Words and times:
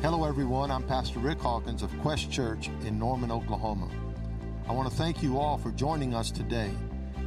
Hello, 0.00 0.24
everyone. 0.24 0.70
I'm 0.70 0.84
Pastor 0.84 1.18
Rick 1.18 1.40
Hawkins 1.40 1.82
of 1.82 1.90
Quest 2.02 2.30
Church 2.30 2.68
in 2.86 3.00
Norman, 3.00 3.32
Oklahoma. 3.32 3.90
I 4.68 4.72
want 4.72 4.88
to 4.88 4.94
thank 4.94 5.24
you 5.24 5.40
all 5.40 5.58
for 5.58 5.72
joining 5.72 6.14
us 6.14 6.30
today. 6.30 6.70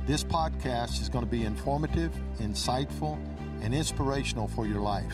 This 0.06 0.24
podcast 0.24 1.02
is 1.02 1.10
going 1.10 1.26
to 1.26 1.30
be 1.30 1.44
informative, 1.44 2.14
insightful, 2.40 3.20
and 3.62 3.76
inspirational 3.76 4.48
for 4.48 4.66
your 4.66 4.80
life. 4.80 5.14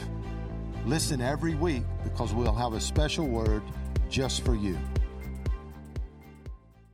Listen 0.85 1.19
every 1.19 1.55
week 1.55 1.81
because 2.03 2.31
we'll 2.31 2.53
have 2.53 2.73
a 2.73 2.79
special 2.79 3.25
word 3.25 3.63
just 4.07 4.45
for 4.45 4.53
you. 4.53 4.77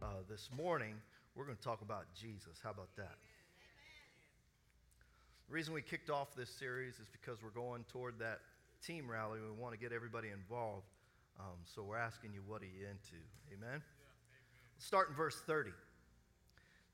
Uh, 0.02 0.06
this 0.30 0.50
morning, 0.56 0.96
we're 1.36 1.44
going 1.44 1.58
to 1.58 1.64
talk 1.64 1.82
about 1.82 2.06
Jesus. 2.16 2.62
How 2.64 2.72
about 2.72 2.96
that? 2.96 3.18
The 5.50 5.54
reason 5.54 5.74
we 5.74 5.82
kicked 5.82 6.10
off 6.10 6.34
this 6.38 6.50
series 6.50 6.94
is 7.02 7.10
because 7.12 7.44
we're 7.44 7.50
going 7.50 7.84
toward 7.92 8.18
that 8.20 8.40
team 8.86 9.10
rally. 9.10 9.40
We 9.40 9.62
want 9.62 9.74
to 9.74 9.80
get 9.80 9.92
everybody 9.92 10.30
involved. 10.30 10.86
Um, 11.40 11.58
so 11.66 11.84
we're 11.84 11.98
asking 11.98 12.34
you, 12.34 12.42
what 12.46 12.62
are 12.62 12.66
you 12.66 12.82
into? 12.82 13.18
Amen? 13.52 13.60
Yeah, 13.62 13.70
amen. 13.70 13.82
Start 14.78 15.10
in 15.10 15.16
verse 15.16 15.42
30. 15.48 15.72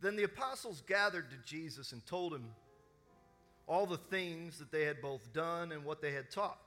Then 0.01 0.15
the 0.15 0.23
apostles 0.23 0.81
gathered 0.87 1.29
to 1.31 1.37
Jesus 1.45 1.91
and 1.91 2.05
told 2.05 2.33
him 2.33 2.45
all 3.67 3.85
the 3.85 3.97
things 3.97 4.57
that 4.59 4.71
they 4.71 4.85
had 4.85 5.01
both 5.01 5.33
done 5.33 5.71
and 5.71 5.83
what 5.83 6.01
they 6.01 6.11
had 6.11 6.31
taught. 6.31 6.59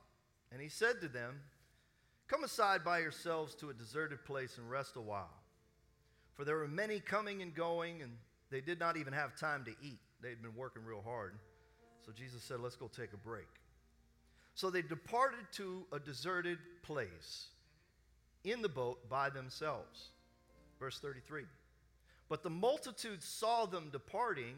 And 0.53 0.61
he 0.61 0.69
said 0.69 1.01
to 1.01 1.09
them, 1.09 1.41
Come 2.29 2.45
aside 2.45 2.85
by 2.85 3.01
yourselves 3.01 3.55
to 3.57 3.71
a 3.71 3.75
deserted 3.75 4.25
place 4.25 4.57
and 4.57 4.71
rest 4.71 4.97
a 4.97 5.01
while. 5.01 5.43
For 6.35 6.45
there 6.45 6.57
were 6.57 6.69
many 6.69 7.01
coming 7.01 7.43
and 7.43 7.55
going, 7.55 8.01
and 8.01 8.13
they 8.51 8.61
did 8.61 8.79
not 8.79 8.97
even 8.97 9.13
have 9.13 9.37
time 9.37 9.65
to 9.65 9.71
eat. 9.83 9.99
They'd 10.23 10.41
been 10.41 10.55
working 10.57 10.85
real 10.85 11.03
hard. 11.03 11.35
So 12.07 12.13
Jesus 12.13 12.43
said, 12.43 12.61
Let's 12.61 12.77
go 12.77 12.89
take 12.89 13.13
a 13.13 13.19
break. 13.19 13.49
So 14.55 14.71
they 14.71 14.83
departed 14.83 15.47
to 15.53 15.85
a 15.93 15.99
deserted 15.99 16.59
place 16.83 17.47
in 18.45 18.63
the 18.63 18.69
boat 18.69 19.09
by 19.09 19.31
themselves. 19.31 20.09
Verse 20.79 20.99
33. 20.99 21.45
But 22.29 22.43
the 22.43 22.51
multitude 22.51 23.23
saw 23.23 23.67
them 23.67 23.89
departing, 23.91 24.55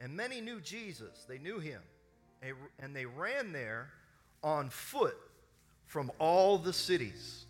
and 0.00 0.16
many 0.16 0.40
knew 0.40 0.60
Jesus. 0.60 1.24
They 1.28 1.38
knew 1.38 1.58
him. 1.58 1.80
And 2.78 2.94
they 2.94 3.06
ran 3.06 3.52
there 3.52 3.88
on 4.42 4.68
foot 4.68 5.16
from 5.86 6.10
all 6.18 6.58
the 6.58 6.72
cities. 6.72 7.46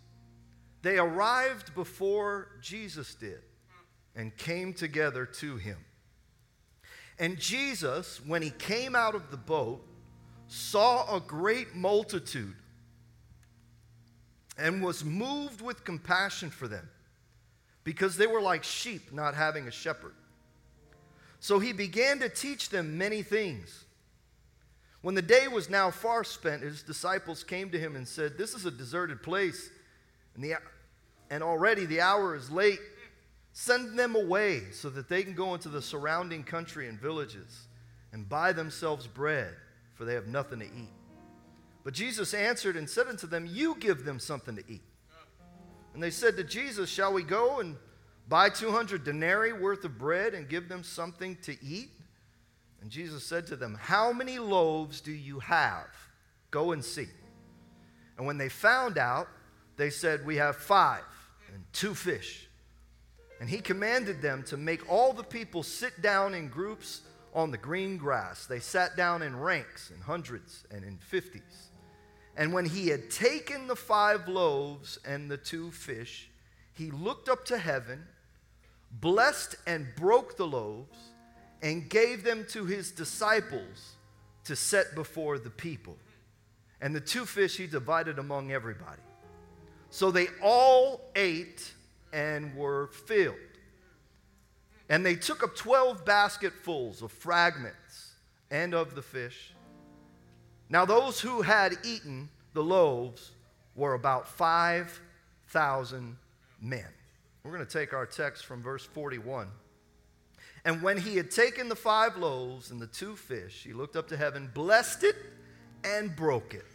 They 0.81 0.97
arrived 0.97 1.73
before 1.73 2.49
Jesus 2.61 3.15
did 3.15 3.41
and 4.15 4.35
came 4.37 4.73
together 4.73 5.25
to 5.25 5.57
him. 5.57 5.77
And 7.17 7.39
Jesus, 7.39 8.21
when 8.25 8.41
he 8.41 8.51
came 8.51 8.95
out 8.95 9.15
of 9.15 9.31
the 9.31 9.37
boat, 9.37 9.85
saw 10.55 11.17
a 11.17 11.19
great 11.19 11.75
multitude 11.75 12.55
and 14.57 14.81
was 14.81 15.03
moved 15.03 15.61
with 15.61 15.83
compassion 15.83 16.49
for 16.49 16.67
them 16.67 16.89
because 17.83 18.15
they 18.15 18.25
were 18.25 18.41
like 18.41 18.63
sheep 18.63 19.11
not 19.11 19.35
having 19.35 19.67
a 19.67 19.71
shepherd. 19.71 20.13
So 21.41 21.59
he 21.59 21.73
began 21.73 22.19
to 22.19 22.29
teach 22.29 22.69
them 22.69 22.97
many 22.97 23.21
things. 23.21 23.83
When 25.01 25.13
the 25.13 25.21
day 25.21 25.49
was 25.49 25.69
now 25.69 25.91
far 25.91 26.23
spent, 26.23 26.63
his 26.63 26.81
disciples 26.81 27.43
came 27.43 27.69
to 27.71 27.79
him 27.79 27.97
and 27.97 28.07
said, 28.07 28.37
This 28.37 28.53
is 28.55 28.65
a 28.65 28.71
deserted 28.71 29.21
place, 29.21 29.69
and, 30.35 30.43
the, 30.43 30.53
and 31.29 31.43
already 31.43 31.85
the 31.85 31.99
hour 31.99 32.33
is 32.33 32.49
late. 32.49 32.79
Send 33.51 33.99
them 33.99 34.15
away 34.15 34.63
so 34.71 34.89
that 34.89 35.09
they 35.09 35.21
can 35.21 35.33
go 35.33 35.53
into 35.53 35.69
the 35.69 35.81
surrounding 35.81 36.43
country 36.43 36.87
and 36.87 36.99
villages 36.99 37.67
and 38.13 38.27
buy 38.27 38.53
themselves 38.53 39.05
bread 39.05 39.53
for 39.95 40.05
they 40.05 40.13
have 40.13 40.27
nothing 40.27 40.59
to 40.59 40.65
eat. 40.65 40.93
But 41.83 41.93
Jesus 41.93 42.33
answered 42.33 42.75
and 42.75 42.89
said 42.89 43.07
unto 43.07 43.27
them, 43.27 43.47
You 43.49 43.75
give 43.79 44.05
them 44.05 44.19
something 44.19 44.55
to 44.55 44.63
eat. 44.67 44.83
And 45.93 46.03
they 46.03 46.11
said 46.11 46.35
to 46.37 46.43
Jesus, 46.43 46.89
Shall 46.89 47.13
we 47.13 47.23
go 47.23 47.59
and 47.59 47.77
buy 48.27 48.49
200 48.49 49.03
denarii 49.03 49.53
worth 49.53 49.83
of 49.85 49.97
bread 49.97 50.33
and 50.33 50.49
give 50.49 50.67
them 50.67 50.83
something 50.83 51.37
to 51.43 51.55
eat? 51.63 51.89
And 52.81 52.91
Jesus 52.91 53.23
said 53.25 53.47
to 53.47 53.55
them, 53.55 53.77
How 53.79 54.11
many 54.11 54.37
loaves 54.37 54.99
do 54.99 55.11
you 55.11 55.39
have? 55.39 55.87
Go 56.51 56.71
and 56.71 56.83
see. 56.83 57.07
And 58.17 58.25
when 58.25 58.37
they 58.37 58.49
found 58.49 58.97
out, 58.97 59.27
they 59.77 59.89
said, 59.89 60.25
We 60.25 60.37
have 60.37 60.55
five 60.55 61.03
and 61.53 61.63
two 61.71 61.93
fish. 61.93 62.47
And 63.39 63.49
he 63.49 63.59
commanded 63.59 64.21
them 64.21 64.43
to 64.43 64.57
make 64.57 64.89
all 64.89 65.13
the 65.13 65.23
people 65.23 65.63
sit 65.63 66.01
down 66.01 66.33
in 66.33 66.47
groups 66.47 67.01
on 67.35 67.51
the 67.51 67.57
green 67.57 67.97
grass. 67.97 68.45
They 68.47 68.59
sat 68.59 68.95
down 68.95 69.21
in 69.21 69.37
ranks, 69.37 69.91
in 69.93 70.01
hundreds 70.01 70.63
and 70.71 70.83
in 70.83 70.97
fifties. 70.97 71.69
And 72.37 72.53
when 72.53 72.65
he 72.65 72.87
had 72.87 73.11
taken 73.11 73.67
the 73.67 73.75
five 73.75 74.27
loaves 74.27 74.97
and 75.05 75.29
the 75.29 75.37
two 75.37 75.69
fish, 75.71 76.29
he 76.73 76.91
looked 76.91 77.29
up 77.29 77.45
to 77.45 77.57
heaven, 77.57 78.05
blessed 78.91 79.55
and 79.67 79.87
broke 79.95 80.37
the 80.37 80.47
loaves, 80.47 80.97
and 81.61 81.89
gave 81.89 82.23
them 82.23 82.45
to 82.49 82.65
his 82.65 82.91
disciples 82.91 83.95
to 84.45 84.55
set 84.55 84.95
before 84.95 85.37
the 85.37 85.49
people. 85.49 85.97
And 86.81 86.95
the 86.95 87.01
two 87.01 87.25
fish 87.25 87.57
he 87.57 87.67
divided 87.67 88.19
among 88.19 88.51
everybody. 88.51 89.01
So 89.89 90.11
they 90.11 90.27
all 90.41 91.01
ate 91.15 91.73
and 92.11 92.55
were 92.55 92.87
filled. 92.87 93.35
And 94.89 95.05
they 95.05 95.15
took 95.15 95.43
up 95.43 95.55
12 95.55 96.05
basketfuls 96.05 97.01
of 97.01 97.11
fragments 97.11 98.13
and 98.51 98.73
of 98.73 98.95
the 98.95 99.01
fish. 99.01 99.53
Now, 100.69 100.85
those 100.85 101.19
who 101.19 101.41
had 101.41 101.77
eaten 101.83 102.29
the 102.53 102.63
loaves 102.63 103.31
were 103.75 103.93
about 103.93 104.27
5,000 104.27 106.17
men. 106.61 106.85
We're 107.43 107.51
going 107.51 107.65
to 107.65 107.71
take 107.71 107.93
our 107.93 108.05
text 108.05 108.45
from 108.45 108.63
verse 108.63 108.83
41. 108.83 109.47
And 110.63 110.81
when 110.81 110.97
he 110.97 111.15
had 111.15 111.29
taken 111.29 111.69
the 111.69 111.75
five 111.75 112.17
loaves 112.17 112.71
and 112.71 112.81
the 112.81 112.87
two 112.87 113.15
fish, 113.15 113.63
he 113.63 113.73
looked 113.73 113.95
up 113.95 114.07
to 114.07 114.17
heaven, 114.17 114.49
blessed 114.53 115.03
it, 115.03 115.15
and 115.83 116.15
broke 116.15 116.55
it, 116.55 116.65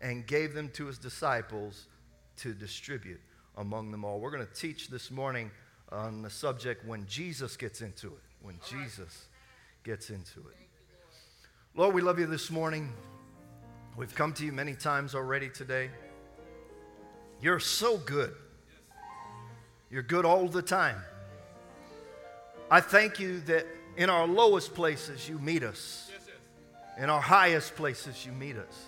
and 0.00 0.24
gave 0.26 0.54
them 0.54 0.68
to 0.74 0.86
his 0.86 0.98
disciples 0.98 1.86
to 2.36 2.54
distribute 2.54 3.20
among 3.56 3.90
them 3.90 4.04
all. 4.04 4.20
We're 4.20 4.30
going 4.30 4.46
to 4.46 4.54
teach 4.54 4.88
this 4.88 5.10
morning 5.10 5.50
on 5.92 6.22
the 6.22 6.30
subject 6.30 6.84
when 6.86 7.06
Jesus 7.06 7.56
gets 7.56 7.80
into 7.80 8.08
it. 8.08 8.22
When 8.42 8.58
Jesus 8.68 9.26
gets 9.84 10.10
into 10.10 10.40
it. 10.40 10.56
Lord, 11.74 11.94
we 11.94 12.02
love 12.02 12.18
you 12.18 12.26
this 12.26 12.50
morning. 12.50 12.92
We've 13.96 14.14
come 14.14 14.32
to 14.34 14.44
you 14.44 14.52
many 14.52 14.74
times 14.74 15.14
already 15.14 15.48
today. 15.48 15.90
You're 17.40 17.60
so 17.60 17.98
good. 17.98 18.34
You're 19.90 20.02
good 20.02 20.24
all 20.24 20.48
the 20.48 20.62
time. 20.62 21.00
I 22.70 22.80
thank 22.80 23.20
you 23.20 23.40
that 23.40 23.66
in 23.96 24.10
our 24.10 24.26
lowest 24.26 24.74
places 24.74 25.28
you 25.28 25.38
meet 25.38 25.62
us. 25.62 26.10
In 26.98 27.10
our 27.10 27.20
highest 27.20 27.76
places 27.76 28.24
you 28.24 28.32
meet 28.32 28.56
us. 28.56 28.84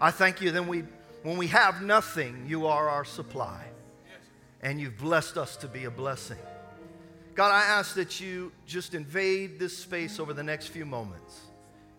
I 0.00 0.10
thank 0.10 0.40
you 0.40 0.52
that 0.52 0.66
we, 0.66 0.84
when 1.22 1.36
we 1.36 1.48
have 1.48 1.82
nothing, 1.82 2.44
you 2.46 2.66
are 2.66 2.88
our 2.88 3.04
supply 3.04 3.64
and 4.66 4.80
you've 4.80 4.98
blessed 4.98 5.38
us 5.38 5.54
to 5.54 5.68
be 5.68 5.84
a 5.84 5.90
blessing. 5.92 6.36
God, 7.36 7.52
I 7.52 7.62
ask 7.62 7.94
that 7.94 8.18
you 8.18 8.50
just 8.66 8.94
invade 8.94 9.60
this 9.60 9.78
space 9.78 10.18
over 10.18 10.32
the 10.32 10.42
next 10.42 10.66
few 10.66 10.84
moments. 10.84 11.42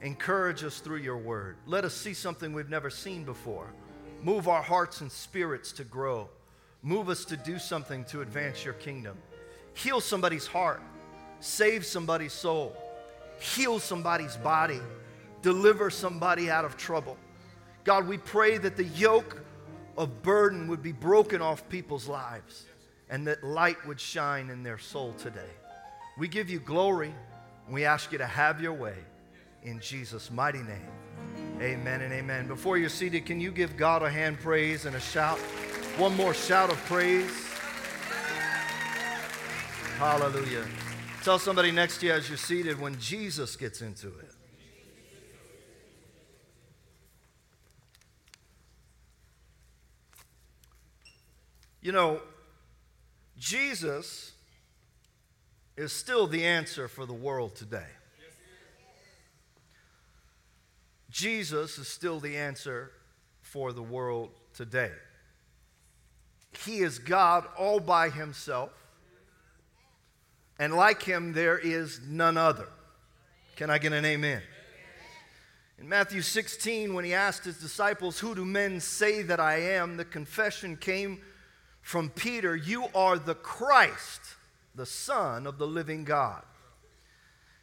Encourage 0.02 0.66
us 0.66 0.82
through 0.82 0.98
your 0.98 1.16
word. 1.18 1.56
Let 1.66 1.86
us 1.86 1.94
see 1.94 2.14
something 2.14 2.52
we've 2.52 2.70
never 2.70 2.90
seen 2.90 3.24
before. 3.24 3.72
Move 4.22 4.50
our 4.50 4.62
hearts 4.62 5.00
and 5.00 5.10
spirits 5.10 5.72
to 5.72 5.86
grow. 5.86 6.28
Move 6.84 7.08
us 7.08 7.24
to 7.24 7.38
do 7.38 7.58
something 7.58 8.04
to 8.04 8.20
advance 8.20 8.66
your 8.66 8.74
kingdom. 8.74 9.18
Heal 9.74 10.02
somebody's 10.02 10.46
heart. 10.46 10.82
Save 11.40 11.86
somebody's 11.86 12.34
soul. 12.34 12.76
Heal 13.40 13.80
somebody's 13.80 14.36
body. 14.36 14.82
Deliver 15.42 15.90
somebody 15.90 16.52
out 16.52 16.66
of 16.66 16.76
trouble. 16.76 17.16
God, 17.86 18.10
we 18.10 18.18
pray 18.18 18.58
that 18.58 18.76
the 18.76 18.84
yoke 18.84 19.42
of 19.98 20.22
burden 20.22 20.68
would 20.68 20.84
be 20.84 20.92
broken 20.92 21.42
off 21.42 21.68
people's 21.70 22.08
lives 22.08 22.66
and 23.10 23.26
that 23.28 23.44
light 23.44 23.78
would 23.88 24.00
shine 24.00 24.50
in 24.50 24.64
their 24.64 24.78
soul 24.78 25.14
today. 25.18 25.50
We 26.18 26.28
give 26.28 26.50
you 26.50 26.60
glory 26.60 27.14
and 27.66 27.74
we 27.74 27.86
ask 27.86 28.12
you 28.12 28.18
to 28.18 28.26
have 28.26 28.62
your 28.62 28.74
way 28.74 28.96
in 29.64 29.80
Jesus' 29.80 30.30
mighty 30.32 30.62
name. 30.62 30.88
Amen 31.62 32.02
and 32.02 32.14
amen. 32.14 32.48
Before 32.48 32.78
you're 32.78 32.90
seated, 32.90 33.26
can 33.26 33.42
you 33.42 33.52
give 33.52 33.76
God 33.76 34.04
a 34.04 34.10
hand 34.10 34.40
praise 34.40 34.86
and 34.86 34.96
a 34.96 35.00
shout? 35.00 35.40
One 35.98 36.16
more 36.16 36.34
shout 36.34 36.72
of 36.72 36.78
praise. 36.86 37.32
Hallelujah. 39.98 40.66
Tell 41.24 41.40
somebody 41.40 41.72
next 41.72 41.98
to 42.00 42.06
you 42.06 42.14
as 42.14 42.30
you're 42.30 42.38
seated 42.38 42.80
when 42.80 43.00
Jesus 43.00 43.56
gets 43.56 43.82
into 43.82 44.08
it. 44.08 44.27
You 51.88 51.94
know, 51.94 52.20
Jesus 53.38 54.34
is 55.78 55.94
still 55.94 56.28
the 56.28 56.46
answer 56.46 56.90
for 56.90 57.06
the 57.06 57.14
world 57.14 57.56
today. 57.56 57.88
Jesus 61.10 61.78
is 61.78 61.88
still 61.88 62.20
the 62.20 62.36
answer 62.36 62.92
for 63.40 63.72
the 63.72 63.82
world 63.82 64.32
today. 64.54 64.92
He 66.66 66.80
is 66.80 67.00
God 67.00 67.46
all 67.58 67.80
by 67.80 68.10
himself, 68.10 68.72
and 70.60 70.74
like 70.74 71.02
him, 71.02 71.32
there 71.32 71.58
is 71.58 72.02
none 72.06 72.36
other. 72.36 72.68
Can 73.56 73.70
I 73.70 73.78
get 73.78 73.94
an 73.94 74.04
amen? 74.04 74.42
In 75.80 75.88
Matthew 75.88 76.22
16, 76.22 76.94
when 76.94 77.06
he 77.06 77.14
asked 77.14 77.46
his 77.46 77.62
disciples, 77.62 78.20
Who 78.20 78.36
do 78.36 78.44
men 78.44 78.82
say 78.82 79.22
that 79.22 79.40
I 79.40 79.62
am? 79.62 79.96
the 79.96 80.04
confession 80.04 80.76
came 80.76 81.22
from 81.88 82.10
Peter 82.10 82.54
You 82.54 82.88
are 82.94 83.18
the 83.18 83.34
Christ, 83.34 84.20
the 84.76 84.86
Son 84.86 85.48
of 85.48 85.58
the 85.58 85.66
living 85.66 86.04
God. 86.04 86.44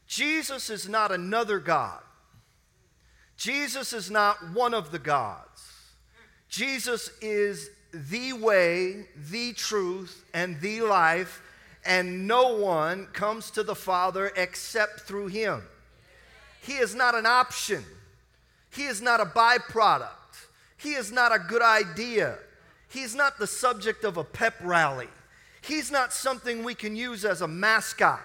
Jesus 0.06 0.70
is 0.70 0.88
not 0.88 1.12
another 1.12 1.58
God. 1.58 2.00
Jesus 3.36 3.92
is 3.92 4.10
not 4.10 4.38
one 4.54 4.72
of 4.72 4.92
the 4.92 4.98
gods. 4.98 5.68
Jesus 6.48 7.10
is 7.20 7.68
the 7.92 8.32
way, 8.32 9.04
the 9.30 9.52
truth, 9.52 10.24
and 10.32 10.58
the 10.62 10.80
life, 10.80 11.42
and 11.84 12.26
no 12.26 12.56
one 12.56 13.08
comes 13.08 13.50
to 13.50 13.62
the 13.62 13.76
Father 13.76 14.32
except 14.38 15.00
through 15.00 15.26
him. 15.26 15.60
He 16.62 16.76
is 16.76 16.94
not 16.94 17.14
an 17.14 17.26
option, 17.26 17.84
he 18.70 18.84
is 18.84 19.02
not 19.02 19.20
a 19.20 19.26
byproduct, 19.26 20.46
he 20.78 20.94
is 20.94 21.12
not 21.12 21.30
a 21.30 21.38
good 21.38 21.60
idea, 21.60 22.38
he's 22.94 23.14
not 23.14 23.38
the 23.38 23.46
subject 23.46 24.05
of 24.05 24.17
a 24.17 24.25
pep 24.25 24.55
rally, 24.62 25.08
he's 25.61 25.91
not 25.91 26.12
something 26.12 26.64
we 26.64 26.75
can 26.75 26.96
use 26.96 27.25
as 27.25 27.43
a 27.43 27.49
mascot. 27.49 28.23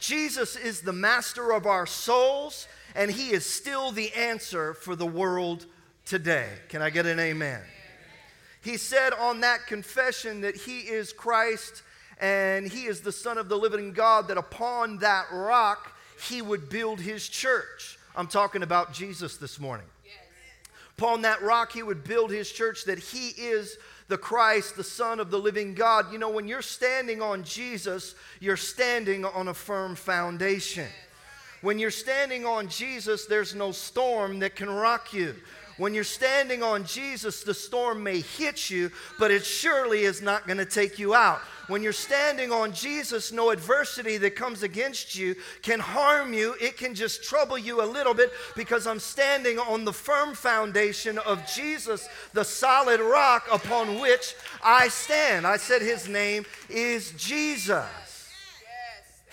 Jesus 0.00 0.56
is 0.56 0.80
the 0.80 0.92
master 0.92 1.52
of 1.52 1.66
our 1.66 1.86
souls, 1.86 2.66
and 2.94 3.10
he 3.10 3.30
is 3.30 3.44
still 3.44 3.90
the 3.90 4.12
answer 4.14 4.74
for 4.74 4.96
the 4.96 5.06
world 5.06 5.66
today. 6.06 6.48
Can 6.68 6.82
I 6.82 6.90
get 6.90 7.06
an 7.06 7.18
amen? 7.18 7.60
He 8.62 8.76
said 8.76 9.12
on 9.12 9.40
that 9.40 9.66
confession 9.66 10.40
that 10.40 10.56
he 10.56 10.80
is 10.80 11.12
Christ 11.12 11.82
and 12.20 12.66
he 12.66 12.84
is 12.84 13.00
the 13.00 13.12
Son 13.12 13.38
of 13.38 13.48
the 13.48 13.56
living 13.56 13.92
God, 13.92 14.28
that 14.28 14.38
upon 14.38 14.98
that 14.98 15.26
rock 15.32 15.92
he 16.28 16.40
would 16.40 16.68
build 16.70 17.00
his 17.00 17.28
church. 17.28 17.98
I'm 18.16 18.28
talking 18.28 18.62
about 18.62 18.92
Jesus 18.92 19.36
this 19.36 19.58
morning. 19.58 19.86
Upon 20.96 21.22
that 21.22 21.42
rock 21.42 21.72
he 21.72 21.82
would 21.82 22.04
build 22.04 22.30
his 22.30 22.50
church, 22.50 22.84
that 22.84 22.98
he 22.98 23.28
is 23.30 23.76
the 24.08 24.18
Christ, 24.18 24.76
the 24.76 24.84
Son 24.84 25.20
of 25.20 25.30
the 25.30 25.38
living 25.38 25.74
God. 25.74 26.12
You 26.12 26.18
know, 26.18 26.30
when 26.30 26.46
you're 26.46 26.62
standing 26.62 27.22
on 27.22 27.44
Jesus, 27.44 28.14
you're 28.40 28.56
standing 28.56 29.24
on 29.24 29.48
a 29.48 29.54
firm 29.54 29.94
foundation. 29.94 30.88
When 31.62 31.78
you're 31.78 31.90
standing 31.90 32.44
on 32.44 32.68
Jesus, 32.68 33.24
there's 33.24 33.54
no 33.54 33.72
storm 33.72 34.40
that 34.40 34.54
can 34.54 34.68
rock 34.68 35.14
you. 35.14 35.34
When 35.76 35.92
you're 35.92 36.04
standing 36.04 36.62
on 36.62 36.84
Jesus, 36.84 37.42
the 37.42 37.54
storm 37.54 38.02
may 38.02 38.20
hit 38.20 38.70
you, 38.70 38.90
but 39.18 39.30
it 39.30 39.44
surely 39.44 40.02
is 40.02 40.22
not 40.22 40.46
going 40.46 40.58
to 40.58 40.64
take 40.64 40.98
you 40.98 41.14
out. 41.14 41.40
When 41.66 41.82
you're 41.82 41.92
standing 41.92 42.52
on 42.52 42.72
Jesus, 42.72 43.32
no 43.32 43.50
adversity 43.50 44.18
that 44.18 44.36
comes 44.36 44.62
against 44.62 45.16
you 45.16 45.34
can 45.62 45.80
harm 45.80 46.32
you. 46.34 46.54
It 46.60 46.76
can 46.76 46.94
just 46.94 47.24
trouble 47.24 47.56
you 47.56 47.82
a 47.82 47.86
little 47.86 48.14
bit 48.14 48.32
because 48.54 48.86
I'm 48.86 49.00
standing 49.00 49.58
on 49.58 49.84
the 49.84 49.92
firm 49.92 50.34
foundation 50.34 51.18
of 51.18 51.40
Jesus, 51.52 52.08
the 52.34 52.44
solid 52.44 53.00
rock 53.00 53.46
upon 53.50 53.98
which 53.98 54.34
I 54.62 54.88
stand. 54.88 55.46
I 55.46 55.56
said 55.56 55.80
his 55.80 56.06
name 56.06 56.44
is 56.68 57.12
Jesus. 57.12 58.03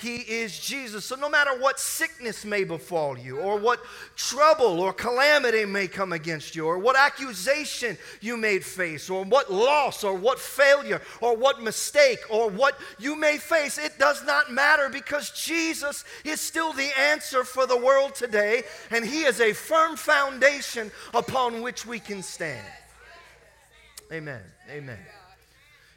He 0.02 0.16
is 0.16 0.60
Jesus. 0.60 1.06
So, 1.06 1.16
no 1.16 1.30
matter 1.30 1.56
what 1.60 1.80
sickness 1.80 2.44
may 2.44 2.64
befall 2.64 3.20
you, 3.20 3.38
or 3.38 3.60
what 3.60 3.80
trouble 4.16 4.80
or 4.80 4.94
calamity 4.94 5.64
may 5.64 5.88
come 5.88 6.12
against 6.12 6.56
you, 6.56 6.66
or 6.66 6.80
what 6.80 6.98
accusation 6.98 8.00
you 8.20 8.36
may 8.36 8.58
face, 8.58 9.12
or 9.12 9.24
what 9.24 9.54
loss, 9.54 10.04
or 10.04 10.16
what 10.16 10.40
failure, 10.40 11.04
or 11.22 11.38
what 11.38 11.62
mistake, 11.62 12.20
or 12.32 12.50
what 12.50 12.80
you 12.98 13.16
may 13.16 13.38
face, 13.38 13.78
it 13.78 14.00
does 14.00 14.26
not 14.26 14.52
matter 14.52 14.90
because 14.90 15.30
Jesus 15.32 16.04
is 16.26 16.42
still 16.42 16.74
the 16.74 16.90
answer 17.00 17.44
for 17.44 17.68
the 17.68 17.78
world 17.78 18.16
today, 18.16 18.64
and 18.90 19.06
He 19.06 19.22
is 19.22 19.40
a 19.40 19.54
firm 19.54 19.96
foundation 19.96 20.92
upon 21.14 21.62
which 21.62 21.86
we 21.86 22.00
can 22.00 22.24
stand. 22.24 22.66
Amen. 24.12 24.42
Amen. 24.68 24.98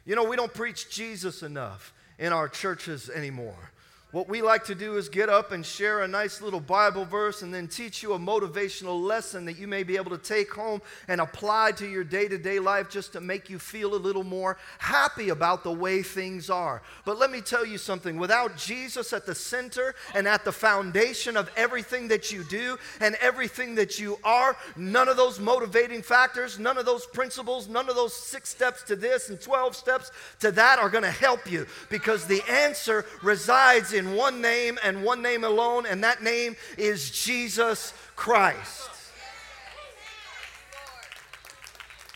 You 0.05 0.15
know, 0.15 0.25
we 0.25 0.35
don't 0.35 0.53
preach 0.53 0.91
Jesus 0.91 1.41
enough 1.41 1.91
in 2.19 2.31
our 2.31 2.47
churches 2.47 3.09
anymore. 3.09 3.71
What 4.15 4.29
we 4.29 4.41
like 4.41 4.63
to 4.67 4.75
do 4.75 4.95
is 4.95 5.09
get 5.09 5.27
up 5.27 5.51
and 5.51 5.65
share 5.65 6.03
a 6.03 6.07
nice 6.07 6.41
little 6.41 6.61
Bible 6.61 7.03
verse 7.03 7.41
and 7.41 7.53
then 7.53 7.67
teach 7.67 8.01
you 8.01 8.13
a 8.13 8.17
motivational 8.17 9.03
lesson 9.03 9.43
that 9.43 9.57
you 9.57 9.67
may 9.67 9.83
be 9.83 9.97
able 9.97 10.11
to 10.11 10.17
take 10.17 10.53
home 10.53 10.81
and 11.09 11.19
apply 11.19 11.73
to 11.73 11.85
your 11.85 12.05
day 12.05 12.29
to 12.29 12.37
day 12.37 12.57
life 12.59 12.89
just 12.89 13.11
to 13.11 13.19
make 13.19 13.49
you 13.49 13.59
feel 13.59 13.93
a 13.93 13.97
little 13.97 14.23
more 14.23 14.57
happy 14.77 15.27
about 15.27 15.65
the 15.65 15.71
way 15.73 16.01
things 16.01 16.49
are. 16.49 16.81
But 17.03 17.19
let 17.19 17.29
me 17.29 17.41
tell 17.41 17.65
you 17.65 17.77
something 17.77 18.15
without 18.15 18.55
Jesus 18.55 19.11
at 19.11 19.25
the 19.25 19.35
center 19.35 19.95
and 20.13 20.29
at 20.29 20.45
the 20.45 20.51
foundation 20.53 21.35
of 21.35 21.51
everything 21.57 22.07
that 22.07 22.31
you 22.31 22.45
do 22.45 22.77
and 23.01 23.15
everything 23.15 23.75
that 23.75 23.99
you 23.99 24.17
are, 24.23 24.55
none 24.77 25.09
of 25.09 25.17
those 25.17 25.41
motivating 25.41 26.01
factors, 26.01 26.57
none 26.57 26.77
of 26.77 26.85
those 26.85 27.05
principles, 27.05 27.67
none 27.67 27.89
of 27.89 27.95
those 27.95 28.13
six 28.13 28.47
steps 28.47 28.81
to 28.83 28.95
this 28.95 29.27
and 29.27 29.41
12 29.41 29.75
steps 29.75 30.11
to 30.39 30.53
that 30.53 30.79
are 30.79 30.89
going 30.89 31.03
to 31.03 31.11
help 31.11 31.51
you 31.51 31.67
because 31.89 32.25
the 32.27 32.41
answer 32.49 33.05
resides 33.21 33.91
in 33.91 34.04
in 34.05 34.15
one 34.15 34.41
name 34.41 34.77
and 34.83 35.03
one 35.03 35.21
name 35.21 35.43
alone, 35.43 35.85
and 35.85 36.03
that 36.03 36.21
name 36.21 36.55
is 36.77 37.09
Jesus 37.11 37.93
Christ. 38.15 38.89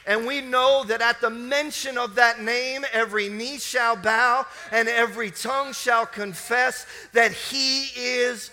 And 0.05 0.25
we 0.25 0.41
know 0.41 0.83
that 0.87 1.01
at 1.01 1.21
the 1.21 1.29
mention 1.29 1.97
of 1.97 2.15
that 2.15 2.41
name, 2.41 2.83
every 2.91 3.29
knee 3.29 3.59
shall 3.59 3.95
bow 3.95 4.45
and 4.71 4.87
every 4.87 5.29
tongue 5.29 5.71
shall 5.71 6.05
confess 6.05 6.87
that 7.13 7.31
He 7.31 7.89
is 7.95 8.49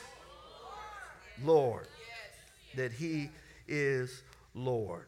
Lord. 1.42 1.86
That 2.74 2.92
He 2.92 3.30
is 3.66 4.22
Lord. 4.54 5.06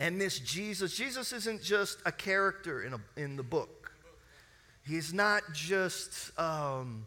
And 0.00 0.20
this 0.20 0.40
Jesus, 0.40 0.96
Jesus 0.96 1.32
isn't 1.32 1.62
just 1.62 1.98
a 2.04 2.10
character 2.10 2.82
in, 2.82 2.94
a, 2.94 3.00
in 3.16 3.36
the 3.36 3.44
book. 3.44 3.77
He's 4.88 5.12
not 5.12 5.42
just, 5.52 6.32
um, 6.40 7.04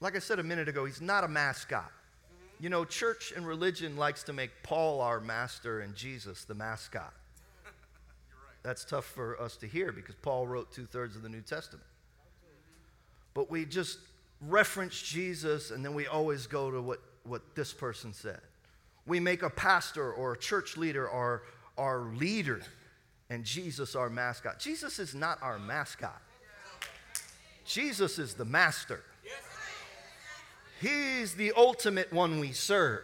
like 0.00 0.16
I 0.16 0.20
said 0.20 0.38
a 0.38 0.42
minute 0.42 0.70
ago, 0.70 0.86
he's 0.86 1.02
not 1.02 1.22
a 1.22 1.28
mascot. 1.28 1.92
You 2.58 2.70
know, 2.70 2.86
church 2.86 3.34
and 3.36 3.46
religion 3.46 3.98
likes 3.98 4.22
to 4.24 4.32
make 4.32 4.50
Paul 4.62 5.02
our 5.02 5.20
master 5.20 5.80
and 5.80 5.94
Jesus 5.94 6.44
the 6.44 6.54
mascot. 6.54 7.12
That's 8.62 8.86
tough 8.86 9.04
for 9.04 9.38
us 9.38 9.58
to 9.58 9.66
hear 9.66 9.92
because 9.92 10.14
Paul 10.14 10.46
wrote 10.46 10.72
two 10.72 10.86
thirds 10.86 11.14
of 11.14 11.22
the 11.22 11.28
New 11.28 11.42
Testament. 11.42 11.86
But 13.34 13.50
we 13.50 13.66
just 13.66 13.98
reference 14.40 15.00
Jesus 15.00 15.70
and 15.70 15.84
then 15.84 15.92
we 15.92 16.06
always 16.06 16.46
go 16.46 16.70
to 16.70 16.80
what, 16.80 17.02
what 17.24 17.42
this 17.54 17.74
person 17.74 18.14
said. 18.14 18.40
We 19.04 19.20
make 19.20 19.42
a 19.42 19.50
pastor 19.50 20.10
or 20.10 20.32
a 20.32 20.38
church 20.38 20.78
leader 20.78 21.08
our, 21.08 21.42
our 21.76 22.00
leader 22.14 22.62
and 23.30 23.44
Jesus 23.44 23.94
our 23.94 24.08
mascot. 24.08 24.58
Jesus 24.58 24.98
is 24.98 25.14
not 25.14 25.38
our 25.42 25.58
mascot. 25.58 26.20
Jesus 27.64 28.18
is 28.18 28.34
the 28.34 28.44
master. 28.44 29.02
He's 30.80 31.34
the 31.34 31.52
ultimate 31.56 32.12
one 32.12 32.40
we 32.40 32.52
serve. 32.52 33.02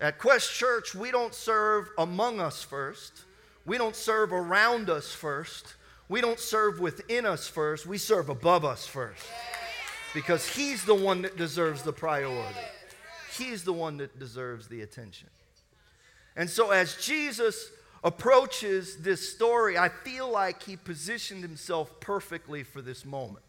At 0.00 0.18
Quest 0.18 0.52
Church, 0.54 0.94
we 0.94 1.10
don't 1.10 1.34
serve 1.34 1.90
among 1.98 2.40
us 2.40 2.62
first. 2.62 3.24
We 3.66 3.76
don't 3.76 3.94
serve 3.94 4.32
around 4.32 4.88
us 4.88 5.12
first. 5.12 5.74
We 6.08 6.20
don't 6.20 6.40
serve 6.40 6.80
within 6.80 7.26
us 7.26 7.46
first. 7.46 7.86
We 7.86 7.98
serve 7.98 8.30
above 8.30 8.64
us 8.64 8.86
first. 8.86 9.22
Because 10.14 10.48
He's 10.48 10.84
the 10.84 10.94
one 10.94 11.22
that 11.22 11.36
deserves 11.36 11.82
the 11.82 11.92
priority. 11.92 12.58
He's 13.36 13.62
the 13.62 13.72
one 13.72 13.98
that 13.98 14.18
deserves 14.18 14.66
the 14.66 14.80
attention. 14.80 15.28
And 16.34 16.48
so, 16.48 16.70
as 16.70 16.96
Jesus 16.96 17.70
approaches 18.02 18.96
this 18.98 19.32
story, 19.32 19.76
I 19.76 19.88
feel 19.88 20.30
like 20.30 20.62
he 20.62 20.76
positioned 20.76 21.42
himself 21.42 22.00
perfectly 22.00 22.62
for 22.62 22.80
this 22.80 23.04
moment. 23.04 23.44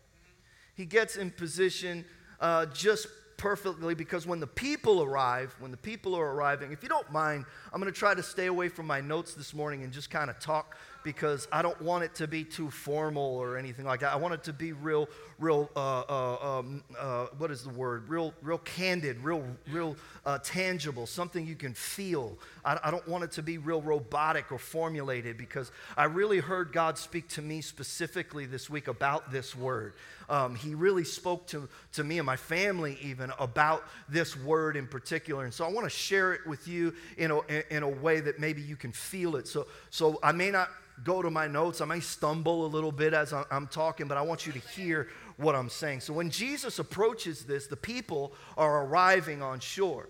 He 0.76 0.86
gets 0.86 1.16
in 1.16 1.32
position 1.32 2.06
uh, 2.40 2.66
just 2.68 3.08
perfectly 3.38 3.96
because 3.96 4.28
when 4.28 4.40
the 4.40 4.48
people 4.48 5.02
arrive, 5.02 5.56
when 5.60 5.72
the 5.72 5.78
people 5.78 6.16
are 6.16 6.34
arriving, 6.34 6.72
if 6.72 6.84
you 6.84 6.90
don't 6.90 7.12
mind, 7.12 7.46
I'm 7.74 7.82
going 7.82 7.92
to 7.92 7.98
try 7.98 8.14
to 8.14 8.24
stay 8.24 8.48
away 8.48 8.70
from 8.70 8.88
my 8.88 9.02
notes 9.02 9.34
this 9.34 9.54
morning 9.54 9.84
and 9.84 9.92
just 9.92 10.10
kind 10.10 10.30
of 10.30 10.40
talk 10.40 10.78
because 11.04 11.48
I 11.52 11.62
don't 11.62 11.80
want 11.82 12.04
it 12.04 12.16
to 12.16 12.28
be 12.28 12.44
too 12.44 12.70
formal 12.70 13.24
or 13.24 13.58
anything 13.58 13.86
like 13.86 14.02
that. 14.02 14.14
I 14.14 14.16
want 14.16 14.34
it 14.34 14.44
to 14.44 14.54
be 14.54 14.72
real, 14.74 15.10
real. 15.40 15.70
Uh, 15.76 16.02
uh, 16.02 16.60
um, 16.60 16.84
uh, 16.98 17.28
what 17.38 17.52
is 17.52 17.64
the 17.64 17.70
word? 17.70 18.08
Real, 18.08 18.34
real 18.42 18.60
candid, 18.60 19.18
real, 19.24 19.44
real 19.72 19.96
uh, 20.26 20.40
tangible. 20.44 21.06
Something 21.08 21.46
you 21.46 21.56
can 21.56 21.74
feel. 21.74 22.38
I, 22.64 22.80
I 22.84 22.92
don't 22.92 23.08
want 23.08 23.24
it 23.24 23.32
to 23.34 23.44
be 23.44 23.58
real 23.58 23.82
robotic 23.82 24.52
or 24.52 24.58
formulated 24.58 25.38
because 25.38 25.72
I 25.98 26.06
really 26.06 26.40
heard 26.40 26.72
God 26.72 26.98
speak 26.98 27.28
to 27.30 27.42
me 27.42 27.62
specifically 27.62 28.46
this 28.46 28.70
week 28.70 28.88
about 28.88 29.32
this 29.32 29.56
word. 29.56 29.94
Um, 30.30 30.56
he 30.56 30.76
really 30.76 31.04
spoke 31.04 31.48
to, 31.48 31.68
to 31.94 32.04
me 32.04 32.18
and 32.18 32.26
my 32.26 32.38
family 32.38 32.98
even 33.02 33.34
about 33.38 33.84
this 34.08 34.38
word 34.38 34.78
in 34.78 34.88
particular. 34.88 35.44
And 35.44 35.54
so 35.54 35.66
I 35.66 35.70
want 35.70 35.86
to 35.86 35.90
share 35.90 36.34
it 36.34 36.48
with 36.48 36.68
you 36.68 36.94
in 37.18 37.32
a, 37.32 37.40
in 37.70 37.84
a 37.84 37.90
way 37.90 38.22
that 38.22 38.40
maybe 38.40 38.62
you 38.62 38.78
can 38.78 38.94
feel 38.94 39.36
it. 39.36 39.48
So, 39.48 39.68
so 39.90 40.20
I 40.24 40.32
may 40.32 40.50
not 40.50 40.70
go 41.04 41.22
to 41.22 41.30
my 41.30 41.48
notes. 41.48 41.82
I 41.82 41.86
may 41.86 42.00
stumble 42.00 42.66
a 42.66 42.68
little 42.68 42.92
bit 42.92 43.14
as 43.14 43.34
I'm 43.34 43.68
talking, 43.68 44.08
but 44.08 44.18
I 44.18 44.22
want 44.22 44.46
you 44.46 44.54
to 44.54 44.60
hear 44.60 45.08
what 45.38 45.56
I'm 45.56 45.70
saying. 45.70 46.02
So 46.02 46.14
when 46.14 46.30
Jesus 46.30 46.80
approaches 46.80 47.46
this, 47.46 47.68
the 47.68 47.78
people 47.78 48.34
are 48.58 48.86
arriving 48.86 49.42
on 49.42 49.60
shore. 49.60 50.10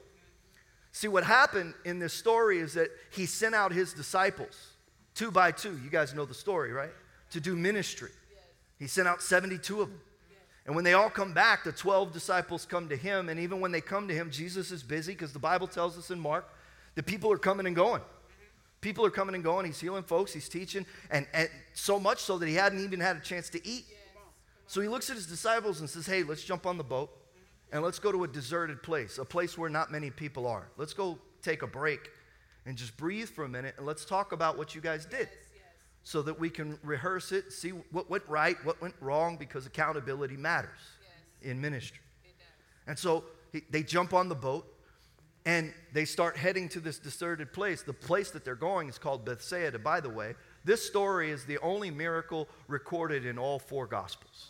See, 0.91 1.07
what 1.07 1.23
happened 1.23 1.73
in 1.85 1.99
this 1.99 2.13
story 2.13 2.59
is 2.59 2.73
that 2.73 2.89
he 3.11 3.25
sent 3.25 3.55
out 3.55 3.71
his 3.71 3.93
disciples, 3.93 4.73
two 5.15 5.31
by 5.31 5.51
two. 5.51 5.79
You 5.83 5.89
guys 5.89 6.13
know 6.13 6.25
the 6.25 6.33
story, 6.33 6.73
right? 6.73 6.91
To 7.31 7.39
do 7.39 7.55
ministry. 7.55 8.11
He 8.77 8.87
sent 8.87 9.07
out 9.07 9.21
72 9.21 9.81
of 9.81 9.89
them. 9.89 9.99
And 10.65 10.75
when 10.75 10.83
they 10.83 10.93
all 10.93 11.09
come 11.09 11.33
back, 11.33 11.63
the 11.63 11.71
12 11.71 12.13
disciples 12.13 12.65
come 12.65 12.89
to 12.89 12.95
him. 12.95 13.29
And 13.29 13.39
even 13.39 13.61
when 13.61 13.71
they 13.71 13.81
come 13.81 14.07
to 14.07 14.13
him, 14.13 14.29
Jesus 14.29 14.71
is 14.71 14.83
busy 14.83 15.13
because 15.13 15.33
the 15.33 15.39
Bible 15.39 15.67
tells 15.67 15.97
us 15.97 16.11
in 16.11 16.19
Mark 16.19 16.47
that 16.95 17.05
people 17.05 17.31
are 17.31 17.37
coming 17.37 17.65
and 17.65 17.75
going. 17.75 18.01
People 18.81 19.05
are 19.05 19.11
coming 19.11 19.35
and 19.35 19.43
going. 19.43 19.65
He's 19.65 19.79
healing 19.79 20.03
folks, 20.03 20.33
he's 20.33 20.49
teaching, 20.49 20.85
and, 21.11 21.27
and 21.33 21.49
so 21.73 21.99
much 21.99 22.19
so 22.19 22.37
that 22.39 22.47
he 22.47 22.55
hadn't 22.55 22.83
even 22.83 22.99
had 22.99 23.15
a 23.15 23.19
chance 23.19 23.49
to 23.49 23.65
eat. 23.67 23.85
So 24.65 24.81
he 24.81 24.87
looks 24.87 25.09
at 25.09 25.15
his 25.15 25.27
disciples 25.27 25.81
and 25.81 25.89
says, 25.89 26.07
Hey, 26.07 26.23
let's 26.23 26.43
jump 26.43 26.65
on 26.65 26.77
the 26.77 26.83
boat 26.83 27.11
and 27.71 27.83
let's 27.83 27.99
go 27.99 28.11
to 28.11 28.23
a 28.23 28.27
deserted 28.27 28.81
place, 28.81 29.17
a 29.17 29.25
place 29.25 29.57
where 29.57 29.69
not 29.69 29.91
many 29.91 30.09
people 30.09 30.47
are. 30.47 30.67
Let's 30.77 30.93
go 30.93 31.19
take 31.41 31.61
a 31.61 31.67
break 31.67 32.09
and 32.65 32.77
just 32.77 32.97
breathe 32.97 33.29
for 33.29 33.43
a 33.43 33.49
minute 33.49 33.75
and 33.77 33.85
let's 33.85 34.05
talk 34.05 34.31
about 34.31 34.57
what 34.57 34.73
you 34.75 34.81
guys 34.81 35.05
did 35.05 35.29
so 36.03 36.21
that 36.23 36.39
we 36.39 36.49
can 36.49 36.79
rehearse 36.83 37.31
it, 37.31 37.51
see 37.51 37.69
what 37.69 38.09
went 38.09 38.23
right, 38.27 38.57
what 38.65 38.81
went 38.81 38.95
wrong, 38.99 39.37
because 39.37 39.65
accountability 39.65 40.35
matters 40.35 40.79
in 41.41 41.61
ministry. 41.61 41.99
And 42.87 42.97
so 42.97 43.23
he, 43.51 43.61
they 43.69 43.83
jump 43.83 44.13
on 44.13 44.27
the 44.27 44.35
boat 44.35 44.65
and 45.45 45.73
they 45.91 46.05
start 46.05 46.37
heading 46.37 46.69
to 46.69 46.79
this 46.79 46.99
deserted 46.99 47.51
place. 47.51 47.81
The 47.81 47.93
place 47.93 48.31
that 48.31 48.45
they're 48.45 48.55
going 48.55 48.89
is 48.89 48.97
called 48.97 49.25
Bethsaida, 49.25 49.79
by 49.79 49.99
the 49.99 50.09
way. 50.09 50.35
This 50.63 50.85
story 50.85 51.31
is 51.31 51.45
the 51.45 51.57
only 51.59 51.89
miracle 51.89 52.47
recorded 52.67 53.25
in 53.25 53.39
all 53.39 53.57
four 53.57 53.87
Gospels. 53.87 54.49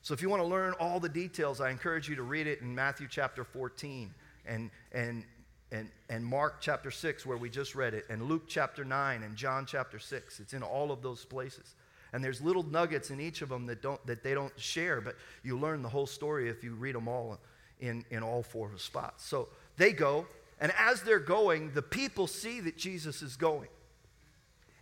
So 0.00 0.14
if 0.14 0.22
you 0.22 0.30
want 0.30 0.42
to 0.42 0.48
learn 0.48 0.72
all 0.80 0.98
the 0.98 1.08
details, 1.08 1.60
I 1.60 1.70
encourage 1.70 2.08
you 2.08 2.16
to 2.16 2.22
read 2.22 2.46
it 2.46 2.60
in 2.60 2.74
Matthew 2.74 3.06
chapter 3.08 3.44
14 3.44 4.12
and, 4.46 4.70
and, 4.92 5.24
and, 5.70 5.90
and 6.08 6.24
Mark 6.24 6.60
chapter 6.60 6.90
6, 6.90 7.24
where 7.26 7.36
we 7.36 7.50
just 7.50 7.74
read 7.74 7.94
it, 7.94 8.06
and 8.08 8.22
Luke 8.22 8.44
chapter 8.48 8.84
9 8.84 9.22
and 9.22 9.36
John 9.36 9.64
chapter 9.66 9.98
6. 9.98 10.40
It's 10.40 10.54
in 10.54 10.62
all 10.62 10.90
of 10.90 11.02
those 11.02 11.24
places. 11.24 11.76
And 12.12 12.24
there's 12.24 12.40
little 12.40 12.64
nuggets 12.64 13.10
in 13.10 13.20
each 13.20 13.42
of 13.42 13.48
them 13.48 13.66
that, 13.66 13.80
don't, 13.80 14.04
that 14.06 14.22
they 14.22 14.34
don't 14.34 14.52
share, 14.58 15.00
but 15.00 15.16
you 15.44 15.58
learn 15.58 15.82
the 15.82 15.88
whole 15.88 16.06
story 16.06 16.48
if 16.48 16.64
you 16.64 16.74
read 16.74 16.94
them 16.94 17.08
all 17.08 17.38
in, 17.80 18.04
in 18.10 18.22
all 18.22 18.42
four 18.42 18.70
spots. 18.76 19.24
So 19.24 19.48
they 19.82 19.92
go, 19.92 20.26
and 20.60 20.72
as 20.78 21.02
they're 21.02 21.18
going, 21.18 21.72
the 21.72 21.82
people 21.82 22.28
see 22.28 22.60
that 22.60 22.78
Jesus 22.78 23.20
is 23.20 23.34
going. 23.34 23.68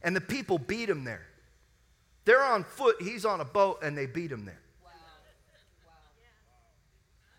And 0.02 0.14
the 0.14 0.20
people 0.20 0.58
beat 0.58 0.90
him 0.90 1.04
there. 1.04 1.26
They're 2.26 2.44
on 2.44 2.64
foot, 2.64 2.96
he's 3.00 3.24
on 3.24 3.40
a 3.40 3.44
boat, 3.46 3.78
and 3.82 3.96
they 3.96 4.04
beat 4.04 4.30
him 4.30 4.44
there. 4.44 4.60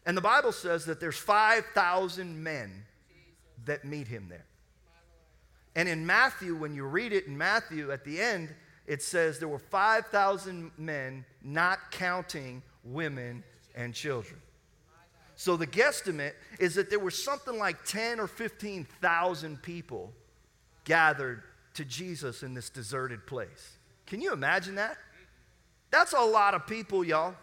And 0.08 0.18
the 0.18 0.22
Bible 0.22 0.52
says 0.52 0.86
that 0.88 1.00
there's 1.00 1.18
5,000 1.18 2.44
men 2.44 2.84
that 3.66 3.86
meet 3.86 4.08
him 4.08 4.26
there. 4.28 4.46
And 5.76 5.88
in 5.88 6.04
Matthew, 6.04 6.56
when 6.56 6.74
you 6.74 6.86
read 6.86 7.14
it 7.14 7.28
in 7.28 7.38
Matthew, 7.38 7.92
at 7.92 8.04
the 8.04 8.20
end, 8.20 8.50
it 8.88 9.04
says 9.04 9.38
there 9.38 9.48
were 9.48 9.60
5,000 9.60 10.72
men, 10.80 11.26
not 11.44 11.92
counting 11.92 12.64
women 12.84 13.44
and 13.76 13.94
children. 13.94 14.42
So 15.42 15.58
the 15.58 15.66
guesstimate 15.66 16.34
is 16.60 16.76
that 16.76 16.92
there 16.92 17.00
were 17.00 17.10
something 17.10 17.58
like 17.58 17.84
10 17.84 18.20
or 18.20 18.28
15,000 18.28 19.60
people 19.64 20.14
gathered 20.84 21.42
to 21.74 21.84
Jesus 21.84 22.44
in 22.44 22.54
this 22.54 22.70
deserted 22.70 23.26
place. 23.26 23.78
Can 24.06 24.22
you 24.22 24.34
imagine 24.34 24.76
that? 24.76 25.00
That's 25.90 26.14
a 26.14 26.22
lot 26.22 26.54
of 26.54 26.68
people, 26.68 27.04
y'all. 27.04 27.34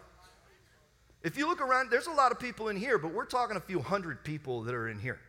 If 1.23 1.37
you 1.37 1.45
look 1.45 1.59
around, 1.59 1.91
there's 1.91 2.07
a 2.07 2.13
lot 2.13 2.31
of 2.31 2.39
people 2.39 2.69
in 2.69 2.77
here, 2.77 2.97
but 2.97 3.13
we're 3.13 3.25
talking 3.25 3.57
a 3.57 3.59
few 3.59 3.81
hundred 3.81 4.23
people 4.23 4.61
that 4.61 4.73
are 4.73 4.87
in 4.87 4.97
here. 4.97 5.19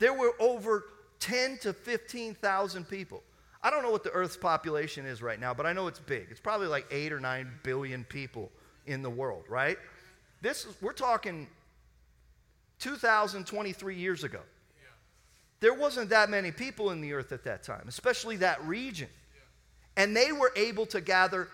There 0.00 0.12
were 0.12 0.32
over 0.40 0.86
10 1.20 1.58
to 1.58 1.72
15,000 1.72 2.88
people. 2.88 3.22
I 3.62 3.70
don't 3.70 3.84
know 3.84 3.92
what 3.92 4.02
the 4.02 4.10
Earth's 4.10 4.36
population 4.36 5.06
is 5.06 5.22
right 5.22 5.38
now, 5.38 5.54
but 5.54 5.66
I 5.66 5.72
know 5.72 5.86
it's 5.86 6.00
big. 6.00 6.26
It's 6.32 6.40
probably 6.40 6.66
like 6.66 6.86
8 6.90 7.12
or 7.12 7.20
9 7.20 7.48
billion 7.62 8.02
people 8.02 8.50
in 8.86 9.02
the 9.02 9.10
world, 9.10 9.44
right? 9.48 9.78
This 10.42 10.64
is, 10.64 10.74
we're 10.82 10.92
talking 10.92 11.46
2,023 12.80 13.96
years 13.96 14.24
ago. 14.24 14.40
There 15.60 15.74
wasn't 15.74 16.10
that 16.10 16.30
many 16.30 16.50
people 16.50 16.90
in 16.90 17.00
the 17.00 17.12
earth 17.12 17.32
at 17.32 17.44
that 17.44 17.62
time, 17.62 17.84
especially 17.86 18.36
that 18.36 18.64
region. 18.66 19.08
And 19.96 20.16
they 20.16 20.32
were 20.32 20.52
able 20.56 20.86
to 20.86 21.00
gather 21.00 21.48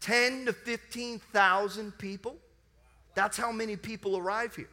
10 0.00 0.46
to 0.46 0.52
15,000 0.52 1.98
people. 1.98 2.36
That's 3.14 3.36
how 3.36 3.50
many 3.50 3.76
people 3.76 4.16
arrive 4.16 4.54
here. 4.54 4.68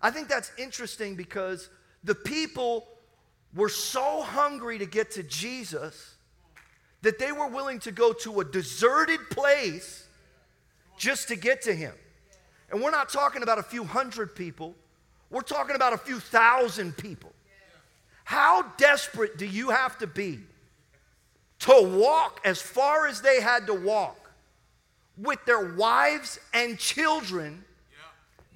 I 0.00 0.10
think 0.10 0.28
that's 0.28 0.52
interesting 0.58 1.14
because 1.14 1.68
the 2.02 2.14
people 2.14 2.86
were 3.54 3.68
so 3.68 4.22
hungry 4.22 4.78
to 4.78 4.86
get 4.86 5.12
to 5.12 5.22
Jesus 5.22 6.14
that 7.02 7.18
they 7.18 7.32
were 7.32 7.48
willing 7.48 7.78
to 7.80 7.92
go 7.92 8.12
to 8.12 8.40
a 8.40 8.44
deserted 8.44 9.20
place 9.30 10.06
just 10.98 11.28
to 11.28 11.36
get 11.36 11.62
to 11.62 11.74
him. 11.74 11.92
And 12.74 12.82
we're 12.82 12.90
not 12.90 13.08
talking 13.08 13.44
about 13.44 13.60
a 13.60 13.62
few 13.62 13.84
hundred 13.84 14.34
people, 14.34 14.74
we're 15.30 15.42
talking 15.42 15.76
about 15.76 15.92
a 15.92 15.96
few 15.96 16.18
thousand 16.18 16.96
people. 16.96 17.30
How 18.24 18.62
desperate 18.78 19.38
do 19.38 19.46
you 19.46 19.70
have 19.70 19.96
to 19.98 20.08
be 20.08 20.40
to 21.60 21.96
walk 21.96 22.40
as 22.44 22.60
far 22.60 23.06
as 23.06 23.20
they 23.20 23.40
had 23.40 23.68
to 23.68 23.74
walk 23.74 24.28
with 25.16 25.38
their 25.44 25.76
wives 25.76 26.40
and 26.52 26.76
children 26.76 27.64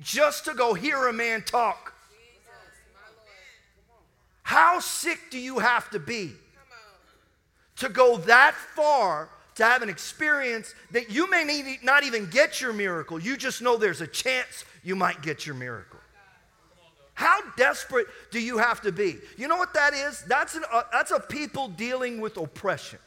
just 0.02 0.46
to 0.46 0.54
go 0.54 0.74
hear 0.74 1.06
a 1.06 1.12
man 1.12 1.42
talk? 1.42 1.94
How 4.42 4.80
sick 4.80 5.20
do 5.30 5.38
you 5.38 5.60
have 5.60 5.90
to 5.90 6.00
be 6.00 6.32
to 7.76 7.88
go 7.88 8.16
that 8.16 8.56
far 8.56 9.28
to 9.58 9.64
have 9.64 9.82
an 9.82 9.88
experience 9.88 10.72
that 10.92 11.10
you 11.10 11.28
may 11.28 11.42
need, 11.42 11.80
not 11.82 12.04
even 12.04 12.26
get 12.30 12.60
your 12.60 12.72
miracle. 12.72 13.18
You 13.18 13.36
just 13.36 13.60
know 13.60 13.76
there's 13.76 14.00
a 14.00 14.06
chance 14.06 14.64
you 14.84 14.94
might 14.94 15.20
get 15.20 15.46
your 15.46 15.56
miracle. 15.56 15.98
How 17.14 17.40
desperate 17.56 18.06
do 18.30 18.40
you 18.40 18.58
have 18.58 18.80
to 18.82 18.92
be? 18.92 19.16
You 19.36 19.48
know 19.48 19.56
what 19.56 19.74
that 19.74 19.94
is? 19.94 20.22
That's, 20.22 20.54
an, 20.54 20.62
uh, 20.72 20.84
that's 20.92 21.10
a 21.10 21.18
people 21.18 21.66
dealing 21.66 22.20
with 22.20 22.36
oppression. 22.36 23.00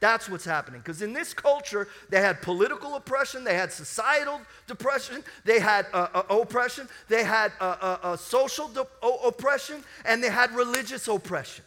That's 0.00 0.28
what's 0.28 0.44
happening. 0.44 0.80
Because 0.80 1.00
in 1.00 1.12
this 1.12 1.32
culture, 1.32 1.86
they 2.10 2.20
had 2.20 2.42
political 2.42 2.96
oppression, 2.96 3.44
they 3.44 3.54
had 3.54 3.72
societal 3.72 4.40
depression, 4.66 5.22
they 5.44 5.60
had 5.60 5.86
uh, 5.92 6.08
uh, 6.12 6.40
oppression, 6.40 6.88
they 7.08 7.22
had 7.22 7.52
uh, 7.60 7.76
uh, 7.80 7.98
uh 8.02 8.16
social 8.16 8.66
de- 8.66 8.84
oppression, 9.24 9.84
and 10.04 10.20
they 10.24 10.28
had 10.28 10.52
religious 10.56 11.06
oppression. 11.06 11.64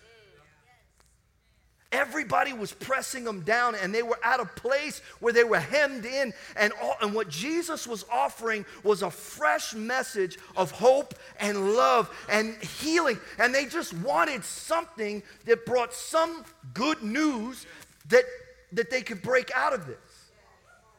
Everybody 1.96 2.52
was 2.52 2.74
pressing 2.74 3.24
them 3.24 3.40
down, 3.40 3.74
and 3.74 3.96
they 3.96 4.04
were 4.04 4.20
at 4.22 4.42
a 4.42 4.46
place 4.46 5.00
where 5.22 5.32
they 5.32 5.46
were 5.46 5.62
hemmed 5.62 6.04
in. 6.04 6.34
And, 6.58 6.74
all, 6.82 6.98
and 7.02 7.14
what 7.14 7.30
Jesus 7.30 7.88
was 7.88 8.04
offering 8.12 8.66
was 8.84 9.02
a 9.02 9.10
fresh 9.10 9.74
message 9.74 10.38
of 10.58 10.72
hope 10.72 11.14
and 11.40 11.74
love 11.74 12.14
and 12.28 12.62
healing. 12.62 13.18
And 13.40 13.56
they 13.56 13.66
just 13.66 13.94
wanted 13.94 14.44
something 14.44 15.24
that 15.46 15.66
brought 15.66 15.94
some 15.94 16.44
good 16.74 17.02
news 17.02 17.66
that, 18.10 18.26
that 18.74 18.90
they 18.90 19.02
could 19.02 19.22
break 19.22 19.50
out 19.56 19.72
of 19.72 19.88
this. 19.88 19.96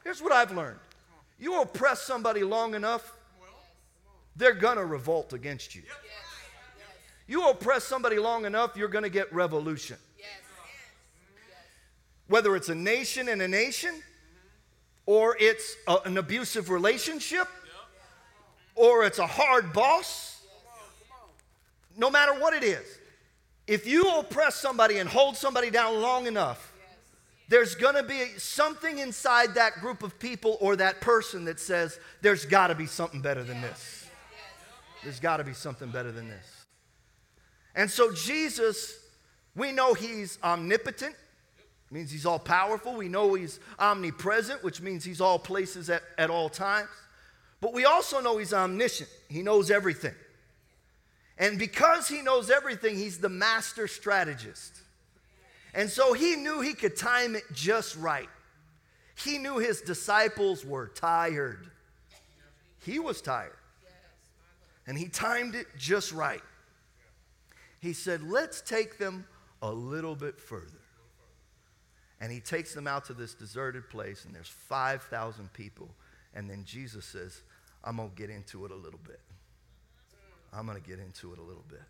Here's 0.03 0.23
what 0.23 0.33
I've 0.33 0.57
learned 0.57 0.79
you 1.39 1.61
oppress 1.61 2.01
somebody 2.01 2.43
long 2.43 2.75
enough, 2.75 3.19
they're 4.35 4.55
going 4.55 4.79
to 4.79 4.87
revolt 4.87 5.35
against 5.35 5.75
you. 5.75 5.83
You 7.27 7.51
oppress 7.51 7.85
somebody 7.85 8.19
long 8.19 8.47
enough, 8.47 8.79
you're 8.79 8.89
going 8.89 9.05
to 9.05 9.11
get 9.11 9.31
revolution. 9.35 9.99
Whether 12.29 12.57
it's 12.57 12.69
a 12.69 12.75
nation 12.75 13.29
and 13.29 13.41
a 13.41 13.49
nation, 13.49 14.03
or 15.07 15.37
it's 15.39 15.77
a, 15.87 15.99
an 16.05 16.19
abusive 16.19 16.71
relationship, 16.71 17.47
or 18.75 19.05
it's 19.05 19.19
a 19.19 19.27
hard 19.27 19.73
boss, 19.73 20.43
no 21.97 22.11
matter 22.11 22.33
what 22.35 22.53
it 22.53 22.65
is, 22.65 22.85
If 23.67 23.87
you 23.87 24.09
oppress 24.19 24.55
somebody 24.55 24.99
and 24.99 25.09
hold 25.09 25.37
somebody 25.37 25.71
down 25.71 26.01
long 26.01 26.27
enough, 26.27 26.73
there's 27.49 27.75
to 27.75 28.03
be 28.03 28.27
something 28.39 28.99
inside 28.99 29.55
that 29.55 29.75
group 29.75 30.03
of 30.03 30.19
people 30.19 30.57
or 30.61 30.77
that 30.77 31.01
person 31.01 31.45
that 31.47 31.59
says, 31.59 31.99
there's 32.23 32.45
got 32.45 32.69
to 32.69 32.75
be 32.75 32.87
something 32.87 33.21
better 33.21 33.43
than 33.43 33.61
this. 33.61 34.07
There's 35.03 35.21
got 35.21 35.39
to 35.39 35.45
be 35.45 35.53
something 35.53 35.91
better 35.91 36.13
than 36.13 36.29
this. 36.29 36.65
And 37.75 37.91
so, 37.91 38.13
Jesus, 38.13 38.99
we 39.55 39.71
know 39.71 39.95
he's 39.95 40.39
omnipotent, 40.43 41.15
means 41.91 42.11
he's 42.11 42.27
all 42.27 42.39
powerful. 42.39 42.95
We 42.95 43.09
know 43.09 43.35
he's 43.35 43.61
omnipresent, 43.79 44.65
which 44.65 44.81
means 44.81 45.05
he's 45.05 45.21
all 45.21 45.39
places 45.39 45.89
at, 45.89 46.03
at 46.19 46.31
all 46.31 46.49
times. 46.49 46.89
But 47.61 47.73
we 47.73 47.85
also 47.85 48.21
know 48.21 48.39
he's 48.39 48.53
omniscient, 48.53 49.11
he 49.29 49.43
knows 49.43 49.71
everything. 49.71 50.15
And 51.39 51.59
because 51.59 52.09
he 52.09 52.23
knows 52.23 52.51
everything, 52.51 52.97
he's 52.97 53.19
the 53.19 53.29
master 53.29 53.87
strategist. 53.89 54.81
And 55.75 55.91
so 55.91 56.15
he 56.15 56.37
knew 56.37 56.63
he 56.63 56.73
could 56.73 56.97
time 56.97 57.37
it 57.37 57.45
just 57.53 57.97
right. 57.97 58.29
He 59.23 59.37
knew 59.37 59.59
his 59.59 59.83
disciples 59.83 60.65
were 60.65 60.89
tired. 60.89 61.71
He 62.85 62.99
was 62.99 63.21
tired. 63.21 63.57
And 64.87 64.97
he 64.97 65.09
timed 65.09 65.55
it 65.55 65.67
just 65.77 66.13
right. 66.13 66.43
He 67.81 67.93
said, 67.93 68.23
Let's 68.23 68.63
take 68.63 68.99
them 68.99 69.27
a 69.61 69.71
little 69.71 70.15
bit 70.15 70.41
further. 70.41 70.81
And 72.21 72.33
he 72.33 72.41
takes 72.41 72.75
them 72.75 72.87
out 72.87 73.05
to 73.07 73.15
this 73.15 73.35
deserted 73.35 73.91
place, 73.91 74.25
and 74.25 74.35
there's 74.35 74.49
5,000 74.49 75.53
people. 75.53 75.91
And 76.35 76.49
then 76.49 76.65
Jesus 76.65 77.05
says, 77.05 77.43
I'm 77.85 77.97
going 77.97 78.11
to 78.11 78.15
get 78.15 78.31
into 78.31 78.65
it 78.65 78.71
a 78.71 78.77
little 78.77 79.01
bit. 79.07 79.21
I'm 80.53 80.67
going 80.67 80.81
to 80.81 80.89
get 80.89 80.99
into 80.99 81.33
it 81.33 81.39
a 81.39 81.43
little 81.43 81.65
bit. 81.69 81.83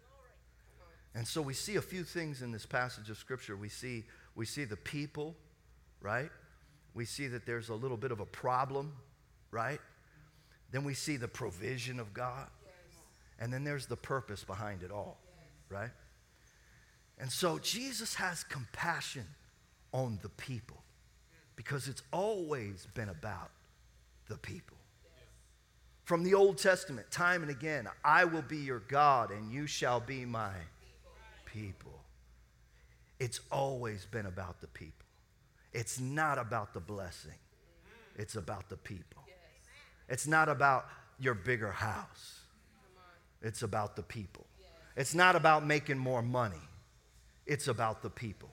And 1.14 1.26
so 1.26 1.40
we 1.40 1.54
see 1.54 1.76
a 1.76 1.83
few 1.83 2.04
things 2.04 2.42
in 2.42 2.52
this 2.52 2.66
passage 2.66 3.09
of 3.09 3.16
scripture. 3.16 3.56
We 3.56 3.68
see, 3.68 4.04
we 4.35 4.45
see 4.45 4.64
the 4.64 4.76
people, 4.76 5.35
right? 6.00 6.30
We 6.92 7.04
see 7.04 7.28
that 7.28 7.47
there's 7.47 7.68
a 7.68 7.75
little 7.75 7.97
bit 7.97 8.11
of 8.11 8.21
a 8.21 8.26
problem, 8.26 8.92
right? 9.50 9.80
Then 10.73 10.85
we 10.85 10.95
see 10.95 11.16
the 11.16 11.28
provision 11.28 12.00
of 12.00 12.12
God. 12.12 12.49
And 13.38 13.52
then 13.52 13.64
there's 13.64 13.87
the 13.87 13.97
purpose 13.97 14.45
behind 14.45 14.83
it 14.83 14.90
all, 14.90 15.18
right? 15.71 15.90
And 17.18 17.30
so 17.30 17.59
Jesus 17.59 18.14
has 18.14 18.45
compassion 18.45 19.25
on 19.96 20.18
the 20.20 20.28
people 20.28 20.76
because 21.56 21.88
it's 21.88 22.02
always 22.12 22.86
been 22.92 23.08
about 23.08 23.50
the 24.28 24.36
people. 24.36 24.76
From 26.04 26.22
the 26.22 26.34
Old 26.34 26.58
Testament, 26.58 27.10
time 27.10 27.40
and 27.40 27.50
again, 27.50 27.88
I 28.04 28.26
will 28.26 28.42
be 28.42 28.58
your 28.58 28.80
God 28.88 29.30
and 29.30 29.50
you 29.50 29.66
shall 29.66 29.98
be 29.98 30.26
my 30.26 30.52
people. 31.46 31.98
It's 33.18 33.40
always 33.50 34.04
been 34.04 34.26
about 34.26 34.60
the 34.60 34.66
people. 34.66 35.06
It's 35.72 35.98
not 35.98 36.36
about 36.36 36.74
the 36.74 36.80
blessing, 36.80 37.40
it's 38.16 38.36
about 38.36 38.68
the 38.68 38.76
people. 38.76 39.24
It's 40.10 40.26
not 40.26 40.50
about 40.50 40.86
your 41.18 41.34
bigger 41.34 41.72
house, 41.72 42.40
it's 43.40 43.62
about 43.62 43.96
the 43.96 44.02
people. 44.02 44.46
It's 44.94 45.14
not 45.14 45.36
about 45.36 45.66
making 45.66 45.96
more 45.96 46.20
money, 46.20 46.68
it's 47.46 47.68
about 47.68 48.02
the 48.02 48.10
people. 48.10 48.50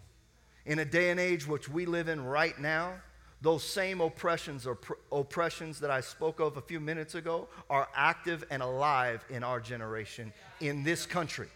In 0.65 0.79
a 0.79 0.85
day 0.85 1.09
and 1.09 1.19
age 1.19 1.47
which 1.47 1.67
we 1.67 1.85
live 1.85 2.07
in 2.07 2.23
right 2.23 2.57
now, 2.59 2.93
those 3.41 3.63
same 3.63 3.99
oppressions 3.99 4.65
or 4.65 4.75
pr- 4.75 4.93
oppressions 5.11 5.81
that 5.81 5.91
I 5.91 5.99
spoke 5.99 6.39
of 6.39 6.55
a 6.55 6.61
few 6.61 6.79
minutes 6.79 7.15
ago 7.15 7.49
are 7.69 7.89
active 7.93 8.45
and 8.49 8.63
alive 8.63 9.25
in 9.29 9.43
our 9.43 9.59
generation 9.59 10.31
in 10.61 10.83
this 10.83 11.05
country. 11.05 11.49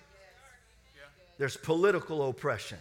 There's 1.38 1.56
political 1.56 2.28
oppression, 2.28 2.80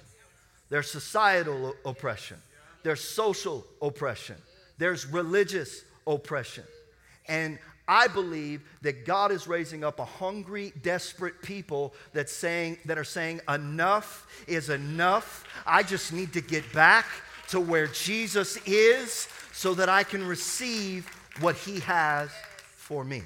there's 0.68 0.90
societal 0.90 1.74
oppression, 1.84 2.38
there's 2.82 3.00
social 3.00 3.64
oppression, 3.80 4.36
there's 4.78 5.06
religious 5.06 5.84
oppression. 6.06 6.64
And 7.28 7.60
I 7.88 8.08
believe 8.08 8.62
that 8.82 9.06
God 9.06 9.30
is 9.30 9.46
raising 9.46 9.84
up 9.84 10.00
a 10.00 10.04
hungry, 10.04 10.72
desperate 10.82 11.40
people 11.42 11.94
that 12.14 12.28
saying 12.28 12.78
that 12.84 12.98
are 12.98 13.04
saying 13.04 13.40
enough 13.48 14.26
is 14.48 14.70
enough. 14.70 15.44
I 15.64 15.82
just 15.82 16.12
need 16.12 16.32
to 16.32 16.40
get 16.40 16.72
back 16.72 17.06
to 17.48 17.60
where 17.60 17.86
Jesus 17.86 18.56
is 18.66 19.28
so 19.52 19.74
that 19.74 19.88
I 19.88 20.02
can 20.02 20.26
receive 20.26 21.06
what 21.40 21.54
he 21.54 21.80
has 21.80 22.30
for 22.74 23.04
me. 23.04 23.22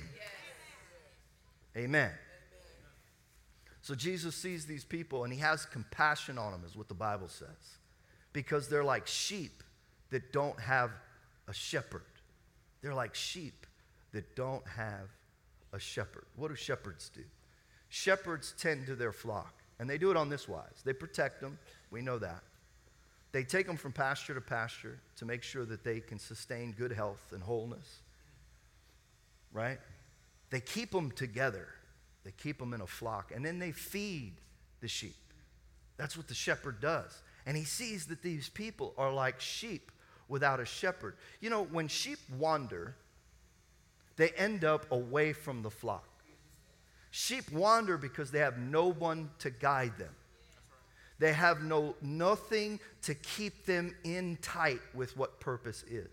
Amen. 1.76 2.10
So 3.80 3.94
Jesus 3.94 4.36
sees 4.36 4.66
these 4.66 4.84
people 4.84 5.24
and 5.24 5.32
he 5.32 5.38
has 5.40 5.64
compassion 5.64 6.36
on 6.36 6.52
them, 6.52 6.62
is 6.66 6.76
what 6.76 6.88
the 6.88 6.94
Bible 6.94 7.28
says, 7.28 7.78
because 8.32 8.68
they're 8.68 8.84
like 8.84 9.06
sheep 9.06 9.62
that 10.10 10.32
don't 10.32 10.60
have 10.60 10.90
a 11.48 11.54
shepherd. 11.54 12.02
They're 12.82 12.94
like 12.94 13.14
sheep 13.14 13.66
that 14.12 14.34
don't 14.36 14.66
have 14.66 15.08
a 15.72 15.78
shepherd. 15.78 16.24
What 16.36 16.48
do 16.48 16.54
shepherds 16.54 17.10
do? 17.14 17.22
Shepherds 17.88 18.54
tend 18.58 18.86
to 18.86 18.94
their 18.94 19.12
flock, 19.12 19.54
and 19.78 19.88
they 19.88 19.98
do 19.98 20.10
it 20.10 20.16
on 20.16 20.28
this 20.28 20.48
wise 20.48 20.82
they 20.84 20.92
protect 20.92 21.40
them, 21.40 21.58
we 21.90 22.02
know 22.02 22.18
that. 22.18 22.42
They 23.32 23.44
take 23.44 23.66
them 23.66 23.76
from 23.76 23.92
pasture 23.92 24.34
to 24.34 24.40
pasture 24.40 24.98
to 25.16 25.24
make 25.24 25.42
sure 25.42 25.64
that 25.64 25.84
they 25.84 26.00
can 26.00 26.18
sustain 26.18 26.72
good 26.72 26.92
health 26.92 27.32
and 27.32 27.42
wholeness. 27.42 28.00
Right? 29.52 29.78
They 30.50 30.60
keep 30.60 30.90
them 30.90 31.12
together. 31.12 31.68
They 32.24 32.32
keep 32.32 32.58
them 32.58 32.74
in 32.74 32.80
a 32.80 32.86
flock. 32.86 33.32
And 33.34 33.44
then 33.44 33.58
they 33.58 33.72
feed 33.72 34.34
the 34.80 34.88
sheep. 34.88 35.14
That's 35.96 36.16
what 36.16 36.28
the 36.28 36.34
shepherd 36.34 36.80
does. 36.80 37.22
And 37.46 37.56
he 37.56 37.64
sees 37.64 38.06
that 38.06 38.22
these 38.22 38.48
people 38.48 38.94
are 38.98 39.12
like 39.12 39.40
sheep 39.40 39.92
without 40.28 40.60
a 40.60 40.64
shepherd. 40.64 41.16
You 41.40 41.50
know, 41.50 41.64
when 41.64 41.88
sheep 41.88 42.18
wander, 42.36 42.96
they 44.20 44.28
end 44.32 44.66
up 44.66 44.84
away 44.92 45.32
from 45.32 45.62
the 45.62 45.70
flock. 45.70 46.06
Sheep 47.10 47.50
wander 47.50 47.96
because 47.96 48.30
they 48.30 48.40
have 48.40 48.58
no 48.58 48.92
one 48.92 49.30
to 49.38 49.48
guide 49.48 49.96
them. 49.96 50.14
They 51.18 51.32
have 51.32 51.62
no, 51.62 51.94
nothing 52.02 52.80
to 53.04 53.14
keep 53.14 53.64
them 53.64 53.94
in 54.04 54.36
tight 54.42 54.80
with 54.92 55.16
what 55.16 55.40
purpose 55.40 55.84
is. 55.84 56.10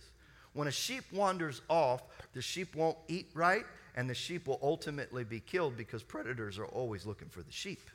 When 0.54 0.70
a 0.70 0.72
sheep 0.72 1.04
wanders 1.12 1.62
off, 1.70 2.02
the 2.32 2.42
sheep 2.42 2.78
won't 2.78 2.98
eat 3.10 3.28
right, 3.34 3.66
and 3.94 4.10
the 4.10 4.16
sheep 4.16 4.48
will 4.48 4.60
ultimately 4.64 5.26
be 5.26 5.42
killed 5.42 5.76
because 5.76 6.02
predators 6.02 6.58
are 6.58 6.66
always 6.66 7.06
looking 7.06 7.28
for 7.28 7.42
the 7.42 7.52
sheep. 7.52 7.90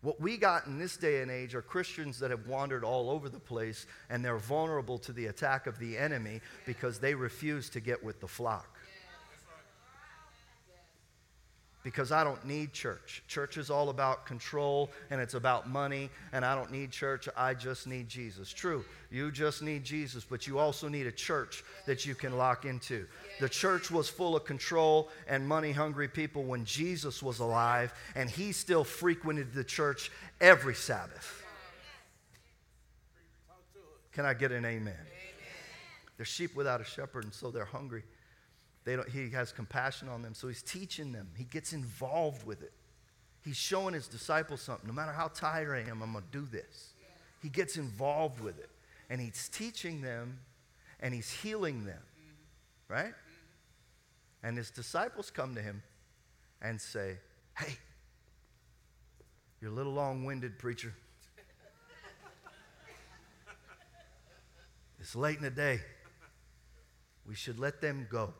What 0.00 0.18
we 0.18 0.36
got 0.38 0.66
in 0.66 0.78
this 0.78 0.96
day 0.96 1.22
and 1.22 1.30
age 1.30 1.54
are 1.54 1.62
Christians 1.62 2.20
that 2.20 2.30
have 2.30 2.46
wandered 2.46 2.84
all 2.84 3.10
over 3.10 3.28
the 3.28 3.40
place 3.40 3.86
and 4.08 4.24
they're 4.24 4.38
vulnerable 4.38 4.96
to 4.98 5.12
the 5.12 5.26
attack 5.26 5.66
of 5.66 5.78
the 5.78 5.98
enemy 5.98 6.40
because 6.66 7.00
they 7.00 7.14
refuse 7.14 7.68
to 7.70 7.80
get 7.80 8.02
with 8.02 8.20
the 8.20 8.28
flock 8.28 8.77
because 11.88 12.12
I 12.12 12.22
don't 12.22 12.44
need 12.44 12.74
church. 12.74 13.22
Church 13.28 13.56
is 13.56 13.70
all 13.70 13.88
about 13.88 14.26
control 14.26 14.90
and 15.10 15.22
it's 15.22 15.32
about 15.32 15.70
money, 15.70 16.10
and 16.34 16.44
I 16.44 16.54
don't 16.54 16.70
need 16.70 16.90
church. 16.90 17.30
I 17.34 17.54
just 17.54 17.86
need 17.86 18.10
Jesus. 18.10 18.52
True, 18.52 18.84
you 19.10 19.32
just 19.32 19.62
need 19.62 19.84
Jesus, 19.84 20.22
but 20.22 20.46
you 20.46 20.58
also 20.58 20.86
need 20.86 21.06
a 21.06 21.12
church 21.12 21.64
that 21.86 22.04
you 22.04 22.14
can 22.14 22.36
lock 22.36 22.66
into. 22.66 23.06
The 23.40 23.48
church 23.48 23.90
was 23.90 24.06
full 24.06 24.36
of 24.36 24.44
control 24.44 25.08
and 25.26 25.48
money 25.48 25.72
hungry 25.72 26.08
people 26.08 26.44
when 26.44 26.66
Jesus 26.66 27.22
was 27.22 27.38
alive, 27.38 27.94
and 28.14 28.28
he 28.28 28.52
still 28.52 28.84
frequented 28.84 29.54
the 29.54 29.64
church 29.64 30.10
every 30.42 30.74
Sabbath. 30.74 31.42
Can 34.12 34.26
I 34.26 34.34
get 34.34 34.52
an 34.52 34.66
amen? 34.66 35.06
They're 36.18 36.26
sheep 36.26 36.54
without 36.54 36.82
a 36.82 36.84
shepherd, 36.84 37.24
and 37.24 37.32
so 37.32 37.50
they're 37.50 37.64
hungry. 37.64 38.02
They 38.88 38.96
don't, 38.96 39.06
he 39.06 39.28
has 39.32 39.52
compassion 39.52 40.08
on 40.08 40.22
them, 40.22 40.32
so 40.32 40.48
he's 40.48 40.62
teaching 40.62 41.12
them. 41.12 41.28
He 41.36 41.44
gets 41.44 41.74
involved 41.74 42.46
with 42.46 42.62
it. 42.62 42.72
He's 43.44 43.58
showing 43.58 43.92
his 43.92 44.08
disciples 44.08 44.62
something. 44.62 44.88
No 44.88 44.94
matter 44.94 45.12
how 45.12 45.28
tired 45.28 45.76
I 45.76 45.90
am, 45.90 46.00
I'm 46.00 46.12
going 46.12 46.24
to 46.24 46.38
do 46.38 46.46
this. 46.46 46.94
He 47.42 47.50
gets 47.50 47.76
involved 47.76 48.40
with 48.40 48.58
it. 48.58 48.70
And 49.10 49.20
he's 49.20 49.50
teaching 49.50 50.00
them 50.00 50.38
and 51.00 51.12
he's 51.12 51.30
healing 51.30 51.84
them. 51.84 52.00
Right? 52.88 53.12
And 54.42 54.56
his 54.56 54.70
disciples 54.70 55.30
come 55.30 55.54
to 55.54 55.60
him 55.60 55.82
and 56.62 56.80
say, 56.80 57.18
Hey, 57.58 57.76
you're 59.60 59.70
a 59.70 59.74
little 59.74 59.92
long 59.92 60.24
winded, 60.24 60.58
preacher. 60.58 60.94
It's 64.98 65.14
late 65.14 65.36
in 65.36 65.42
the 65.42 65.50
day. 65.50 65.80
We 67.26 67.34
should 67.34 67.58
let 67.58 67.82
them 67.82 68.06
go. 68.10 68.32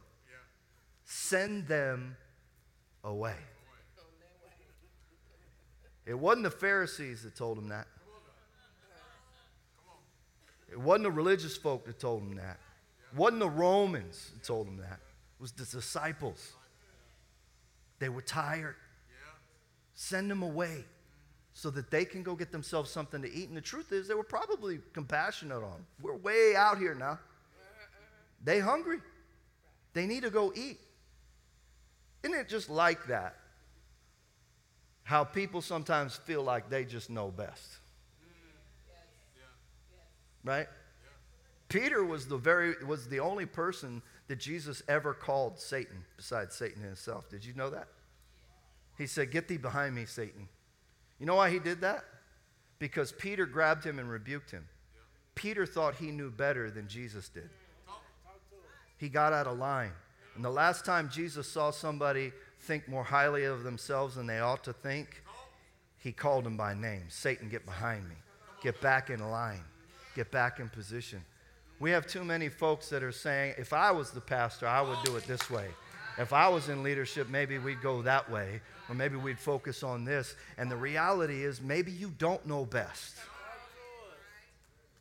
Send 1.11 1.67
them 1.67 2.19
away. 3.03 3.35
It 6.05 6.13
wasn't 6.13 6.45
the 6.45 6.51
Pharisees 6.51 7.23
that 7.23 7.35
told 7.35 7.57
him 7.57 7.69
that. 7.69 7.87
It 10.71 10.79
wasn't 10.79 11.05
the 11.05 11.11
religious 11.11 11.57
folk 11.57 11.87
that 11.87 11.99
told 11.99 12.25
him 12.25 12.37
that. 12.37 12.61
It 13.11 13.17
wasn't 13.17 13.41
the 13.41 13.49
Romans 13.49 14.33
that 14.35 14.45
told 14.45 14.69
him 14.69 14.77
that. 14.77 15.01
It 15.39 15.41
was 15.41 15.53
the 15.53 15.65
disciples. 15.65 16.53
They 18.01 18.11
were 18.11 18.21
tired. 18.21 18.77
Send 19.95 20.31
them 20.31 20.43
away 20.43 20.85
so 21.55 21.71
that 21.71 21.91
they 21.91 22.05
can 22.05 22.23
go 22.23 22.35
get 22.35 22.53
themselves 22.53 22.91
something 22.91 23.23
to 23.23 23.33
eat. 23.33 23.49
And 23.49 23.57
the 23.57 23.63
truth 23.63 23.93
is, 23.93 24.09
they 24.09 24.15
were 24.15 24.23
probably 24.23 24.81
compassionate 24.93 25.57
on 25.57 25.71
them. 25.71 25.87
We're 26.03 26.17
way 26.17 26.55
out 26.55 26.77
here 26.77 26.95
now. 26.95 27.19
They 28.45 28.61
hungry. 28.61 28.99
They 29.95 30.07
need 30.07 30.23
to 30.25 30.31
go 30.31 30.53
eat. 30.55 30.81
Isn't 32.29 32.41
it 32.41 32.49
just 32.49 32.69
like 32.69 33.07
that? 33.07 33.37
How 35.03 35.25
people 35.25 35.63
sometimes 35.63 36.15
feel 36.15 36.43
like 36.43 36.69
they 36.69 36.85
just 36.85 37.09
know 37.09 37.31
best. 37.31 37.79
Right? 40.45 40.69
Peter 41.71 42.05
was 42.05 42.29
the 42.29 42.37
very 42.37 42.75
was 42.85 43.09
the 43.09 43.21
only 43.21 43.47
person 43.47 44.03
that 44.27 44.39
Jesus 44.39 44.83
ever 44.89 45.15
called 45.15 45.59
Satan 45.59 46.05
besides 46.19 46.55
Satan 46.55 46.83
himself. 46.83 47.31
Did 47.31 47.47
you 47.47 47.55
know 47.55 47.71
that? 47.71 47.89
He 48.99 49.07
said, 49.07 49.31
"Get 49.31 49.49
thee 49.49 49.57
behind 49.57 49.95
me, 49.95 50.05
Satan." 50.05 50.49
You 51.19 51.25
know 51.25 51.37
why 51.37 51.49
he 51.49 51.59
did 51.59 51.81
that? 51.81 52.05
Because 52.79 53.11
Peter 53.13 53.47
grabbed 53.47 53.85
him 53.85 53.99
and 53.99 54.11
rebuked 54.11 54.51
him. 54.51 54.69
Peter 55.35 55.65
thought 55.65 55.95
he 55.95 56.11
knew 56.11 56.31
better 56.31 56.71
than 56.71 56.89
Jesus 56.89 57.31
did. 57.31 57.49
He 58.99 59.09
got 59.09 59.33
out 59.33 59.47
of 59.47 59.59
line. 59.59 59.93
And 60.39 60.45
the 60.45 60.51
last 60.51 60.85
time 60.85 61.11
Jesus 61.13 61.49
saw 61.49 61.73
somebody 61.73 62.31
think 62.61 62.89
more 62.89 63.03
highly 63.03 63.43
of 63.43 63.65
themselves 63.65 64.15
than 64.15 64.29
they 64.29 64.39
ought 64.39 64.63
to 64.63 64.73
think, 64.73 65.25
he 65.99 66.13
called 66.13 66.45
them 66.45 66.57
by 66.57 66.75
name 66.75 67.07
Satan, 67.09 67.49
get 67.49 67.67
behind 67.67 68.09
me. 68.09 68.15
Get 68.63 68.81
back 68.81 69.11
in 69.11 69.19
line. 69.19 69.65
Get 70.15 70.31
back 70.31 70.61
in 70.61 70.69
position. 70.69 71.25
We 71.81 71.91
have 71.91 72.07
too 72.07 72.23
many 72.23 72.49
folks 72.49 72.89
that 72.91 73.03
are 73.03 73.11
saying, 73.11 73.55
if 73.59 73.73
I 73.73 73.91
was 73.91 74.13
the 74.13 74.21
pastor, 74.21 74.69
I 74.69 74.81
would 74.81 74.99
do 75.05 75.17
it 75.17 75.27
this 75.27 75.51
way. 75.51 75.67
If 76.19 76.33
I 76.33 76.47
was 76.47 76.69
in 76.69 76.85
leadership, 76.85 77.29
maybe 77.29 77.59
we'd 77.59 77.83
go 77.83 78.01
that 78.03 78.31
way, 78.31 78.61
or 78.89 78.95
maybe 78.95 79.17
we'd 79.17 79.41
focus 79.41 79.83
on 79.83 80.05
this. 80.05 80.37
And 80.57 80.71
the 80.71 80.77
reality 80.77 81.43
is, 81.43 81.61
maybe 81.61 81.91
you 81.91 82.13
don't 82.17 82.47
know 82.47 82.65
best. 82.65 83.17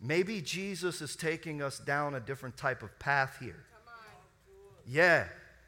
Maybe 0.02 0.42
Jesus 0.42 1.00
is 1.00 1.16
taking 1.16 1.62
us 1.62 1.78
down 1.78 2.16
a 2.16 2.20
different 2.20 2.58
type 2.58 2.82
of 2.82 2.98
path 2.98 3.38
here. 3.40 3.66
Yeah, 4.88 5.26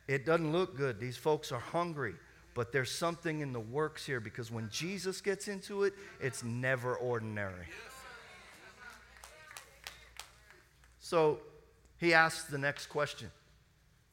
it 0.08 0.26
doesn't 0.26 0.52
look 0.52 0.78
good. 0.78 1.00
These 1.00 1.18
folks 1.18 1.52
are 1.52 1.60
hungry, 1.60 2.16
but 2.56 2.72
there's 2.72 2.92
something 2.92 3.42
in 3.42 3.52
the 3.52 3.60
works 3.60 4.06
here 4.06 4.20
because 4.20 4.50
when 4.50 4.70
Jesus 4.70 5.20
gets 5.22 5.48
into 5.48 5.84
it, 5.84 5.94
it's 6.22 6.44
never 6.44 6.96
ordinary. 6.96 7.66
So 11.00 11.40
he 11.98 12.14
asked 12.14 12.50
the 12.50 12.58
next 12.58 12.88
question. 12.88 13.30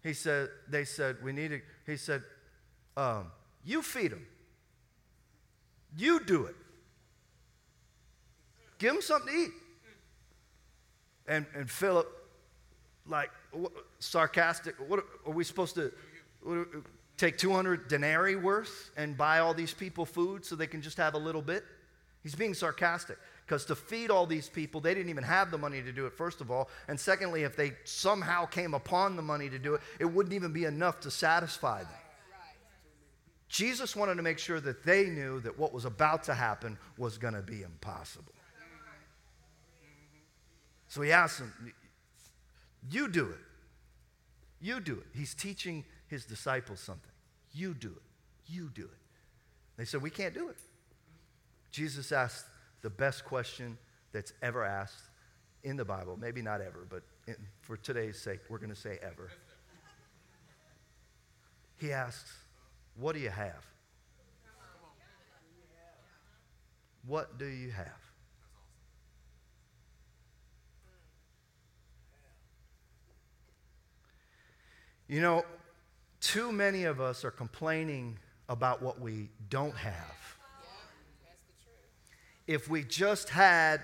He 0.02 0.12
said, 0.12 0.48
they 0.68 0.84
said, 0.84 1.16
we 1.22 1.32
need 1.32 1.48
to, 1.48 1.60
he 1.84 1.96
said, 1.96 2.22
um, 2.96 3.30
you 3.64 3.82
feed 3.82 4.12
them. 4.12 4.26
You 5.96 6.20
do 6.24 6.46
it. 6.46 6.54
Give 8.78 8.92
them 8.92 9.02
something 9.02 9.32
to 9.32 9.40
eat. 9.40 9.50
And, 11.26 11.46
and 11.54 11.70
Philip, 11.70 12.06
like, 13.06 13.30
sarcastic, 13.98 14.74
what 14.88 15.04
are 15.26 15.32
we 15.32 15.44
supposed 15.44 15.74
to 15.76 15.92
what, 16.42 16.66
take 17.16 17.38
200 17.38 17.88
denarii 17.88 18.36
worth 18.36 18.90
and 18.96 19.16
buy 19.16 19.38
all 19.38 19.54
these 19.54 19.72
people 19.72 20.04
food 20.04 20.44
so 20.44 20.56
they 20.56 20.66
can 20.66 20.82
just 20.82 20.96
have 20.96 21.14
a 21.14 21.18
little 21.18 21.42
bit? 21.42 21.64
He's 22.22 22.34
being 22.34 22.54
sarcastic 22.54 23.18
because 23.46 23.64
to 23.66 23.76
feed 23.76 24.10
all 24.10 24.26
these 24.26 24.48
people, 24.48 24.80
they 24.80 24.94
didn't 24.94 25.10
even 25.10 25.22
have 25.22 25.52
the 25.52 25.58
money 25.58 25.80
to 25.80 25.92
do 25.92 26.06
it, 26.06 26.12
first 26.12 26.40
of 26.40 26.50
all. 26.50 26.68
And 26.88 26.98
secondly, 26.98 27.44
if 27.44 27.54
they 27.54 27.74
somehow 27.84 28.46
came 28.46 28.74
upon 28.74 29.14
the 29.14 29.22
money 29.22 29.48
to 29.48 29.58
do 29.58 29.74
it, 29.74 29.80
it 30.00 30.04
wouldn't 30.06 30.34
even 30.34 30.52
be 30.52 30.64
enough 30.64 31.00
to 31.00 31.10
satisfy 31.10 31.84
them. 31.84 31.92
Jesus 33.48 33.94
wanted 33.94 34.16
to 34.16 34.22
make 34.22 34.40
sure 34.40 34.58
that 34.60 34.82
they 34.82 35.06
knew 35.06 35.38
that 35.40 35.56
what 35.56 35.72
was 35.72 35.84
about 35.84 36.24
to 36.24 36.34
happen 36.34 36.76
was 36.98 37.16
going 37.16 37.34
to 37.34 37.42
be 37.42 37.62
impossible. 37.62 38.32
So 40.88 41.02
he 41.02 41.12
asked 41.12 41.38
them, 41.38 41.52
You 42.90 43.08
do 43.08 43.26
it. 43.28 43.38
You 44.60 44.80
do 44.80 44.94
it. 44.94 45.06
He's 45.14 45.34
teaching 45.34 45.84
his 46.08 46.24
disciples 46.24 46.80
something. 46.80 47.12
You 47.52 47.74
do 47.74 47.88
it. 47.88 48.02
You 48.52 48.70
do 48.74 48.84
it. 48.84 48.98
They 49.76 49.84
said, 49.84 50.02
We 50.02 50.10
can't 50.10 50.34
do 50.34 50.48
it. 50.48 50.56
Jesus 51.70 52.12
asked 52.12 52.46
the 52.82 52.90
best 52.90 53.24
question 53.24 53.76
that's 54.12 54.32
ever 54.42 54.64
asked 54.64 55.10
in 55.64 55.76
the 55.76 55.84
Bible. 55.84 56.16
Maybe 56.18 56.40
not 56.40 56.60
ever, 56.60 56.86
but 56.88 57.02
in, 57.26 57.36
for 57.60 57.76
today's 57.76 58.18
sake, 58.18 58.40
we're 58.48 58.58
going 58.58 58.70
to 58.70 58.80
say 58.80 58.98
ever. 59.02 59.30
He 61.78 61.92
asks, 61.92 62.32
What 62.96 63.14
do 63.14 63.20
you 63.20 63.30
have? 63.30 63.66
What 67.06 67.38
do 67.38 67.46
you 67.46 67.70
have? 67.70 68.05
You 75.08 75.20
know, 75.20 75.44
too 76.20 76.50
many 76.50 76.84
of 76.84 77.00
us 77.00 77.24
are 77.24 77.30
complaining 77.30 78.18
about 78.48 78.82
what 78.82 79.00
we 79.00 79.28
don't 79.48 79.76
have 79.76 80.16
if 82.46 82.68
we 82.68 82.84
just 82.84 83.28
had. 83.28 83.80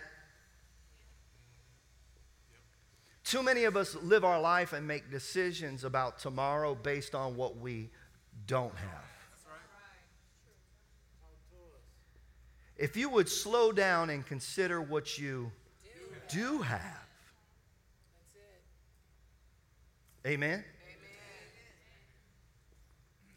Too 3.24 3.42
many 3.42 3.64
of 3.64 3.76
us 3.76 3.94
live 4.02 4.24
our 4.24 4.40
life 4.40 4.72
and 4.72 4.86
make 4.86 5.10
decisions 5.10 5.84
about 5.84 6.18
tomorrow 6.18 6.74
based 6.74 7.14
on 7.14 7.36
what 7.36 7.56
we 7.56 7.90
don't 8.46 8.74
have. 8.74 9.04
If 12.76 12.96
you 12.96 13.08
would 13.10 13.28
slow 13.28 13.70
down 13.70 14.10
and 14.10 14.26
consider 14.26 14.82
what 14.82 15.18
you 15.18 15.52
do 16.28 16.58
have. 16.58 17.06
Amen? 20.26 20.64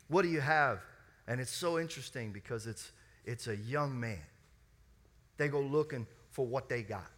What 0.08 0.22
do 0.22 0.30
you 0.30 0.42
have? 0.42 0.80
And 1.28 1.42
it's 1.42 1.54
so 1.54 1.80
interesting 1.80 2.32
because 2.32 2.68
it's, 2.68 2.92
it's 3.26 3.48
a 3.48 3.56
young 3.56 4.00
man. 4.00 4.22
They 5.38 5.48
go 5.48 5.60
looking 5.60 6.06
for 6.32 6.46
what 6.46 6.70
they 6.70 6.84
got, 6.84 7.10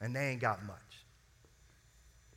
and 0.00 0.14
they 0.14 0.28
ain't 0.28 0.40
got 0.40 0.64
much. 0.64 0.78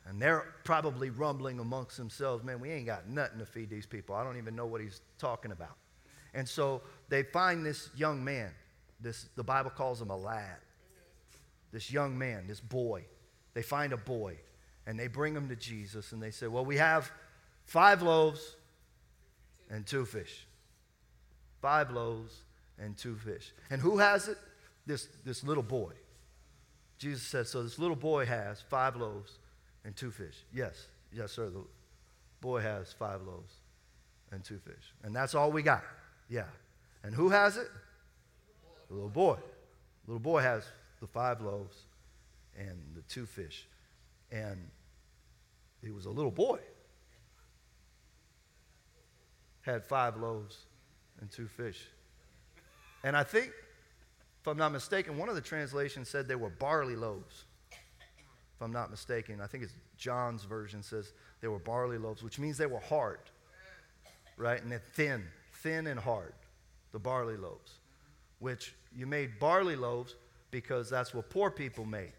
And 0.06 0.20
they're 0.20 0.54
probably 0.64 1.10
rumbling 1.10 1.60
amongst 1.60 1.98
themselves, 1.98 2.42
man, 2.42 2.60
we 2.60 2.70
ain't 2.70 2.86
got 2.86 3.08
nothing 3.08 3.38
to 3.40 3.44
feed 3.44 3.68
these 3.68 3.84
people. 3.84 4.14
I 4.14 4.24
don't 4.24 4.38
even 4.38 4.56
know 4.56 4.64
what 4.64 4.80
he's 4.80 5.02
talking 5.18 5.52
about. 5.52 5.76
And 6.32 6.48
so 6.48 6.80
they 7.08 7.24
find 7.24 7.64
this 7.64 7.90
young 7.96 8.24
man. 8.24 8.50
This, 9.00 9.28
the 9.36 9.44
Bible 9.44 9.70
calls 9.70 10.00
him 10.00 10.10
a 10.10 10.16
lad. 10.16 10.56
This 11.72 11.92
young 11.92 12.16
man, 12.16 12.46
this 12.46 12.60
boy. 12.60 13.04
They 13.52 13.62
find 13.62 13.92
a 13.92 13.96
boy 13.98 14.38
and 14.86 14.98
they 14.98 15.06
bring 15.06 15.34
him 15.34 15.48
to 15.50 15.56
Jesus 15.56 16.12
and 16.12 16.22
they 16.22 16.30
say, 16.30 16.46
Well, 16.46 16.64
we 16.64 16.76
have 16.76 17.12
five 17.64 18.00
loaves 18.02 18.56
and 19.70 19.86
two 19.86 20.04
fish. 20.04 20.46
Five 21.60 21.90
loaves 21.90 22.34
and 22.78 22.96
two 22.96 23.16
fish. 23.16 23.52
And 23.70 23.80
who 23.80 23.98
has 23.98 24.28
it? 24.28 24.38
this, 24.88 25.06
this 25.24 25.44
little 25.44 25.62
boy. 25.62 25.92
Jesus 26.98 27.22
said, 27.22 27.46
So 27.46 27.62
this 27.62 27.78
little 27.78 27.94
boy 27.94 28.26
has 28.26 28.60
five 28.60 28.96
loaves 28.96 29.38
and 29.84 29.94
two 29.94 30.10
fish. 30.10 30.34
Yes, 30.52 30.88
yes, 31.12 31.30
sir. 31.30 31.50
The 31.50 31.62
boy 32.40 32.60
has 32.60 32.92
five 32.92 33.22
loaves 33.22 33.52
and 34.32 34.42
two 34.42 34.58
fish. 34.58 34.92
And 35.04 35.14
that's 35.14 35.36
all 35.36 35.52
we 35.52 35.62
got. 35.62 35.84
Yeah. 36.28 36.46
And 37.04 37.14
who 37.14 37.28
has 37.28 37.56
it? 37.56 37.68
The 38.88 38.94
little 38.94 39.10
boy. 39.10 39.36
The 40.04 40.12
little 40.12 40.18
boy 40.18 40.40
has 40.40 40.64
the 41.00 41.06
five 41.06 41.40
loaves 41.40 41.76
and 42.58 42.76
the 42.96 43.02
two 43.02 43.26
fish. 43.26 43.68
And 44.32 44.58
he 45.84 45.90
was 45.90 46.06
a 46.06 46.10
little 46.10 46.32
boy. 46.32 46.58
Had 49.68 49.84
five 49.84 50.16
loaves 50.16 50.64
and 51.20 51.30
two 51.30 51.46
fish. 51.46 51.84
And 53.04 53.14
I 53.14 53.22
think 53.22 53.52
if 54.40 54.46
I'm 54.46 54.56
not 54.56 54.72
mistaken, 54.72 55.18
one 55.18 55.28
of 55.28 55.34
the 55.34 55.42
translations 55.42 56.08
said 56.08 56.26
they 56.26 56.36
were 56.36 56.48
barley 56.48 56.96
loaves. 56.96 57.44
If 57.70 58.62
I'm 58.62 58.72
not 58.72 58.90
mistaken, 58.90 59.42
I 59.42 59.46
think 59.46 59.64
it's 59.64 59.74
John's 59.98 60.44
version 60.44 60.82
says 60.82 61.12
they 61.42 61.48
were 61.48 61.58
barley 61.58 61.98
loaves, 61.98 62.22
which 62.22 62.38
means 62.38 62.56
they 62.56 62.64
were 62.64 62.80
hard, 62.80 63.18
right? 64.38 64.62
And 64.62 64.72
they're 64.72 64.82
thin, 64.94 65.22
thin 65.62 65.86
and 65.86 66.00
hard, 66.00 66.32
the 66.92 66.98
barley 66.98 67.36
loaves, 67.36 67.72
which 68.38 68.74
you 68.96 69.06
made 69.06 69.38
barley 69.38 69.76
loaves 69.76 70.14
because 70.50 70.88
that's 70.88 71.12
what 71.12 71.28
poor 71.28 71.50
people 71.50 71.84
made 71.84 72.14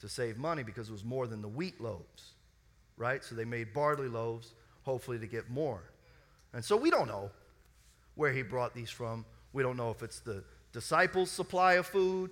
to 0.00 0.08
save 0.08 0.36
money 0.36 0.64
because 0.64 0.88
it 0.88 0.92
was 0.92 1.04
more 1.04 1.28
than 1.28 1.42
the 1.42 1.48
wheat 1.48 1.80
loaves, 1.80 2.32
right? 2.96 3.22
So 3.22 3.36
they 3.36 3.44
made 3.44 3.72
barley 3.72 4.08
loaves, 4.08 4.52
hopefully 4.82 5.20
to 5.20 5.28
get 5.28 5.48
more. 5.48 5.84
And 6.54 6.64
so 6.64 6.76
we 6.76 6.90
don't 6.90 7.08
know 7.08 7.30
where 8.14 8.32
he 8.32 8.42
brought 8.42 8.74
these 8.74 8.90
from. 8.90 9.24
We 9.52 9.62
don't 9.62 9.76
know 9.76 9.90
if 9.90 10.02
it's 10.02 10.20
the 10.20 10.44
disciples' 10.72 11.30
supply 11.30 11.74
of 11.74 11.86
food. 11.86 12.30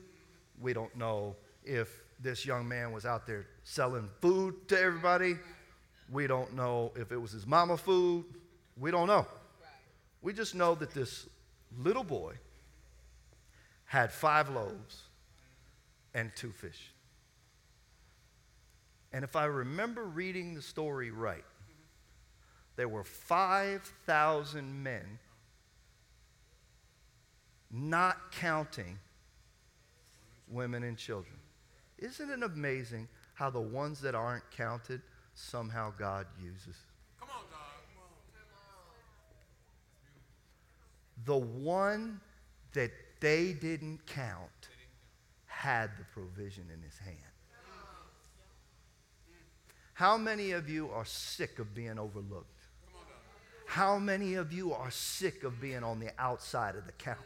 We 0.60 0.72
don't 0.72 0.94
know 0.96 1.36
if 1.64 2.02
this 2.20 2.44
young 2.44 2.68
man 2.68 2.92
was 2.92 3.06
out 3.06 3.26
there 3.26 3.46
selling 3.64 4.08
food 4.20 4.68
to 4.68 4.78
everybody. 4.78 5.36
We 6.10 6.26
don't 6.26 6.54
know 6.54 6.92
if 6.96 7.12
it 7.12 7.16
was 7.16 7.32
his 7.32 7.46
mama 7.46 7.76
food. 7.76 8.24
We 8.78 8.90
don't 8.90 9.06
know. 9.06 9.26
We 10.22 10.32
just 10.32 10.54
know 10.54 10.74
that 10.74 10.92
this 10.92 11.28
little 11.78 12.04
boy 12.04 12.34
had 13.84 14.12
five 14.12 14.50
loaves 14.50 15.02
and 16.14 16.30
two 16.34 16.50
fish. 16.50 16.92
And 19.12 19.24
if 19.24 19.34
I 19.34 19.46
remember 19.46 20.04
reading 20.04 20.54
the 20.54 20.62
story 20.62 21.10
right, 21.10 21.44
there 22.80 22.88
were 22.88 23.04
5,000 23.04 24.82
men, 24.82 25.18
not 27.70 28.32
counting 28.32 28.98
women 30.48 30.84
and 30.84 30.96
children. 30.96 31.36
Isn't 31.98 32.30
it 32.30 32.42
amazing 32.42 33.06
how 33.34 33.50
the 33.50 33.60
ones 33.60 34.00
that 34.00 34.14
aren't 34.14 34.50
counted 34.50 35.02
somehow 35.34 35.92
God 35.98 36.26
uses? 36.42 36.74
Come 37.18 37.28
on, 37.28 37.42
God. 37.50 37.58
The 41.26 41.36
one 41.36 42.18
that 42.72 42.92
they 43.20 43.52
didn't 43.52 44.06
count 44.06 44.70
had 45.44 45.90
the 45.98 46.04
provision 46.14 46.64
in 46.72 46.80
his 46.80 46.96
hand. 46.96 47.18
How 49.92 50.16
many 50.16 50.52
of 50.52 50.70
you 50.70 50.88
are 50.88 51.04
sick 51.04 51.58
of 51.58 51.74
being 51.74 51.98
overlooked? 51.98 52.59
How 53.70 54.00
many 54.00 54.34
of 54.34 54.52
you 54.52 54.72
are 54.72 54.90
sick 54.90 55.44
of 55.44 55.60
being 55.60 55.84
on 55.84 56.00
the 56.00 56.10
outside 56.18 56.74
of 56.74 56.86
the 56.86 56.92
count? 56.92 57.20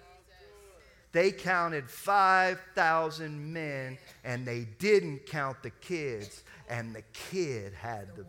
They 1.10 1.32
counted 1.32 1.88
5,000 1.88 3.50
men 3.50 3.96
and 4.24 4.46
they 4.46 4.66
didn't 4.78 5.24
count 5.24 5.62
the 5.62 5.70
kids, 5.70 6.42
and 6.68 6.94
the 6.94 7.00
kid 7.14 7.72
had 7.72 8.14
the. 8.14 8.26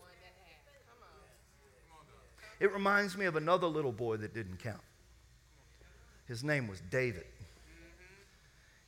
It 2.61 2.71
reminds 2.71 3.17
me 3.17 3.25
of 3.25 3.35
another 3.35 3.67
little 3.67 3.91
boy 3.91 4.15
that 4.15 4.33
didn't 4.33 4.59
count. 4.59 4.79
His 6.25 6.41
name 6.41 6.69
was 6.69 6.79
David. 6.89 7.25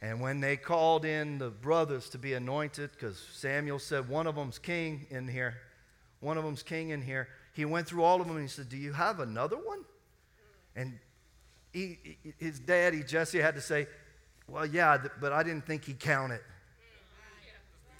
And 0.01 0.21
when 0.21 0.39
they 0.39 0.55
called 0.55 1.03
in 1.03 1.37
the 1.37 1.49
brothers 1.49 2.07
to 2.11 2.17
be 2.17 2.33
anointed, 2.33 2.91
because 2.93 3.21
Samuel 3.33 3.79
said 3.79 4.07
one 4.07 4.25
of 4.25 4.35
them's 4.35 4.57
king 4.57 5.05
in 5.09 5.27
here, 5.27 5.57
one 6.21 6.37
of 6.37 6.45
them's 6.45 6.63
king 6.63 6.91
in 6.91 7.01
here, 7.01 7.27
he 7.57 7.65
went 7.65 7.87
through 7.87 8.03
all 8.03 8.21
of 8.21 8.27
them 8.27 8.37
and 8.37 8.45
he 8.45 8.49
said, 8.49 8.69
Do 8.69 8.77
you 8.77 8.93
have 8.93 9.19
another 9.19 9.57
one? 9.57 9.83
And 10.75 10.99
he, 11.73 11.97
his 12.37 12.59
daddy, 12.59 13.01
Jesse, 13.01 13.39
had 13.39 13.55
to 13.55 13.61
say, 13.61 13.87
Well, 14.47 14.67
yeah, 14.67 14.99
but 15.19 15.33
I 15.33 15.41
didn't 15.41 15.65
think 15.65 15.83
he 15.83 15.93
counted. 15.93 16.41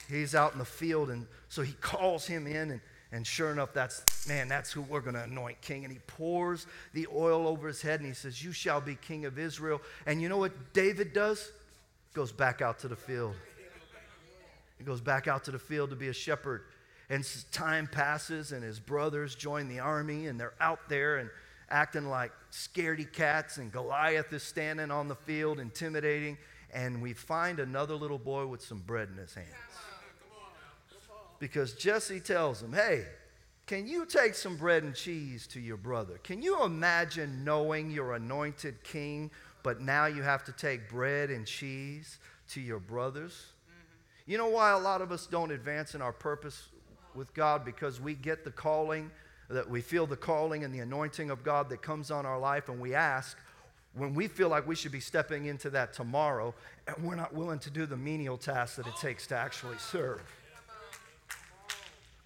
He's 0.07 0.35
out 0.35 0.53
in 0.53 0.59
the 0.59 0.65
field, 0.65 1.09
and 1.09 1.25
so 1.49 1.63
he 1.63 1.73
calls 1.73 2.27
him 2.27 2.45
in, 2.45 2.69
and, 2.69 2.81
and 3.11 3.25
sure 3.25 3.51
enough, 3.51 3.73
that's, 3.73 4.27
man, 4.27 4.47
that's 4.47 4.71
who 4.71 4.83
we're 4.83 5.01
going 5.01 5.15
to 5.15 5.23
anoint 5.23 5.59
king. 5.59 5.83
And 5.83 5.91
he 5.91 5.99
pours 6.05 6.67
the 6.93 7.07
oil 7.13 7.47
over 7.47 7.67
his 7.67 7.81
head, 7.81 7.99
and 7.99 8.07
he 8.07 8.13
says, 8.13 8.43
You 8.43 8.51
shall 8.51 8.79
be 8.79 8.93
king 8.93 9.25
of 9.25 9.39
Israel. 9.39 9.81
And 10.05 10.21
you 10.21 10.29
know 10.29 10.37
what 10.37 10.73
David 10.73 11.13
does? 11.13 11.51
Goes 12.13 12.31
back 12.31 12.61
out 12.61 12.77
to 12.79 12.87
the 12.87 12.95
field. 12.95 13.33
He 14.77 14.83
goes 14.83 15.01
back 15.01 15.27
out 15.27 15.45
to 15.45 15.51
the 15.51 15.59
field 15.59 15.89
to 15.89 15.95
be 15.95 16.09
a 16.09 16.13
shepherd. 16.13 16.61
And 17.09 17.25
time 17.51 17.87
passes, 17.87 18.51
and 18.51 18.63
his 18.63 18.79
brothers 18.79 19.33
join 19.35 19.69
the 19.69 19.79
army, 19.79 20.27
and 20.27 20.39
they're 20.39 20.53
out 20.59 20.89
there 20.89 21.17
and 21.17 21.29
acting 21.69 22.09
like 22.09 22.31
scaredy 22.51 23.11
cats, 23.11 23.57
and 23.57 23.71
Goliath 23.71 24.31
is 24.33 24.43
standing 24.43 24.91
on 24.91 25.07
the 25.07 25.15
field, 25.15 25.59
intimidating. 25.59 26.37
And 26.73 27.01
we 27.01 27.13
find 27.13 27.59
another 27.59 27.95
little 27.95 28.17
boy 28.17 28.45
with 28.45 28.61
some 28.61 28.79
bread 28.79 29.09
in 29.09 29.17
his 29.17 29.33
hands. 29.33 29.47
Because 31.39 31.73
Jesse 31.73 32.19
tells 32.19 32.61
him, 32.61 32.73
Hey, 32.73 33.05
can 33.67 33.85
you 33.87 34.05
take 34.05 34.33
some 34.33 34.57
bread 34.57 34.83
and 34.83 34.95
cheese 34.95 35.45
to 35.47 35.59
your 35.59 35.77
brother? 35.77 36.19
Can 36.23 36.41
you 36.41 36.63
imagine 36.63 37.43
knowing 37.43 37.91
you're 37.91 38.13
anointed 38.13 38.83
king, 38.83 39.29
but 39.61 39.81
now 39.81 40.05
you 40.05 40.23
have 40.23 40.43
to 40.45 40.51
take 40.51 40.89
bread 40.89 41.29
and 41.29 41.45
cheese 41.45 42.17
to 42.49 42.61
your 42.61 42.79
brothers? 42.79 43.33
Mm-hmm. 43.33 44.31
You 44.31 44.37
know 44.37 44.47
why 44.47 44.71
a 44.71 44.79
lot 44.79 45.01
of 45.01 45.11
us 45.11 45.27
don't 45.27 45.51
advance 45.51 45.95
in 45.95 46.01
our 46.01 46.13
purpose 46.13 46.69
with 47.17 47.33
God? 47.33 47.65
Because 47.65 47.99
we 47.99 48.13
get 48.13 48.45
the 48.45 48.51
calling 48.51 49.11
that 49.49 49.69
we 49.69 49.81
feel 49.81 50.05
the 50.05 50.15
calling 50.15 50.63
and 50.63 50.73
the 50.73 50.79
anointing 50.79 51.29
of 51.29 51.43
God 51.43 51.69
that 51.69 51.81
comes 51.81 52.11
on 52.11 52.25
our 52.25 52.39
life, 52.39 52.69
and 52.69 52.79
we 52.79 52.93
ask 52.93 53.37
when 53.93 54.13
we 54.13 54.27
feel 54.27 54.49
like 54.49 54.67
we 54.67 54.75
should 54.75 54.91
be 54.91 54.99
stepping 54.99 55.45
into 55.45 55.69
that 55.71 55.93
tomorrow, 55.93 56.53
and 56.85 57.03
we're 57.03 57.15
not 57.15 57.33
willing 57.33 57.59
to 57.59 57.69
do 57.69 57.85
the 57.85 57.97
menial 57.97 58.37
tasks 58.37 58.75
that 58.75 58.85
it 58.85 58.95
takes 58.97 59.25
to 59.27 59.35
actually 59.35 59.77
serve. 59.77 60.21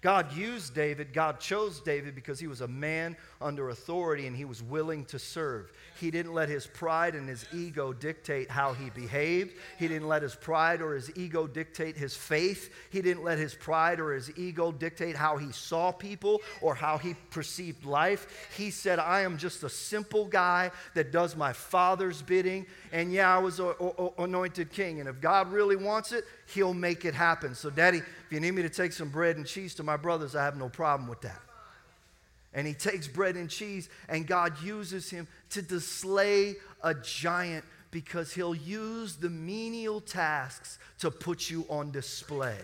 God 0.02 0.36
used 0.36 0.74
David, 0.74 1.12
God 1.12 1.38
chose 1.38 1.80
David 1.80 2.16
because 2.16 2.40
he 2.40 2.48
was 2.48 2.60
a 2.60 2.66
man 2.66 3.16
under 3.40 3.68
authority 3.68 4.26
and 4.26 4.36
he 4.36 4.44
was 4.44 4.60
willing 4.60 5.04
to 5.06 5.18
serve. 5.18 5.72
He 6.00 6.10
didn't 6.10 6.34
let 6.34 6.48
his 6.48 6.66
pride 6.66 7.14
and 7.14 7.28
his 7.28 7.46
ego 7.54 7.92
dictate 7.92 8.50
how 8.50 8.72
he 8.72 8.90
behaved. 8.90 9.54
He 9.78 9.86
didn't 9.86 10.08
let 10.08 10.22
his 10.22 10.34
pride 10.34 10.82
or 10.82 10.94
his 10.94 11.16
ego 11.16 11.46
dictate 11.46 11.96
his 11.96 12.16
faith. 12.16 12.74
He 12.90 13.00
didn't 13.00 13.22
let 13.22 13.38
his 13.38 13.54
pride 13.54 14.00
or 14.00 14.12
his 14.12 14.36
ego 14.36 14.72
dictate 14.72 15.14
how 15.14 15.36
he 15.36 15.52
saw 15.52 15.92
people 15.92 16.40
or 16.60 16.74
how 16.74 16.98
he 16.98 17.14
perceived 17.30 17.84
life. 17.84 18.48
He 18.56 18.72
said, 18.72 18.98
I 18.98 19.20
am 19.20 19.38
just 19.38 19.62
a 19.62 19.68
simple 19.68 20.26
guy 20.26 20.72
that 20.94 21.12
does 21.12 21.36
my 21.36 21.52
father's 21.52 22.22
bidding. 22.22 22.66
And 22.90 23.12
yeah, 23.12 23.32
I 23.32 23.38
was 23.38 23.60
anointed 24.18 24.72
king. 24.72 24.98
And 24.98 25.08
if 25.08 25.20
God 25.20 25.52
really 25.52 25.76
wants 25.76 26.10
it, 26.10 26.24
he'll 26.46 26.74
make 26.74 27.04
it 27.04 27.14
happen. 27.14 27.54
So, 27.54 27.70
Daddy, 27.70 28.02
if 28.32 28.36
you 28.36 28.40
need 28.40 28.52
me 28.52 28.62
to 28.62 28.70
take 28.70 28.94
some 28.94 29.10
bread 29.10 29.36
and 29.36 29.46
cheese 29.46 29.74
to 29.74 29.82
my 29.82 29.98
brothers, 29.98 30.34
I 30.34 30.42
have 30.42 30.56
no 30.56 30.70
problem 30.70 31.06
with 31.06 31.20
that. 31.20 31.38
And 32.54 32.66
he 32.66 32.72
takes 32.72 33.06
bread 33.06 33.36
and 33.36 33.50
cheese, 33.50 33.90
and 34.08 34.26
God 34.26 34.54
uses 34.62 35.10
him 35.10 35.28
to 35.50 35.80
slay 35.80 36.54
a 36.82 36.94
giant 36.94 37.62
because 37.90 38.32
he'll 38.32 38.54
use 38.54 39.16
the 39.16 39.28
menial 39.28 40.00
tasks 40.00 40.78
to 41.00 41.10
put 41.10 41.50
you 41.50 41.66
on 41.68 41.90
display. 41.90 42.56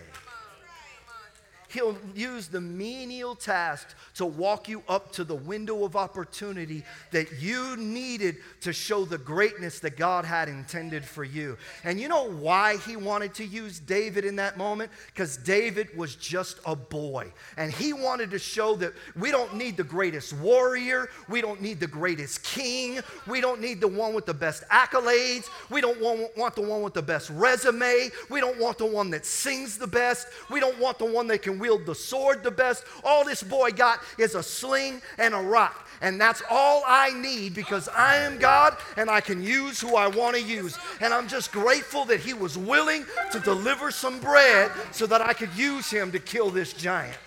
He'll 1.69 1.95
use 2.15 2.47
the 2.47 2.59
menial 2.59 3.35
task 3.35 3.89
to 4.15 4.25
walk 4.25 4.67
you 4.67 4.81
up 4.89 5.11
to 5.13 5.23
the 5.23 5.35
window 5.35 5.83
of 5.85 5.95
opportunity 5.95 6.83
that 7.11 7.39
you 7.39 7.77
needed 7.77 8.37
to 8.61 8.73
show 8.73 9.05
the 9.05 9.19
greatness 9.19 9.79
that 9.81 9.95
God 9.95 10.25
had 10.25 10.49
intended 10.49 11.05
for 11.05 11.23
you. 11.23 11.57
And 11.83 11.99
you 11.99 12.07
know 12.07 12.27
why 12.27 12.77
he 12.77 12.95
wanted 12.95 13.35
to 13.35 13.45
use 13.45 13.79
David 13.79 14.25
in 14.25 14.35
that 14.37 14.57
moment? 14.57 14.91
Because 15.13 15.37
David 15.37 15.95
was 15.95 16.15
just 16.15 16.59
a 16.65 16.75
boy. 16.75 17.31
And 17.55 17.71
he 17.71 17.93
wanted 17.93 18.31
to 18.31 18.39
show 18.39 18.75
that 18.77 18.93
we 19.15 19.29
don't 19.29 19.55
need 19.55 19.77
the 19.77 19.83
greatest 19.83 20.33
warrior, 20.33 21.09
we 21.27 21.39
don't 21.39 21.61
need 21.61 21.79
the 21.79 21.87
greatest 21.87 22.43
king, 22.43 22.99
we 23.27 23.41
don't 23.41 23.61
need 23.61 23.79
the 23.79 23.87
one 23.87 24.15
with 24.15 24.25
the 24.25 24.33
best 24.33 24.63
accolades, 24.69 25.45
we 25.69 25.81
don't 25.81 26.01
want, 26.01 26.35
want 26.35 26.55
the 26.55 26.61
one 26.61 26.81
with 26.81 26.95
the 26.95 27.01
best 27.01 27.29
resume, 27.29 28.09
we 28.29 28.39
don't 28.39 28.59
want 28.59 28.79
the 28.79 28.85
one 28.87 29.11
that 29.11 29.23
sings 29.23 29.77
the 29.77 29.85
best, 29.85 30.27
we 30.49 30.59
don't 30.59 30.79
want 30.79 30.97
the 30.97 31.05
one 31.05 31.27
that 31.27 31.43
can 31.43 31.58
wield 31.59 31.85
the 31.85 31.95
sword 31.95 32.43
the 32.43 32.51
best. 32.51 32.83
All 33.03 33.25
this 33.25 33.43
boy 33.43 33.71
got 33.71 33.99
is 34.17 34.35
a 34.35 34.43
sling 34.43 35.01
and 35.17 35.33
a 35.33 35.39
rock. 35.39 35.87
And 36.01 36.19
that's 36.19 36.41
all 36.49 36.83
I 36.87 37.11
need 37.11 37.53
because 37.53 37.89
I 37.89 38.17
am 38.17 38.37
God 38.37 38.77
and 38.95 39.09
I 39.09 39.21
can 39.21 39.43
use 39.43 39.81
who 39.81 39.95
I 39.95 40.07
want 40.07 40.35
to 40.37 40.41
use. 40.41 40.77
And 41.01 41.13
I'm 41.13 41.27
just 41.27 41.51
grateful 41.51 42.05
that 42.05 42.21
he 42.21 42.33
was 42.33 42.57
willing 42.57 43.05
to 43.31 43.39
deliver 43.39 43.91
some 43.91 44.19
bread 44.19 44.71
so 44.91 45.05
that 45.07 45.21
I 45.21 45.33
could 45.33 45.53
use 45.55 45.89
him 45.89 46.11
to 46.13 46.19
kill 46.19 46.49
this 46.49 46.73
giant. 46.73 47.17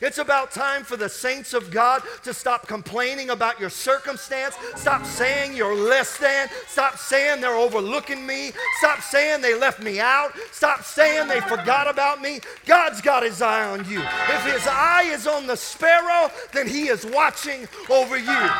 It's 0.00 0.18
about 0.18 0.50
time 0.50 0.82
for 0.82 0.96
the 0.96 1.08
saints 1.08 1.54
of 1.54 1.70
God 1.70 2.02
to 2.24 2.34
stop 2.34 2.66
complaining 2.66 3.30
about 3.30 3.60
your 3.60 3.70
circumstance. 3.70 4.56
Stop 4.76 5.04
saying 5.04 5.56
you're 5.56 5.74
less 5.74 6.16
than. 6.18 6.48
Stop 6.66 6.98
saying 6.98 7.40
they're 7.40 7.56
overlooking 7.56 8.26
me. 8.26 8.52
Stop 8.78 9.00
saying 9.00 9.40
they 9.40 9.54
left 9.54 9.80
me 9.82 10.00
out. 10.00 10.32
Stop 10.50 10.82
saying 10.82 11.28
they 11.28 11.40
forgot 11.40 11.88
about 11.88 12.20
me. 12.20 12.40
God's 12.66 13.00
got 13.00 13.22
his 13.22 13.40
eye 13.40 13.68
on 13.68 13.88
you. 13.88 14.00
If 14.00 14.52
his 14.52 14.66
eye 14.66 15.10
is 15.12 15.26
on 15.26 15.46
the 15.46 15.56
sparrow, 15.56 16.30
then 16.52 16.66
he 16.66 16.88
is 16.88 17.06
watching 17.06 17.68
over 17.90 18.18
you. 18.18 18.50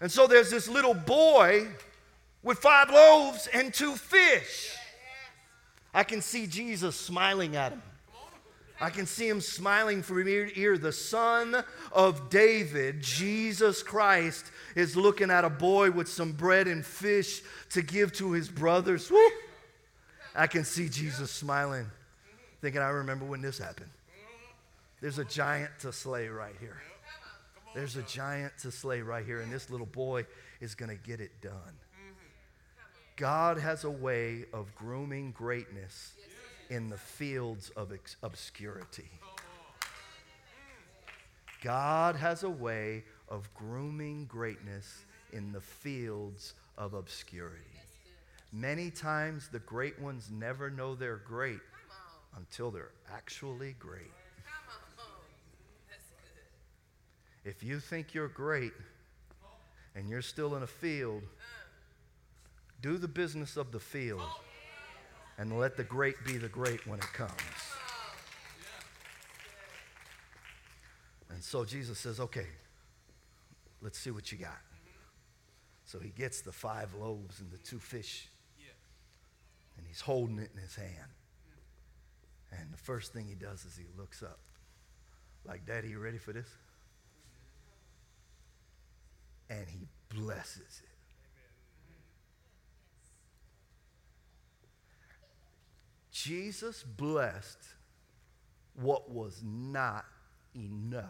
And 0.00 0.10
so 0.10 0.26
there's 0.26 0.50
this 0.50 0.68
little 0.68 0.94
boy 0.94 1.66
with 2.42 2.58
five 2.58 2.90
loaves 2.90 3.48
and 3.52 3.74
two 3.74 3.94
fish. 3.94 4.77
I 5.98 6.04
can 6.04 6.22
see 6.22 6.46
Jesus 6.46 6.94
smiling 6.94 7.56
at 7.56 7.72
him. 7.72 7.82
I 8.80 8.88
can 8.88 9.04
see 9.04 9.28
him 9.28 9.40
smiling 9.40 10.04
from 10.04 10.28
ear 10.28 10.46
to 10.46 10.60
ear. 10.60 10.78
The 10.78 10.92
son 10.92 11.64
of 11.90 12.30
David, 12.30 13.02
Jesus 13.02 13.82
Christ, 13.82 14.46
is 14.76 14.96
looking 14.96 15.28
at 15.32 15.44
a 15.44 15.50
boy 15.50 15.90
with 15.90 16.06
some 16.08 16.30
bread 16.30 16.68
and 16.68 16.86
fish 16.86 17.42
to 17.70 17.82
give 17.82 18.12
to 18.12 18.30
his 18.30 18.48
brothers. 18.48 19.10
Woo! 19.10 19.18
I 20.36 20.46
can 20.46 20.62
see 20.62 20.88
Jesus 20.88 21.32
smiling, 21.32 21.90
thinking, 22.60 22.80
I 22.80 22.90
remember 22.90 23.24
when 23.24 23.42
this 23.42 23.58
happened. 23.58 23.90
There's 25.00 25.18
a 25.18 25.24
giant 25.24 25.72
to 25.80 25.92
slay 25.92 26.28
right 26.28 26.54
here. 26.60 26.80
There's 27.74 27.96
a 27.96 28.02
giant 28.02 28.52
to 28.58 28.70
slay 28.70 29.02
right 29.02 29.26
here, 29.26 29.40
and 29.40 29.52
this 29.52 29.68
little 29.68 29.84
boy 29.84 30.26
is 30.60 30.76
going 30.76 30.96
to 30.96 31.08
get 31.08 31.20
it 31.20 31.32
done. 31.42 31.74
God 33.18 33.58
has 33.58 33.82
a 33.82 33.90
way 33.90 34.44
of 34.52 34.72
grooming 34.76 35.32
greatness 35.32 36.12
in 36.70 36.88
the 36.88 36.96
fields 36.96 37.70
of 37.70 37.92
obscurity. 38.22 39.10
God 41.60 42.14
has 42.14 42.44
a 42.44 42.50
way 42.50 43.02
of 43.28 43.52
grooming 43.54 44.26
greatness 44.26 45.04
in 45.32 45.50
the 45.50 45.60
fields 45.60 46.54
of 46.78 46.94
obscurity. 46.94 47.64
Many 48.52 48.88
times 48.88 49.48
the 49.48 49.58
great 49.58 49.98
ones 50.00 50.30
never 50.30 50.70
know 50.70 50.94
they're 50.94 51.16
great 51.16 51.60
until 52.36 52.70
they're 52.70 52.92
actually 53.12 53.74
great. 53.80 54.12
If 57.44 57.64
you 57.64 57.80
think 57.80 58.14
you're 58.14 58.28
great 58.28 58.74
and 59.96 60.08
you're 60.08 60.22
still 60.22 60.54
in 60.54 60.62
a 60.62 60.68
field, 60.68 61.24
do 62.80 62.98
the 62.98 63.08
business 63.08 63.56
of 63.56 63.72
the 63.72 63.80
field 63.80 64.22
and 65.38 65.58
let 65.58 65.76
the 65.76 65.84
great 65.84 66.16
be 66.24 66.36
the 66.36 66.48
great 66.48 66.86
when 66.86 66.98
it 66.98 67.12
comes. 67.12 67.32
And 71.30 71.42
so 71.42 71.64
Jesus 71.64 71.98
says, 71.98 72.18
okay, 72.18 72.46
let's 73.80 73.98
see 73.98 74.10
what 74.10 74.32
you 74.32 74.38
got. 74.38 74.58
So 75.84 75.98
he 75.98 76.10
gets 76.10 76.40
the 76.40 76.52
five 76.52 76.94
loaves 76.94 77.40
and 77.40 77.50
the 77.50 77.58
two 77.58 77.78
fish, 77.78 78.28
and 79.76 79.86
he's 79.86 80.00
holding 80.00 80.38
it 80.38 80.50
in 80.54 80.60
his 80.60 80.74
hand. 80.74 81.12
And 82.50 82.72
the 82.72 82.78
first 82.78 83.12
thing 83.12 83.26
he 83.28 83.34
does 83.34 83.64
is 83.64 83.76
he 83.76 83.84
looks 83.98 84.22
up, 84.22 84.38
like, 85.46 85.64
Daddy, 85.66 85.88
you 85.90 85.98
ready 85.98 86.18
for 86.18 86.32
this? 86.32 86.48
And 89.48 89.66
he 89.68 89.86
blesses 90.14 90.82
it. 90.82 90.97
Jesus 96.24 96.82
blessed 96.82 97.58
what 98.74 99.10
was 99.10 99.40
not 99.44 100.04
enough. 100.54 101.04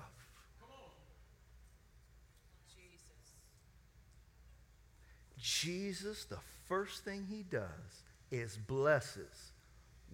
Jesus, 5.39 6.25
the 6.25 6.39
first 6.67 7.05
thing 7.05 7.27
he 7.29 7.43
does 7.43 8.03
is 8.31 8.59
blesses 8.67 9.53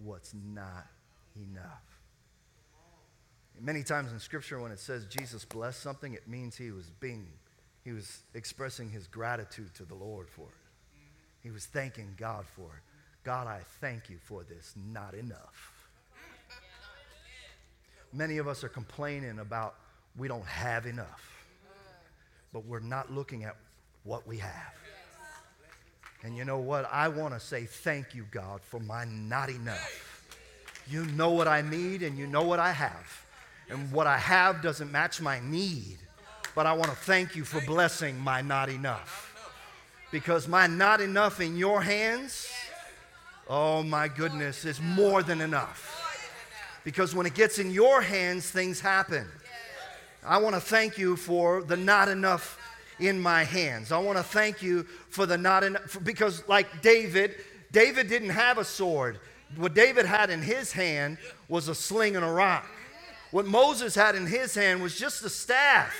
what's 0.01 0.33
not 0.33 0.87
enough. 1.35 1.83
Many 3.59 3.83
times 3.83 4.11
in 4.11 4.19
scripture 4.19 4.59
when 4.59 4.71
it 4.71 4.79
says 4.79 5.05
Jesus 5.05 5.43
blessed 5.43 5.81
something, 5.81 6.13
it 6.13 6.27
means 6.27 6.55
he 6.55 6.71
was 6.71 6.89
being 6.99 7.27
he 7.83 7.91
was 7.91 8.21
expressing 8.33 8.89
his 8.89 9.07
gratitude 9.07 9.73
to 9.75 9.83
the 9.83 9.93
Lord 9.93 10.29
for 10.29 10.47
it. 10.47 10.99
He 11.43 11.51
was 11.51 11.65
thanking 11.65 12.15
God 12.17 12.45
for 12.55 12.63
it. 12.77 12.94
God, 13.25 13.47
I 13.47 13.61
thank 13.81 14.07
you 14.07 14.17
for 14.23 14.43
this, 14.43 14.75
not 14.93 15.15
enough. 15.15 15.73
Many 18.13 18.37
of 18.37 18.47
us 18.47 18.63
are 18.63 18.69
complaining 18.69 19.39
about 19.39 19.73
we 20.15 20.27
don't 20.27 20.45
have 20.45 20.85
enough, 20.85 21.43
but 22.53 22.65
we're 22.65 22.79
not 22.79 23.11
looking 23.11 23.43
at 23.43 23.55
what 24.03 24.27
we 24.27 24.37
have. 24.37 24.73
And 26.21 26.37
you 26.37 26.45
know 26.45 26.59
what? 26.59 26.87
I 26.91 27.07
want 27.07 27.33
to 27.33 27.39
say 27.39 27.65
thank 27.65 28.13
you, 28.13 28.27
God, 28.29 28.61
for 28.61 28.79
my 28.79 29.05
not 29.05 29.49
enough. 29.49 30.27
You 30.87 31.05
know 31.05 31.31
what 31.31 31.47
I 31.47 31.61
need 31.61 32.03
and 32.03 32.17
you 32.17 32.27
know 32.27 32.43
what 32.43 32.59
I 32.59 32.71
have. 32.71 33.25
And 33.69 33.91
what 33.91 34.05
I 34.05 34.19
have 34.19 34.61
doesn't 34.61 34.91
match 34.91 35.19
my 35.19 35.39
need, 35.39 35.97
but 36.53 36.67
I 36.67 36.73
want 36.73 36.91
to 36.91 36.97
thank 36.97 37.35
you 37.35 37.43
for 37.43 37.59
blessing 37.61 38.19
my 38.19 38.41
not 38.41 38.69
enough. 38.69 39.31
Because 40.11 40.47
my 40.47 40.67
not 40.67 41.01
enough 41.01 41.41
in 41.41 41.57
your 41.57 41.81
hands 41.81 42.47
oh 43.47 43.83
my 43.83 44.07
goodness, 44.07 44.65
it's 44.65 44.81
more 44.81 45.23
than 45.23 45.41
enough. 45.41 46.01
Because 46.83 47.15
when 47.15 47.25
it 47.25 47.33
gets 47.33 47.57
in 47.57 47.71
your 47.71 48.01
hands, 48.01 48.49
things 48.49 48.79
happen. 48.79 49.27
I 50.23 50.37
want 50.37 50.55
to 50.55 50.61
thank 50.61 50.97
you 50.97 51.15
for 51.15 51.63
the 51.63 51.77
not 51.77 52.09
enough 52.09 52.59
in 52.99 53.19
my 53.19 53.43
hands. 53.43 53.91
I 53.91 53.97
want 53.97 54.17
to 54.17 54.23
thank 54.23 54.61
you 54.61 54.83
for 55.09 55.25
the 55.25 55.37
not 55.37 55.63
enough, 55.63 55.97
because 56.03 56.47
like 56.47 56.81
David, 56.81 57.35
David 57.71 58.07
didn't 58.07 58.29
have 58.29 58.57
a 58.57 58.63
sword. 58.63 59.19
What 59.55 59.73
David 59.73 60.05
had 60.05 60.29
in 60.29 60.41
his 60.41 60.71
hand 60.71 61.17
was 61.47 61.67
a 61.67 61.75
sling 61.75 62.15
and 62.15 62.25
a 62.25 62.31
rock. 62.31 62.67
What 63.31 63.45
Moses 63.45 63.95
had 63.95 64.15
in 64.15 64.25
his 64.25 64.55
hand 64.55 64.81
was 64.81 64.97
just 64.97 65.23
a 65.23 65.29
staff. 65.29 65.93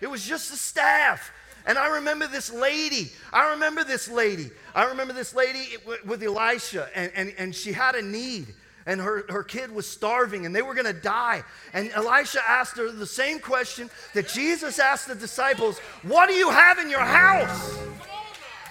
It 0.00 0.06
was 0.06 0.24
just 0.24 0.52
a 0.52 0.56
staff. 0.56 1.32
And 1.68 1.76
I 1.76 1.88
remember 1.88 2.26
this 2.26 2.50
lady. 2.50 3.12
I 3.30 3.50
remember 3.50 3.84
this 3.84 4.08
lady. 4.08 4.50
I 4.74 4.84
remember 4.84 5.12
this 5.12 5.34
lady 5.34 5.76
with 6.06 6.22
Elisha, 6.22 6.88
and, 6.94 7.12
and, 7.14 7.34
and 7.36 7.54
she 7.54 7.72
had 7.72 7.94
a 7.94 8.00
need. 8.00 8.54
And 8.86 9.02
her, 9.02 9.26
her 9.28 9.42
kid 9.42 9.70
was 9.70 9.86
starving 9.86 10.46
and 10.46 10.56
they 10.56 10.62
were 10.62 10.72
going 10.72 10.86
to 10.86 10.98
die. 10.98 11.44
And 11.74 11.90
Elisha 11.90 12.40
asked 12.48 12.78
her 12.78 12.90
the 12.90 13.04
same 13.06 13.38
question 13.38 13.90
that 14.14 14.28
Jesus 14.28 14.78
asked 14.78 15.08
the 15.08 15.14
disciples 15.14 15.78
What 16.04 16.30
do 16.30 16.34
you 16.34 16.48
have 16.48 16.78
in 16.78 16.88
your 16.88 17.00
house? 17.00 17.78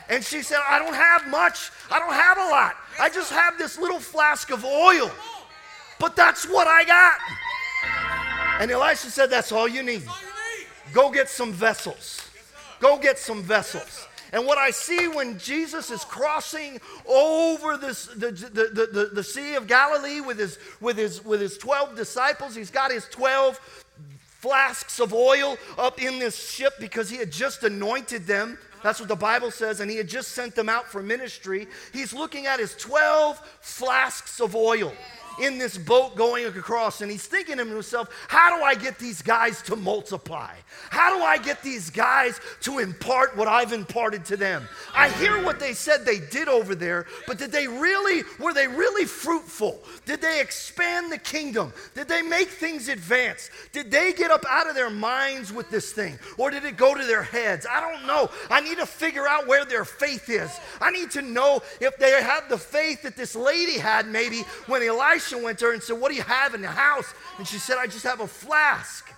And 0.09 0.23
she 0.23 0.41
said, 0.41 0.57
I 0.67 0.79
don't 0.79 0.95
have 0.95 1.27
much. 1.27 1.69
I 1.91 1.99
don't 1.99 2.13
have 2.13 2.39
a 2.39 2.49
lot. 2.49 2.77
I 2.99 3.09
just 3.09 3.31
have 3.31 3.59
this 3.59 3.77
little 3.77 3.99
flask 3.99 4.49
of 4.49 4.65
oil. 4.65 5.11
But 5.99 6.15
that's 6.15 6.47
what 6.47 6.67
I 6.67 6.83
got. 6.83 7.19
And 8.59 8.71
Elisha 8.71 9.11
said, 9.11 9.29
That's 9.29 9.51
all 9.51 9.67
you 9.67 9.83
need. 9.83 10.01
Go 10.93 11.11
get 11.11 11.29
some 11.29 11.53
vessels. 11.53 12.26
Go 12.79 12.97
get 12.97 13.17
some 13.17 13.41
vessels. 13.43 14.07
And 14.33 14.45
what 14.45 14.57
I 14.57 14.71
see 14.71 15.07
when 15.07 15.39
Jesus 15.39 15.89
is 15.89 16.03
crossing 16.03 16.79
over 17.07 17.77
this, 17.77 18.07
the, 18.07 18.31
the, 18.31 18.87
the, 18.91 19.09
the, 19.13 19.23
Sea 19.23 19.55
of 19.55 19.67
Galilee 19.67 20.19
with 20.19 20.37
his, 20.37 20.59
with, 20.81 20.97
his, 20.97 21.23
with 21.23 21.39
his 21.39 21.57
12 21.57 21.95
disciples, 21.95 22.53
he's 22.53 22.71
got 22.71 22.91
his 22.91 23.05
12 23.05 23.57
flasks 24.19 24.99
of 24.99 25.13
oil 25.13 25.57
up 25.77 26.01
in 26.01 26.19
this 26.19 26.51
ship 26.51 26.73
because 26.79 27.09
he 27.09 27.17
had 27.17 27.31
just 27.31 27.63
anointed 27.63 28.27
them. 28.27 28.57
That's 28.83 28.99
what 28.99 29.09
the 29.09 29.15
Bible 29.15 29.49
says, 29.49 29.79
and 29.79 29.89
he 29.89 29.97
had 29.97 30.07
just 30.07 30.33
sent 30.33 30.55
them 30.55 30.69
out 30.69 30.87
for 30.87 31.01
ministry. 31.01 31.67
He's 31.93 32.13
looking 32.13 32.45
at 32.45 32.59
his 32.59 32.75
12 32.75 33.41
flasks 33.61 34.39
of 34.39 34.55
oil 34.55 34.93
in 35.41 35.57
this 35.57 35.77
boat 35.77 36.15
going 36.15 36.45
across, 36.45 37.01
and 37.01 37.11
he's 37.11 37.25
thinking 37.25 37.57
to 37.57 37.65
himself, 37.65 38.09
How 38.27 38.55
do 38.55 38.63
I 38.63 38.75
get 38.75 38.97
these 38.99 39.21
guys 39.21 39.61
to 39.63 39.75
multiply? 39.75 40.53
How 40.89 41.15
do 41.15 41.23
I 41.23 41.37
get 41.37 41.61
these 41.61 41.89
guys 41.89 42.39
to 42.61 42.79
impart 42.79 43.35
what 43.35 43.47
I've 43.47 43.73
imparted 43.73 44.25
to 44.25 44.37
them? 44.37 44.67
I 44.95 45.09
hear 45.09 45.43
what 45.43 45.59
they 45.59 45.73
said 45.73 46.05
they 46.05 46.19
did 46.19 46.47
over 46.47 46.75
there, 46.75 47.05
but 47.25 47.37
did 47.37 47.51
they 47.51 47.67
really, 47.67 48.23
were 48.39 48.53
they 48.53 48.67
really 48.67 49.05
fruitful? 49.05 49.79
Did 50.05 50.21
they 50.21 50.41
expand 50.41 51.11
the 51.11 51.17
kingdom? 51.17 51.73
Did 51.93 52.07
they 52.07 52.21
make 52.21 52.49
things 52.49 52.87
advance? 52.87 53.49
Did 53.71 53.91
they 53.91 54.13
get 54.13 54.31
up 54.31 54.45
out 54.49 54.67
of 54.69 54.75
their 54.75 54.89
minds 54.89 55.51
with 55.51 55.69
this 55.69 55.91
thing? 55.91 56.17
Or 56.37 56.49
did 56.49 56.65
it 56.65 56.77
go 56.77 56.95
to 56.95 57.03
their 57.03 57.23
heads? 57.23 57.65
I 57.69 57.79
don't 57.79 58.07
know. 58.07 58.29
I 58.49 58.61
need 58.61 58.77
to 58.77 58.85
figure 58.85 59.27
out 59.27 59.47
where 59.47 59.65
their 59.65 59.85
faith 59.85 60.29
is. 60.29 60.51
I 60.81 60.91
need 60.91 61.11
to 61.11 61.21
know 61.21 61.61
if 61.79 61.97
they 61.97 62.11
have 62.21 62.49
the 62.49 62.57
faith 62.57 63.03
that 63.03 63.17
this 63.17 63.35
lady 63.35 63.77
had 63.77 64.07
maybe 64.07 64.41
when 64.67 64.81
Elisha 64.81 65.26
Went 65.35 65.59
to 65.59 65.65
her 65.65 65.73
and 65.73 65.83
said, 65.83 65.99
What 65.99 66.09
do 66.09 66.15
you 66.15 66.23
have 66.23 66.53
in 66.53 66.61
the 66.61 66.67
house? 66.67 67.13
And 67.37 67.47
she 67.47 67.57
said, 67.57 67.77
I 67.77 67.87
just 67.87 68.03
have 68.03 68.19
a 68.19 68.27
flask. 68.27 69.13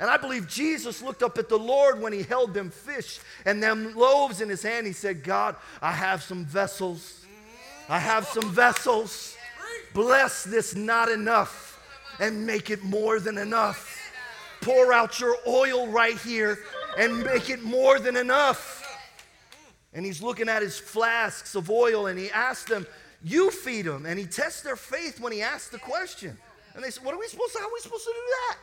And 0.00 0.08
I 0.08 0.16
believe 0.16 0.46
Jesus 0.46 1.02
looked 1.02 1.22
up 1.22 1.38
at 1.38 1.48
the 1.48 1.58
Lord 1.58 2.00
when 2.00 2.12
he 2.12 2.22
held 2.22 2.54
them 2.54 2.70
fish 2.70 3.18
and 3.44 3.62
them 3.62 3.94
loaves 3.96 4.40
in 4.40 4.48
his 4.48 4.62
hand. 4.62 4.86
He 4.86 4.92
said, 4.92 5.24
God, 5.24 5.56
I 5.82 5.90
have 5.90 6.22
some 6.22 6.44
vessels. 6.44 7.26
I 7.88 7.98
have 7.98 8.26
some 8.26 8.50
vessels. 8.52 9.36
Bless 9.94 10.44
this 10.44 10.76
not 10.76 11.08
enough 11.08 11.80
and 12.20 12.46
make 12.46 12.70
it 12.70 12.84
more 12.84 13.18
than 13.18 13.38
enough. 13.38 14.12
Pour 14.60 14.92
out 14.92 15.18
your 15.18 15.36
oil 15.46 15.88
right 15.88 16.18
here 16.18 16.58
and 16.96 17.22
make 17.22 17.50
it 17.50 17.62
more 17.62 17.98
than 17.98 18.16
enough. 18.16 18.76
And 19.92 20.04
he's 20.04 20.22
looking 20.22 20.48
at 20.48 20.62
his 20.62 20.78
flasks 20.78 21.54
of 21.54 21.70
oil 21.70 22.06
and 22.06 22.18
he 22.18 22.30
asked 22.30 22.68
them, 22.68 22.86
you 23.22 23.50
feed 23.50 23.86
them. 23.86 24.06
And 24.06 24.18
he 24.18 24.26
tests 24.26 24.62
their 24.62 24.76
faith 24.76 25.20
when 25.20 25.32
he 25.32 25.42
asks 25.42 25.68
the 25.68 25.78
question. 25.78 26.36
And 26.74 26.84
they 26.84 26.90
said, 26.90 27.04
What 27.04 27.14
are 27.14 27.18
we 27.18 27.26
supposed 27.26 27.52
to, 27.54 27.58
how 27.58 27.66
are 27.66 27.72
we 27.72 27.80
supposed 27.80 28.04
to 28.04 28.12
do 28.12 28.26
that? 28.48 28.58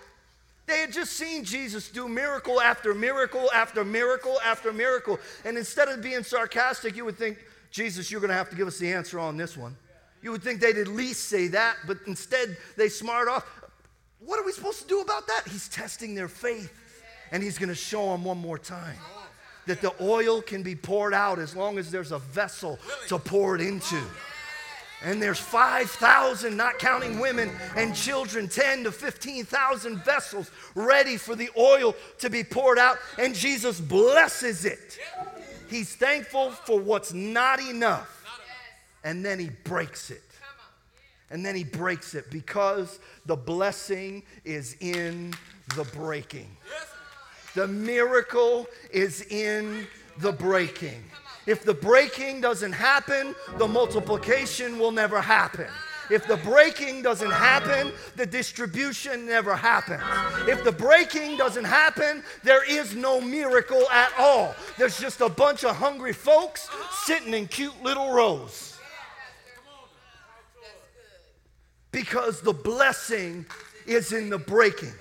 They 0.67 0.79
had 0.79 0.91
just 0.91 1.13
seen 1.13 1.43
Jesus 1.43 1.89
do 1.89 2.07
miracle 2.07 2.59
after 2.59 2.93
miracle 2.93 3.51
after 3.53 3.83
miracle 3.83 4.39
after 4.43 4.73
miracle. 4.73 5.19
And 5.43 5.57
instead 5.57 5.89
of 5.89 6.01
being 6.01 6.23
sarcastic, 6.23 6.95
you 6.95 7.05
would 7.05 7.17
think, 7.17 7.37
Jesus, 7.69 8.09
you're 8.09 8.21
going 8.21 8.29
to 8.29 8.35
have 8.35 8.49
to 8.49 8.55
give 8.55 8.67
us 8.67 8.79
the 8.79 8.91
answer 8.91 9.19
on 9.19 9.37
this 9.37 9.55
one. 9.55 9.75
You 10.23 10.31
would 10.31 10.41
think 10.41 10.61
they'd 10.61 10.77
at 10.77 10.87
least 10.87 11.29
say 11.29 11.49
that, 11.49 11.75
but 11.85 11.97
instead 12.07 12.57
they 12.77 12.89
smart 12.89 13.27
off. 13.27 13.45
What 14.19 14.39
are 14.39 14.45
we 14.45 14.53
supposed 14.53 14.81
to 14.81 14.87
do 14.87 15.01
about 15.01 15.27
that? 15.27 15.43
He's 15.47 15.67
testing 15.67 16.15
their 16.15 16.27
faith, 16.27 16.73
and 17.31 17.43
he's 17.43 17.59
going 17.59 17.69
to 17.69 17.75
show 17.75 18.11
them 18.11 18.23
one 18.23 18.39
more 18.39 18.57
time 18.57 18.97
that 19.67 19.81
the 19.81 19.93
oil 20.01 20.41
can 20.41 20.63
be 20.63 20.75
poured 20.75 21.13
out 21.13 21.37
as 21.37 21.55
long 21.55 21.77
as 21.77 21.91
there's 21.91 22.11
a 22.11 22.19
vessel 22.19 22.79
to 23.07 23.19
pour 23.19 23.55
it 23.55 23.61
into. 23.61 24.01
And 25.03 25.21
there's 25.21 25.39
5,000, 25.39 26.55
not 26.55 26.79
counting 26.79 27.19
women 27.19 27.51
and 27.75 27.95
children, 27.95 28.47
10 28.47 28.85
to 28.85 28.91
15,000 28.91 30.03
vessels 30.03 30.49
ready 30.73 31.17
for 31.17 31.35
the 31.35 31.49
oil 31.57 31.95
to 32.19 32.29
be 32.29 32.43
poured 32.43 32.79
out. 32.79 32.97
And 33.19 33.35
Jesus 33.35 33.79
blesses 33.79 34.65
it. 34.65 34.97
He's 35.69 35.95
thankful 35.95 36.51
for 36.51 36.79
what's 36.79 37.13
not 37.13 37.59
enough. 37.59 38.23
And 39.03 39.23
then 39.23 39.37
he 39.37 39.49
breaks 39.63 40.09
it. 40.09 40.23
And 41.29 41.45
then 41.45 41.55
he 41.55 41.63
breaks 41.63 42.15
it 42.15 42.31
because 42.31 42.99
the 43.25 43.35
blessing 43.35 44.23
is 44.43 44.75
in 44.79 45.33
the 45.75 45.83
breaking. 45.83 46.55
The 47.55 47.67
miracle 47.67 48.67
is 48.91 49.21
in 49.23 49.87
the 50.19 50.31
breaking. 50.31 51.03
If 51.45 51.63
the 51.63 51.73
breaking 51.73 52.41
doesn't 52.41 52.71
happen, 52.71 53.35
the 53.57 53.67
multiplication 53.67 54.79
will 54.79 54.91
never 54.91 55.21
happen. 55.21 55.67
If 56.09 56.27
the 56.27 56.37
breaking 56.37 57.01
doesn't 57.01 57.31
happen, 57.31 57.91
the 58.15 58.25
distribution 58.25 59.25
never 59.25 59.55
happens. 59.55 60.03
If 60.47 60.63
the 60.63 60.71
breaking 60.71 61.37
doesn't 61.37 61.65
happen, 61.65 62.23
there 62.43 62.63
is 62.63 62.95
no 62.95 63.19
miracle 63.19 63.83
at 63.91 64.11
all. 64.17 64.55
There's 64.77 64.99
just 64.99 65.21
a 65.21 65.29
bunch 65.29 65.63
of 65.63 65.75
hungry 65.75 66.13
folks 66.13 66.69
sitting 67.05 67.33
in 67.33 67.47
cute 67.47 67.81
little 67.81 68.11
rows. 68.11 68.77
Because 71.91 72.41
the 72.41 72.53
blessing 72.53 73.45
is 73.87 74.11
in 74.11 74.29
the 74.29 74.37
breaking. 74.37 74.93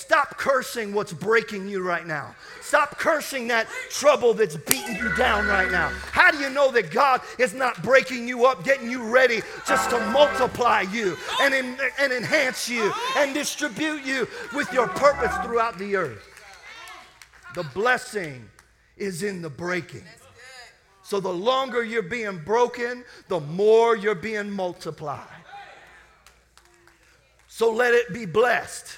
Stop 0.00 0.38
cursing 0.38 0.94
what's 0.94 1.12
breaking 1.12 1.68
you 1.68 1.82
right 1.82 2.06
now. 2.06 2.34
Stop 2.62 2.98
cursing 2.98 3.48
that 3.48 3.68
trouble 3.90 4.32
that's 4.32 4.56
beating 4.56 4.96
you 4.96 5.14
down 5.14 5.46
right 5.46 5.70
now. 5.70 5.88
How 6.10 6.30
do 6.30 6.38
you 6.38 6.48
know 6.48 6.70
that 6.70 6.90
God 6.90 7.20
is 7.38 7.52
not 7.52 7.82
breaking 7.82 8.26
you 8.26 8.46
up, 8.46 8.64
getting 8.64 8.90
you 8.90 9.02
ready 9.02 9.42
just 9.68 9.90
to 9.90 10.00
multiply 10.10 10.86
you 10.90 11.18
and, 11.42 11.52
and 11.52 12.12
enhance 12.14 12.66
you 12.66 12.90
and 13.18 13.34
distribute 13.34 14.02
you 14.02 14.26
with 14.54 14.72
your 14.72 14.88
purpose 14.88 15.36
throughout 15.44 15.78
the 15.78 15.96
earth? 15.96 16.26
The 17.54 17.64
blessing 17.64 18.48
is 18.96 19.22
in 19.22 19.42
the 19.42 19.50
breaking. 19.50 20.04
So 21.02 21.20
the 21.20 21.28
longer 21.28 21.84
you're 21.84 22.00
being 22.00 22.38
broken, 22.38 23.04
the 23.28 23.40
more 23.40 23.98
you're 23.98 24.14
being 24.14 24.50
multiplied. 24.50 25.26
So 27.48 27.70
let 27.70 27.92
it 27.92 28.14
be 28.14 28.24
blessed. 28.24 28.96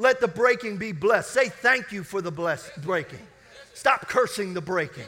Let 0.00 0.18
the 0.18 0.28
breaking 0.28 0.78
be 0.78 0.92
blessed. 0.92 1.30
Say 1.30 1.50
thank 1.50 1.92
you 1.92 2.02
for 2.02 2.22
the 2.22 2.30
blessed 2.30 2.72
breaking. 2.80 3.20
Stop 3.74 4.08
cursing 4.08 4.54
the 4.54 4.60
breaking. 4.62 5.04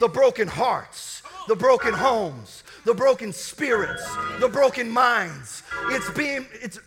The 0.00 0.08
broken 0.08 0.48
hearts, 0.48 1.22
the 1.46 1.54
broken 1.54 1.94
homes, 1.94 2.64
the 2.84 2.94
broken 2.94 3.32
spirits, 3.32 4.04
the 4.40 4.48
broken 4.48 4.90
minds. 4.90 5.62
It's 5.84 6.10
being, 6.10 6.46
it's, 6.54 6.80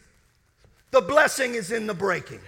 the 0.91 1.00
blessing 1.00 1.56
is 1.56 1.72
in 1.72 1.88
the 1.88 1.93
breaking. 1.93 2.41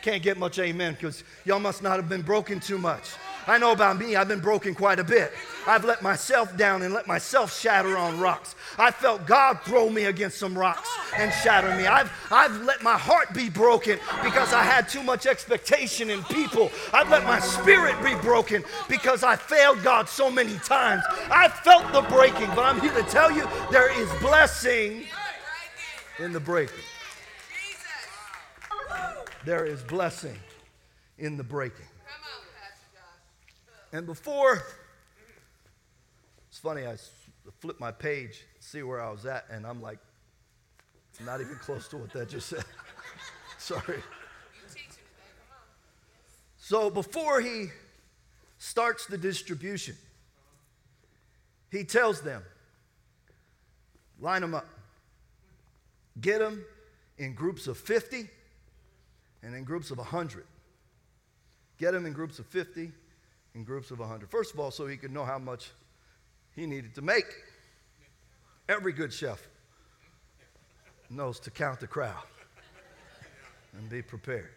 Can't 0.00 0.22
get 0.22 0.38
much 0.38 0.58
amen 0.58 0.94
because 0.94 1.22
y'all 1.44 1.60
must 1.60 1.82
not 1.82 1.96
have 1.96 2.08
been 2.08 2.22
broken 2.22 2.60
too 2.60 2.78
much. 2.78 3.10
I 3.46 3.58
know 3.58 3.72
about 3.72 3.98
me, 3.98 4.16
I've 4.16 4.28
been 4.28 4.40
broken 4.40 4.74
quite 4.74 4.98
a 4.98 5.04
bit. 5.04 5.32
I've 5.66 5.84
let 5.84 6.02
myself 6.02 6.56
down 6.56 6.82
and 6.82 6.94
let 6.94 7.06
myself 7.06 7.58
shatter 7.58 7.96
on 7.96 8.18
rocks. 8.18 8.54
I 8.78 8.90
felt 8.90 9.26
God 9.26 9.60
throw 9.64 9.90
me 9.90 10.04
against 10.04 10.38
some 10.38 10.56
rocks 10.56 10.88
and 11.16 11.32
shatter 11.32 11.74
me. 11.76 11.86
I've, 11.86 12.10
I've 12.30 12.62
let 12.62 12.82
my 12.82 12.96
heart 12.96 13.32
be 13.34 13.50
broken 13.50 13.98
because 14.22 14.52
I 14.52 14.62
had 14.62 14.88
too 14.88 15.02
much 15.02 15.26
expectation 15.26 16.10
in 16.10 16.22
people. 16.24 16.70
I've 16.92 17.10
let 17.10 17.24
my 17.24 17.40
spirit 17.40 17.94
be 18.02 18.14
broken 18.16 18.64
because 18.88 19.22
I 19.22 19.36
failed 19.36 19.82
God 19.82 20.08
so 20.08 20.30
many 20.30 20.56
times. 20.58 21.02
I 21.30 21.48
felt 21.48 21.92
the 21.92 22.02
breaking, 22.02 22.48
but 22.54 22.64
I'm 22.64 22.80
here 22.80 22.94
to 22.94 23.02
tell 23.04 23.30
you 23.30 23.46
there 23.70 23.90
is 24.00 24.08
blessing 24.20 25.04
in 26.18 26.32
the 26.32 26.40
breaking. 26.40 26.84
There 29.44 29.64
is 29.64 29.82
blessing 29.82 30.38
in 31.18 31.36
the 31.36 31.44
breaking. 31.44 31.89
And 33.92 34.06
before, 34.06 34.62
it's 36.48 36.58
funny, 36.58 36.86
I 36.86 36.96
flipped 37.58 37.80
my 37.80 37.90
page, 37.90 38.44
see 38.60 38.82
where 38.82 39.00
I 39.00 39.10
was 39.10 39.26
at, 39.26 39.46
and 39.50 39.66
I'm 39.66 39.82
like, 39.82 39.98
not 41.24 41.40
even 41.40 41.56
close 41.56 41.88
to 41.88 41.98
what 41.98 42.12
that 42.12 42.28
just 42.28 42.48
said. 42.48 42.64
Sorry. 43.58 44.00
So 46.58 46.88
before 46.88 47.40
he 47.40 47.66
starts 48.58 49.06
the 49.06 49.18
distribution, 49.18 49.96
he 51.70 51.84
tells 51.84 52.20
them, 52.20 52.42
line 54.20 54.40
them 54.40 54.54
up, 54.54 54.68
get 56.20 56.38
them 56.38 56.64
in 57.18 57.34
groups 57.34 57.66
of 57.66 57.76
50 57.76 58.28
and 59.42 59.54
in 59.54 59.64
groups 59.64 59.90
of 59.90 59.98
100. 59.98 60.44
Get 61.78 61.92
them 61.92 62.06
in 62.06 62.12
groups 62.12 62.38
of 62.38 62.46
50 62.46 62.92
in 63.54 63.64
groups 63.64 63.90
of 63.90 63.98
100. 63.98 64.30
First 64.30 64.54
of 64.54 64.60
all, 64.60 64.70
so 64.70 64.86
he 64.86 64.96
could 64.96 65.12
know 65.12 65.24
how 65.24 65.38
much 65.38 65.70
he 66.54 66.66
needed 66.66 66.94
to 66.94 67.02
make. 67.02 67.26
Every 68.68 68.92
good 68.92 69.12
chef 69.12 69.40
knows 71.08 71.40
to 71.40 71.50
count 71.50 71.80
the 71.80 71.86
crowd 71.86 72.22
and 73.76 73.88
be 73.88 74.02
prepared. 74.02 74.50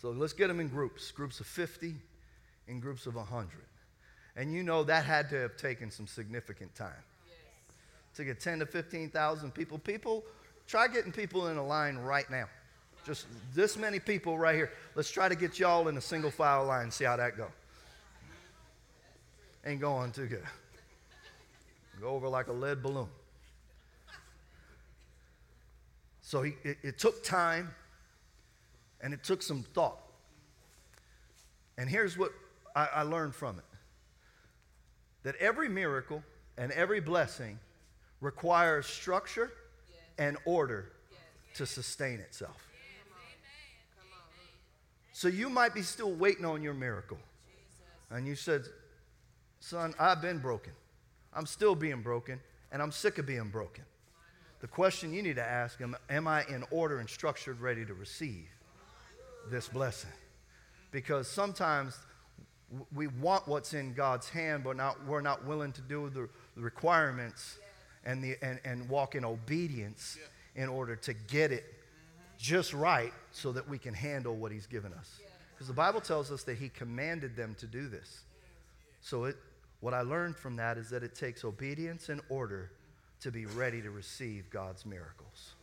So 0.00 0.10
let's 0.10 0.32
get 0.32 0.48
them 0.48 0.60
in 0.60 0.68
groups 0.68 1.10
groups 1.10 1.40
of 1.40 1.46
50, 1.46 1.94
in 2.68 2.80
groups 2.80 3.06
of 3.06 3.16
100. 3.16 3.48
And 4.36 4.52
you 4.52 4.62
know 4.62 4.84
that 4.84 5.04
had 5.04 5.30
to 5.30 5.36
have 5.36 5.56
taken 5.56 5.90
some 5.90 6.06
significant 6.06 6.74
time. 6.74 6.92
To 8.14 8.24
get 8.24 8.40
10 8.40 8.60
to 8.60 8.66
15,000 8.66 9.52
people. 9.52 9.78
People, 9.78 10.24
try 10.66 10.88
getting 10.88 11.12
people 11.12 11.48
in 11.48 11.56
a 11.56 11.66
line 11.66 11.96
right 11.96 12.30
now. 12.30 12.46
Just 13.04 13.26
this 13.54 13.76
many 13.76 13.98
people 13.98 14.38
right 14.38 14.54
here. 14.54 14.70
Let's 14.94 15.10
try 15.10 15.28
to 15.28 15.34
get 15.34 15.58
y'all 15.58 15.88
in 15.88 15.96
a 15.96 16.00
single 16.00 16.30
file 16.30 16.64
line 16.64 16.90
see 16.90 17.04
how 17.04 17.16
that 17.16 17.36
goes 17.36 17.50
ain't 19.66 19.80
going 19.80 20.12
too 20.12 20.26
good. 20.26 20.44
Go 22.00 22.08
over 22.08 22.28
like 22.28 22.46
a 22.48 22.52
lead 22.52 22.82
balloon. 22.82 23.08
So 26.22 26.42
he, 26.42 26.54
it, 26.62 26.78
it 26.82 26.98
took 26.98 27.22
time 27.22 27.70
and 29.00 29.14
it 29.14 29.22
took 29.22 29.42
some 29.42 29.62
thought. 29.74 29.98
And 31.78 31.88
here's 31.88 32.16
what 32.16 32.32
I, 32.74 32.88
I 32.96 33.02
learned 33.02 33.34
from 33.34 33.58
it 33.58 33.64
that 35.22 35.34
every 35.36 35.68
miracle 35.68 36.22
and 36.56 36.70
every 36.72 37.00
blessing 37.00 37.58
requires 38.20 38.86
structure 38.86 39.50
yes. 39.90 40.00
and 40.18 40.36
order 40.44 40.92
yes. 41.10 41.58
to 41.58 41.66
sustain 41.66 42.20
itself. 42.20 42.56
So 45.12 45.28
you 45.28 45.48
might 45.48 45.74
be 45.74 45.82
still 45.82 46.12
waiting 46.12 46.44
on 46.44 46.62
your 46.62 46.74
miracle. 46.74 47.18
And 48.10 48.26
you 48.26 48.36
said, 48.36 48.66
Son, 49.66 49.92
I've 49.98 50.22
been 50.22 50.38
broken. 50.38 50.72
I'm 51.34 51.44
still 51.44 51.74
being 51.74 52.00
broken, 52.00 52.38
and 52.70 52.80
I'm 52.80 52.92
sick 52.92 53.18
of 53.18 53.26
being 53.26 53.48
broken. 53.48 53.82
The 54.60 54.68
question 54.68 55.12
you 55.12 55.24
need 55.24 55.34
to 55.34 55.42
ask 55.42 55.76
him 55.76 55.96
Am 56.08 56.28
I 56.28 56.44
in 56.44 56.62
order 56.70 57.00
and 57.00 57.10
structured, 57.10 57.60
ready 57.60 57.84
to 57.84 57.92
receive 57.92 58.46
this 59.50 59.66
blessing? 59.66 60.12
Because 60.92 61.26
sometimes 61.26 61.98
we 62.94 63.08
want 63.08 63.48
what's 63.48 63.74
in 63.74 63.92
God's 63.92 64.28
hand, 64.28 64.62
but 64.62 64.76
not, 64.76 65.04
we're 65.04 65.20
not 65.20 65.44
willing 65.44 65.72
to 65.72 65.80
do 65.80 66.10
the, 66.10 66.28
requirements 66.54 67.58
and, 68.04 68.22
the, 68.22 68.36
and, 68.42 68.60
and 68.64 68.88
walk 68.88 69.16
in 69.16 69.24
obedience 69.24 70.16
in 70.54 70.68
order 70.68 70.94
to 70.94 71.12
get 71.12 71.50
it 71.50 71.64
just 72.38 72.72
right 72.72 73.12
so 73.32 73.50
that 73.50 73.68
we 73.68 73.78
can 73.78 73.94
handle 73.94 74.36
what 74.36 74.52
He's 74.52 74.68
given 74.68 74.92
us. 74.92 75.18
Because 75.54 75.66
the 75.66 75.74
Bible 75.74 76.00
tells 76.00 76.30
us 76.30 76.44
that 76.44 76.56
He 76.56 76.68
commanded 76.68 77.34
them 77.34 77.56
to 77.58 77.66
do 77.66 77.88
this. 77.88 78.20
So 79.00 79.24
it, 79.24 79.36
what 79.80 79.94
I 79.94 80.02
learned 80.02 80.36
from 80.36 80.56
that 80.56 80.78
is 80.78 80.90
that 80.90 81.02
it 81.02 81.14
takes 81.14 81.44
obedience 81.44 82.08
and 82.08 82.20
order 82.28 82.70
to 83.20 83.30
be 83.30 83.46
ready 83.46 83.82
to 83.82 83.90
receive 83.90 84.50
God's 84.50 84.84
miracles. 84.86 85.54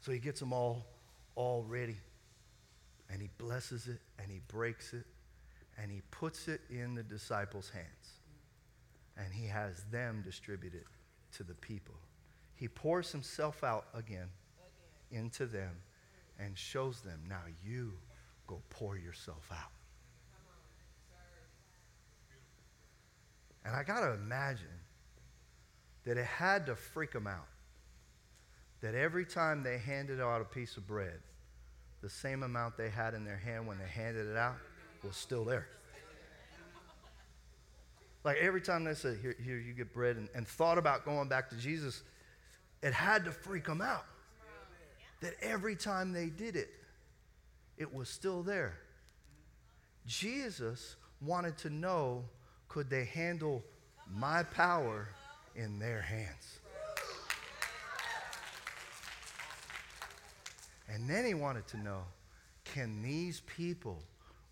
So 0.00 0.12
he 0.12 0.18
gets 0.18 0.40
them 0.40 0.52
all, 0.52 0.86
all 1.34 1.64
ready. 1.68 1.96
And 3.10 3.22
he 3.22 3.28
blesses 3.38 3.88
it 3.88 4.00
and 4.20 4.30
he 4.30 4.40
breaks 4.48 4.92
it 4.92 5.04
and 5.80 5.90
he 5.90 6.02
puts 6.10 6.48
it 6.48 6.60
in 6.70 6.94
the 6.94 7.02
disciples' 7.02 7.70
hands. 7.70 7.86
And 9.16 9.32
he 9.32 9.46
has 9.46 9.84
them 9.90 10.22
distribute 10.24 10.74
it 10.74 10.86
to 11.36 11.42
the 11.42 11.54
people. 11.54 11.94
He 12.54 12.68
pours 12.68 13.12
himself 13.12 13.64
out 13.64 13.86
again 13.94 14.28
into 15.10 15.46
them 15.46 15.70
and 16.38 16.56
shows 16.56 17.00
them 17.00 17.20
now 17.28 17.42
you 17.64 17.92
go 18.46 18.60
pour 18.70 18.96
yourself 18.96 19.48
out. 19.52 19.77
And 23.68 23.76
I 23.76 23.82
got 23.82 24.00
to 24.00 24.14
imagine 24.14 24.66
that 26.06 26.16
it 26.16 26.24
had 26.24 26.64
to 26.66 26.74
freak 26.74 27.12
them 27.12 27.26
out 27.26 27.46
that 28.80 28.94
every 28.94 29.26
time 29.26 29.62
they 29.62 29.76
handed 29.76 30.22
out 30.22 30.40
a 30.40 30.44
piece 30.44 30.78
of 30.78 30.86
bread, 30.86 31.18
the 32.00 32.08
same 32.08 32.42
amount 32.44 32.78
they 32.78 32.88
had 32.88 33.12
in 33.12 33.26
their 33.26 33.36
hand 33.36 33.66
when 33.66 33.76
they 33.76 33.86
handed 33.86 34.26
it 34.26 34.38
out 34.38 34.56
was 35.04 35.16
still 35.16 35.44
there. 35.44 35.68
Like 38.24 38.38
every 38.38 38.62
time 38.62 38.84
they 38.84 38.94
said, 38.94 39.18
Here, 39.20 39.36
here 39.44 39.58
you 39.58 39.74
get 39.74 39.92
bread, 39.92 40.16
and, 40.16 40.30
and 40.34 40.48
thought 40.48 40.78
about 40.78 41.04
going 41.04 41.28
back 41.28 41.50
to 41.50 41.56
Jesus, 41.56 42.02
it 42.82 42.94
had 42.94 43.26
to 43.26 43.30
freak 43.30 43.66
them 43.66 43.82
out. 43.82 44.06
That 45.20 45.34
every 45.42 45.76
time 45.76 46.14
they 46.14 46.26
did 46.26 46.56
it, 46.56 46.70
it 47.76 47.92
was 47.92 48.08
still 48.08 48.42
there. 48.42 48.78
Jesus 50.06 50.96
wanted 51.20 51.58
to 51.58 51.70
know 51.70 52.24
could 52.68 52.90
they 52.90 53.04
handle 53.04 53.62
my 54.10 54.42
power 54.42 55.08
in 55.54 55.78
their 55.78 56.00
hands? 56.00 56.58
And 60.90 61.08
then 61.08 61.24
he 61.24 61.34
wanted 61.34 61.66
to 61.68 61.76
know 61.78 62.02
can 62.64 63.02
these 63.02 63.40
people 63.40 64.02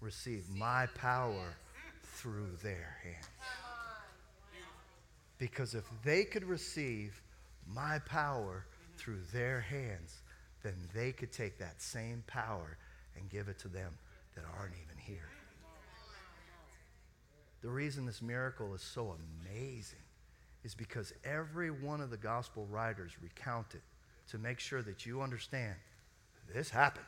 receive 0.01 0.49
my 0.51 0.87
power 0.95 1.55
through 2.03 2.49
their 2.63 2.97
hands. 3.03 3.27
Because 5.39 5.75
if 5.75 5.85
they 6.03 6.25
could 6.25 6.45
receive 6.45 7.21
my 7.67 7.99
power 8.07 8.65
through 8.97 9.21
their 9.33 9.61
hands, 9.61 10.23
then 10.63 10.75
they 10.95 11.13
could 11.13 11.33
take 11.33 11.59
that 11.59 11.81
same 11.83 12.23
power 12.27 12.79
and 13.17 13.29
give 13.29 13.49
it 13.49 13.59
to 13.59 13.69
them 13.69 13.93
that 14.35 14.45
aren't 14.59 14.75
even. 14.75 14.96
The 17.67 17.73
reason 17.73 18.07
this 18.07 18.23
miracle 18.23 18.77
is 18.77 18.81
so 18.81 19.17
amazing 19.45 19.99
is 20.63 20.73
because 20.73 21.13
every 21.25 21.73
one 21.73 22.01
of 22.01 22.11
the 22.11 22.17
gospel 22.17 22.65
writers 22.71 23.11
recount 23.21 23.75
it 23.75 23.83
to 24.31 24.39
make 24.39 24.61
sure 24.61 24.83
that 24.83 25.05
you 25.05 25.21
understand 25.21 25.75
this 26.55 26.71
happened. 26.71 27.05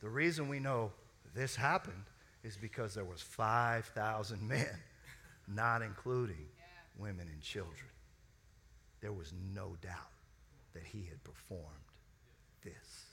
The 0.00 0.08
reason 0.08 0.48
we 0.48 0.58
know 0.58 0.90
this 1.34 1.54
happened 1.54 2.04
is 2.42 2.56
because 2.56 2.94
there 2.94 3.04
was 3.04 3.20
5,000 3.20 4.40
men, 4.48 4.74
not 5.46 5.82
including 5.82 6.46
women 6.98 7.28
and 7.30 7.42
children. 7.42 7.90
There 9.02 9.12
was 9.12 9.34
no 9.52 9.76
doubt 9.82 10.12
that 10.72 10.84
he 10.84 11.04
had 11.10 11.22
performed 11.24 11.66
this. 12.64 13.04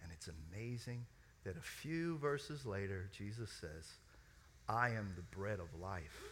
And 0.00 0.12
it's 0.12 0.30
amazing 0.52 1.04
that 1.42 1.56
a 1.56 1.60
few 1.60 2.18
verses 2.18 2.64
later, 2.64 3.10
Jesus 3.12 3.50
says, 3.50 3.94
I 4.68 4.90
am 4.90 5.12
the 5.16 5.22
bread 5.36 5.60
of 5.60 5.80
life. 5.80 6.22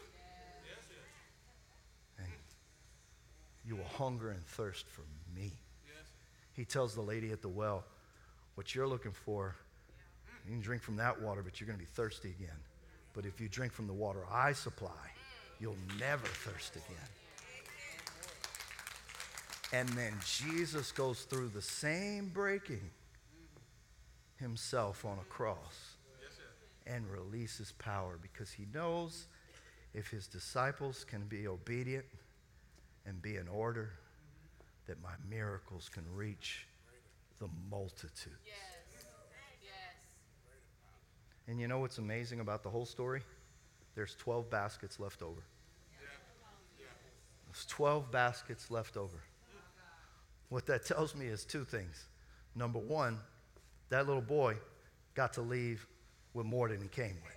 And 2.19 2.29
you 3.65 3.77
will 3.77 3.85
hunger 3.85 4.31
and 4.31 4.45
thirst 4.47 4.87
for 4.89 5.03
me. 5.35 5.53
He 6.53 6.65
tells 6.65 6.95
the 6.95 7.03
lady 7.03 7.33
at 7.33 7.43
the 7.43 7.49
well, 7.49 7.85
What 8.55 8.75
you're 8.75 8.89
looking 8.89 9.13
for, 9.13 9.55
you 10.45 10.53
can 10.53 10.61
drink 10.61 10.83
from 10.83 10.97
that 10.97 11.21
water, 11.21 11.43
but 11.43 11.61
you're 11.61 11.67
going 11.67 11.79
to 11.79 11.85
be 11.85 11.91
thirsty 11.91 12.31
again. 12.31 12.57
But 13.15 13.27
if 13.27 13.41
you 13.41 13.49
drink 13.49 13.73
from 13.73 13.87
the 13.87 13.93
water 13.93 14.21
I 14.31 14.53
supply, 14.53 14.91
you'll 15.59 15.77
never 15.99 16.27
thirst 16.27 16.77
again. 16.77 17.09
And 19.73 19.89
then 19.91 20.13
Jesus 20.25 20.93
goes 20.93 21.23
through 21.23 21.49
the 21.49 21.63
same 21.63 22.29
breaking 22.29 22.91
himself 24.39 25.05
on 25.05 25.19
a 25.19 25.25
cross 25.25 25.96
and 26.87 27.05
releases 27.11 27.73
power 27.73 28.19
because 28.21 28.53
he 28.53 28.67
knows 28.73 29.27
if 29.95 30.09
his 30.09 30.27
disciples 30.27 31.05
can 31.05 31.23
be 31.23 31.49
obedient 31.49 32.05
and 33.07 33.21
be 33.23 33.37
in 33.37 33.49
order, 33.49 33.93
that 34.87 35.03
my 35.03 35.15
miracles 35.29 35.89
can 35.89 36.05
reach 36.15 36.67
the 37.39 37.49
multitude. 37.71 38.33
And 41.49 41.61
you 41.61 41.69
know 41.69 41.79
what's 41.79 41.99
amazing 41.99 42.41
about 42.41 42.63
the 42.63 42.71
whole 42.71 42.87
story? 42.87 43.23
There's 43.95 44.15
12 44.17 44.51
baskets 44.51 45.01
left 45.01 45.23
over. 45.23 45.43
There's 47.47 47.67
12 47.67 48.11
baskets 48.11 48.71
left 48.71 48.97
over. 48.97 49.23
What 50.49 50.67
that 50.67 50.85
tells 50.85 51.15
me 51.15 51.27
is 51.27 51.45
two 51.45 51.65
things. 51.65 52.07
Number 52.55 52.79
one, 52.79 53.19
that 53.89 54.07
little 54.07 54.23
boy 54.23 54.57
got 55.15 55.33
to 55.35 55.43
leave 55.43 55.87
with 56.37 56.47
more 56.47 56.69
than 56.69 56.81
he 56.81 56.89
came 56.89 57.17
with. 57.25 57.33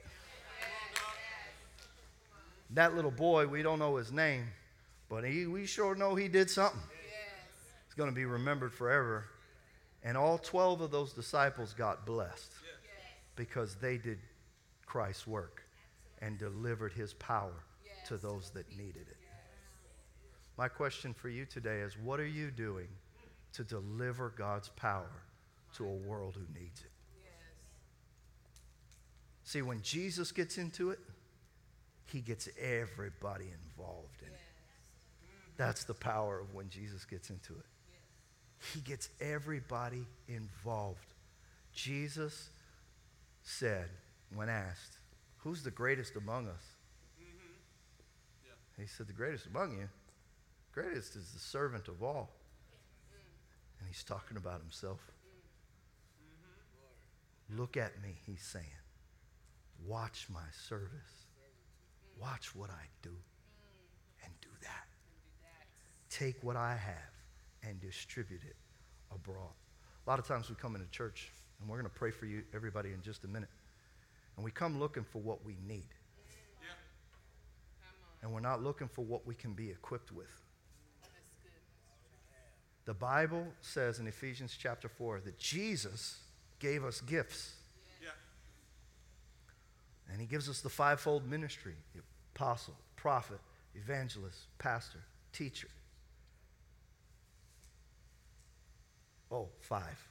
That 2.72 2.95
little 2.95 3.12
boy, 3.12 3.47
we 3.47 3.64
don't 3.64 3.80
know 3.80 3.95
his 3.95 4.12
name, 4.12 4.45
but 5.10 5.24
he, 5.24 5.47
we 5.47 5.66
sure 5.66 5.95
know 5.95 6.14
he 6.14 6.28
did 6.28 6.50
something. 6.50 6.82
It's 7.86 7.95
going 7.95 8.10
to 8.10 8.16
be 8.16 8.26
remembered 8.26 8.74
forever. 8.74 9.26
And 10.04 10.16
all 10.16 10.38
12 10.38 10.82
of 10.82 10.91
those 10.91 11.14
disciples 11.14 11.74
got 11.74 12.06
blessed 12.06 12.52
because 13.36 13.76
they 13.76 13.97
did 13.97 14.20
Christ's 14.86 15.26
work 15.26 15.64
and 16.22 16.38
delivered 16.38 16.93
his 16.93 17.14
power 17.14 17.64
to 18.08 18.18
those 18.18 18.52
that 18.52 18.70
needed 18.78 19.08
it. 19.10 19.18
My 20.58 20.68
question 20.68 21.14
for 21.14 21.30
you 21.30 21.45
today 21.45 21.80
is 21.80 21.97
what 21.97 22.20
are 22.20 22.28
you 22.28 22.52
doing 22.52 22.89
to 23.54 23.64
deliver 23.64 24.30
God's 24.38 24.70
power 24.70 25.24
to 25.76 25.86
a 25.86 25.95
world 25.95 26.36
who 26.36 26.60
needs 26.60 26.82
it? 26.82 26.91
See, 29.50 29.64
when 29.64 29.82
Jesus 29.82 30.32
gets 30.32 30.60
into 30.60 30.91
it, 30.91 31.00
he 32.06 32.22
gets 32.22 32.47
everybody 32.62 33.45
involved 33.45 34.22
in 34.22 34.28
it. 34.28 34.39
That's 35.58 35.86
the 35.86 35.95
power 35.95 36.39
of 36.39 36.54
when 36.54 36.70
Jesus 36.70 37.04
gets 37.04 37.32
into 37.32 37.54
it. 37.54 37.66
He 38.76 38.82
gets 38.82 39.10
everybody 39.20 40.06
involved. 40.28 41.16
Jesus 41.74 42.52
said, 43.41 43.89
when 44.36 44.50
asked, 44.50 45.00
Who's 45.38 45.64
the 45.64 45.72
greatest 45.72 46.16
among 46.16 46.47
us? 46.47 46.64
Mm-hmm. 47.20 47.50
Yeah. 48.45 48.84
He 48.84 48.88
said, 48.88 49.08
The 49.08 49.14
greatest 49.14 49.47
among 49.47 49.72
you, 49.72 49.89
greatest 50.72 51.16
is 51.16 51.32
the 51.32 51.39
servant 51.39 51.88
of 51.88 52.04
all. 52.04 52.30
And 53.80 53.88
he's 53.88 54.04
talking 54.04 54.38
about 54.38 54.62
himself. 54.62 55.00
Mm-hmm. 57.50 57.60
Look 57.60 57.78
at 57.78 58.00
me, 58.04 58.20
he's 58.28 58.43
saying. 58.43 58.68
Watch 59.86 60.28
my 60.32 60.40
service. 60.68 61.26
Watch 62.20 62.56
what 62.56 62.70
I 62.70 62.84
do. 63.02 63.12
And 64.24 64.34
do 64.42 64.50
that. 64.62 64.88
Take 66.10 66.44
what 66.44 66.56
I 66.56 66.76
have 66.76 67.14
and 67.64 67.80
distribute 67.80 68.42
it 68.46 68.56
abroad. 69.14 69.54
A 70.06 70.10
lot 70.10 70.20
of 70.20 70.28
times 70.28 70.50
we 70.50 70.56
come 70.56 70.76
into 70.76 70.90
church, 70.90 71.32
and 71.60 71.70
we're 71.70 71.78
going 71.78 71.90
to 71.90 71.96
pray 71.96 72.12
for 72.12 72.26
you, 72.26 72.44
everybody, 72.54 72.90
in 72.94 73.02
just 73.02 73.24
a 73.24 73.28
minute. 73.28 73.50
And 74.36 74.44
we 74.44 74.52
come 74.52 74.80
looking 74.80 75.04
for 75.04 75.22
what 75.22 75.46
we 75.46 75.58
need. 75.68 75.88
And 78.22 78.34
we're 78.34 78.40
not 78.40 78.62
looking 78.62 78.88
for 78.88 79.04
what 79.04 79.26
we 79.26 79.36
can 79.36 79.54
be 79.54 79.70
equipped 79.70 80.12
with. 80.12 80.28
The 82.86 82.94
Bible 82.94 83.46
says 83.62 84.00
in 84.00 84.08
Ephesians 84.08 84.58
chapter 84.60 84.90
4 84.90 85.22
that 85.22 85.38
Jesus 85.38 86.18
gave 86.58 86.84
us 86.84 87.02
gifts. 87.02 87.54
And 90.12 90.20
he 90.20 90.28
gives 90.28 90.49
us 90.49 90.62
the 90.62 90.70
fivefold 90.70 91.30
ministry 91.30 91.76
the 91.93 92.01
apostle, 92.36 92.76
prophet, 92.95 93.39
evangelist, 93.76 94.47
pastor, 94.57 94.99
teacher. 95.34 95.68
Oh, 99.32 99.47
five. 99.60 100.07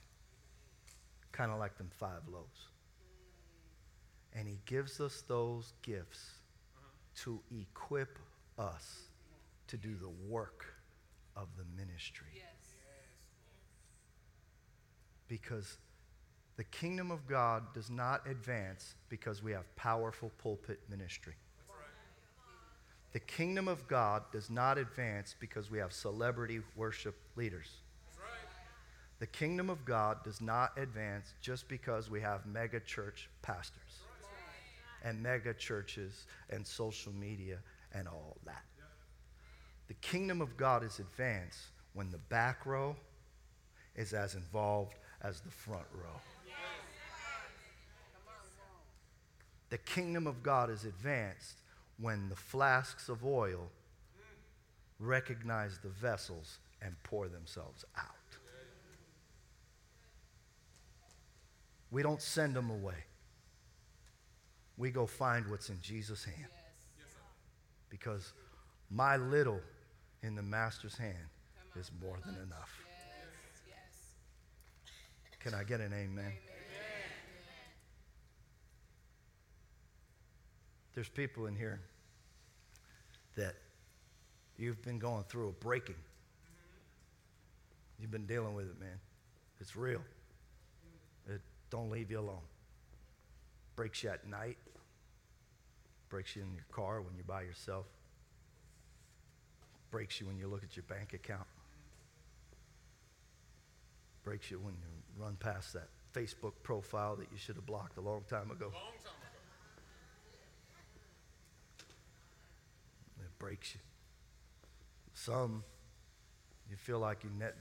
Kind 1.33 1.51
of 1.51 1.59
like 1.59 1.77
them 1.77 1.91
five 1.99 2.21
loaves. 2.33 2.69
And 4.35 4.47
he 4.47 4.59
gives 4.67 5.01
us 5.01 5.25
those 5.27 5.73
gifts 5.83 6.31
to 7.23 7.41
equip 7.51 8.19
us 8.59 9.09
to 9.67 9.77
do 9.77 9.97
the 10.01 10.11
work 10.29 10.67
of 11.37 11.49
the 11.57 11.65
ministry. 11.77 12.27
Yes. 12.35 12.45
Because 15.27 15.79
the 16.59 16.65
kingdom 16.65 17.13
of 17.13 17.25
God 17.29 17.73
does 17.73 17.89
not 17.89 18.29
advance 18.29 18.97
because 19.09 19.45
we 19.45 19.53
have 19.53 19.65
powerful 19.77 20.33
pulpit 20.39 20.81
ministry. 20.91 21.35
The 23.13 23.21
kingdom 23.21 23.69
of 23.69 23.87
God 23.87 24.25
does 24.33 24.51
not 24.51 24.77
advance 24.77 25.37
because 25.39 25.71
we 25.71 25.79
have 25.79 25.93
celebrity 25.93 26.61
worship 26.75 27.15
leaders. 27.37 27.69
The 29.21 29.27
kingdom 29.29 29.71
of 29.71 29.85
God 29.85 30.25
does 30.25 30.41
not 30.41 30.77
advance 30.77 31.33
just 31.41 31.69
because 31.69 32.11
we 32.11 32.21
have 32.23 32.45
mega 32.45 32.81
church 32.81 33.31
pastors 33.41 34.01
and 35.05 35.23
mega 35.23 35.55
churches 35.55 36.27
and 36.51 36.67
social 36.67 37.13
media 37.13 37.59
and 37.95 38.09
all 38.09 38.37
that. 38.47 38.65
The 39.87 39.95
kingdom 39.95 40.41
of 40.41 40.57
God 40.57 40.83
is 40.83 40.99
advanced 40.99 41.67
when 41.95 42.11
the 42.11 42.19
back 42.19 42.67
row 42.67 42.97
is 43.95 44.13
as 44.13 44.35
involved 44.35 44.97
as 45.23 45.41
the 45.41 45.53
front 45.53 45.87
row. 45.95 46.21
The 49.71 49.79
kingdom 49.79 50.27
of 50.27 50.43
God 50.43 50.71
is 50.71 50.85
advanced 50.85 51.57
when 51.99 52.29
the 52.29 52.37
flasks 52.37 53.09
of 53.09 53.25
oil 53.25 53.71
recognize 54.99 55.79
the 55.79 55.89
vessels 55.89 56.59
and 56.81 56.95
pour 57.03 57.29
themselves 57.29 57.85
out. 57.97 58.05
We 61.91 62.03
don't 62.03 62.21
send 62.21 62.55
them 62.55 62.71
away. 62.71 63.05
We 64.77 64.91
go 64.91 65.07
find 65.07 65.49
what's 65.51 65.71
in 65.71 65.79
Jesus' 65.83 66.25
hand. 66.25 66.53
Because 67.91 68.33
my 68.91 69.17
little 69.17 69.61
in 70.23 70.35
the 70.35 70.43
master's 70.43 70.97
hand 70.97 71.17
is 71.77 71.91
more 72.03 72.19
than 72.25 72.35
enough. 72.35 72.79
Can 75.41 75.55
I 75.55 75.65
get 75.65 75.81
an 75.81 75.93
amen? 75.93 76.33
There's 80.99 81.09
people 81.09 81.47
in 81.47 81.55
here 81.55 81.79
that 83.37 83.55
you've 84.57 84.83
been 84.83 84.99
going 84.99 85.23
through 85.29 85.51
a 85.51 85.53
breaking. 85.53 85.95
You've 88.01 88.11
been 88.11 88.27
dealing 88.27 88.53
with 88.55 88.67
it, 88.67 88.81
man. 88.81 88.99
It's 89.61 89.77
real. 89.77 90.03
It 91.29 91.41
don't 91.71 91.89
leave 91.89 92.11
you 92.11 92.19
alone. 92.19 92.43
Breaks 93.77 94.03
you 94.03 94.11
at 94.11 94.27
night. 94.27 94.57
Breaks 96.09 96.35
you 96.35 96.43
in 96.43 96.53
your 96.53 96.65
car 96.73 97.01
when 97.01 97.15
you're 97.15 97.23
by 97.23 97.43
yourself. 97.43 97.87
Breaks 99.93 100.21
you 100.21 100.27
when 100.27 100.37
you 100.37 100.49
look 100.49 100.65
at 100.65 100.75
your 100.75 100.85
bank 100.89 101.13
account. 101.13 101.47
Breaks 104.25 104.51
you 104.51 104.59
when 104.59 104.75
you 104.75 105.23
run 105.23 105.37
past 105.39 105.75
that 105.75 105.91
Facebook 106.13 106.55
profile 106.65 107.15
that 107.15 107.29
you 107.31 107.39
should 107.39 107.55
have 107.55 107.67
blocked 107.67 107.99
a 107.99 108.01
long 108.01 108.25
time 108.29 108.51
ago. 108.51 108.73
It 108.75 109.18
breaks 113.39 113.75
you. 113.75 113.81
Some, 115.15 115.65
you 116.71 116.77
feel 116.77 116.99
like 116.99 117.25
you, 117.25 117.31
net, 117.39 117.57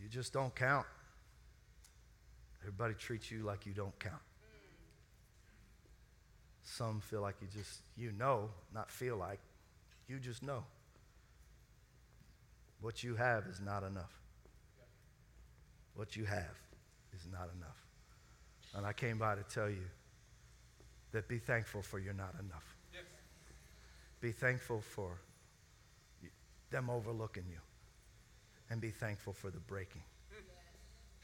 you 0.00 0.08
just 0.08 0.32
don't 0.32 0.54
count. 0.54 0.86
Everybody 2.60 2.94
treats 2.94 3.30
you 3.30 3.42
like 3.42 3.66
you 3.66 3.72
don't 3.72 3.98
count. 3.98 4.14
Some 6.62 7.00
feel 7.00 7.22
like 7.22 7.36
you 7.40 7.48
just, 7.54 7.80
you 7.96 8.12
know, 8.12 8.50
not 8.74 8.90
feel 8.90 9.16
like, 9.16 9.40
you 10.06 10.18
just 10.18 10.42
know. 10.42 10.64
What 12.80 13.02
you 13.02 13.14
have 13.16 13.46
is 13.46 13.60
not 13.60 13.82
enough. 13.82 14.12
What 15.94 16.14
you 16.16 16.24
have 16.24 16.56
is 17.14 17.26
not 17.32 17.48
enough. 17.56 17.86
And 18.74 18.86
I 18.86 18.92
came 18.92 19.18
by 19.18 19.34
to 19.34 19.42
tell 19.42 19.68
you 19.68 19.84
that 21.12 21.26
be 21.26 21.38
thankful 21.38 21.82
for 21.82 21.98
you're 21.98 22.12
not 22.12 22.34
enough. 22.38 22.77
Be 24.20 24.32
thankful 24.32 24.80
for 24.80 25.20
them 26.70 26.90
overlooking 26.90 27.44
you. 27.48 27.60
And 28.70 28.80
be 28.80 28.90
thankful 28.90 29.32
for 29.32 29.50
the 29.50 29.60
breaking. 29.60 30.02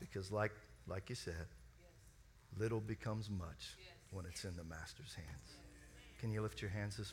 Because, 0.01 0.31
like, 0.31 0.53
like 0.87 1.09
you 1.09 1.15
said, 1.15 1.47
little 2.59 2.81
becomes 2.81 3.29
much 3.29 3.77
when 4.11 4.25
it's 4.27 4.45
in 4.45 4.57
the 4.57 4.65
Master's 4.65 5.15
hands. 5.15 5.59
Can 6.21 6.31
you 6.31 6.41
lift 6.41 6.63
your 6.63 6.71
hands 6.71 6.97
this 6.97 7.09
morning? 7.09 7.13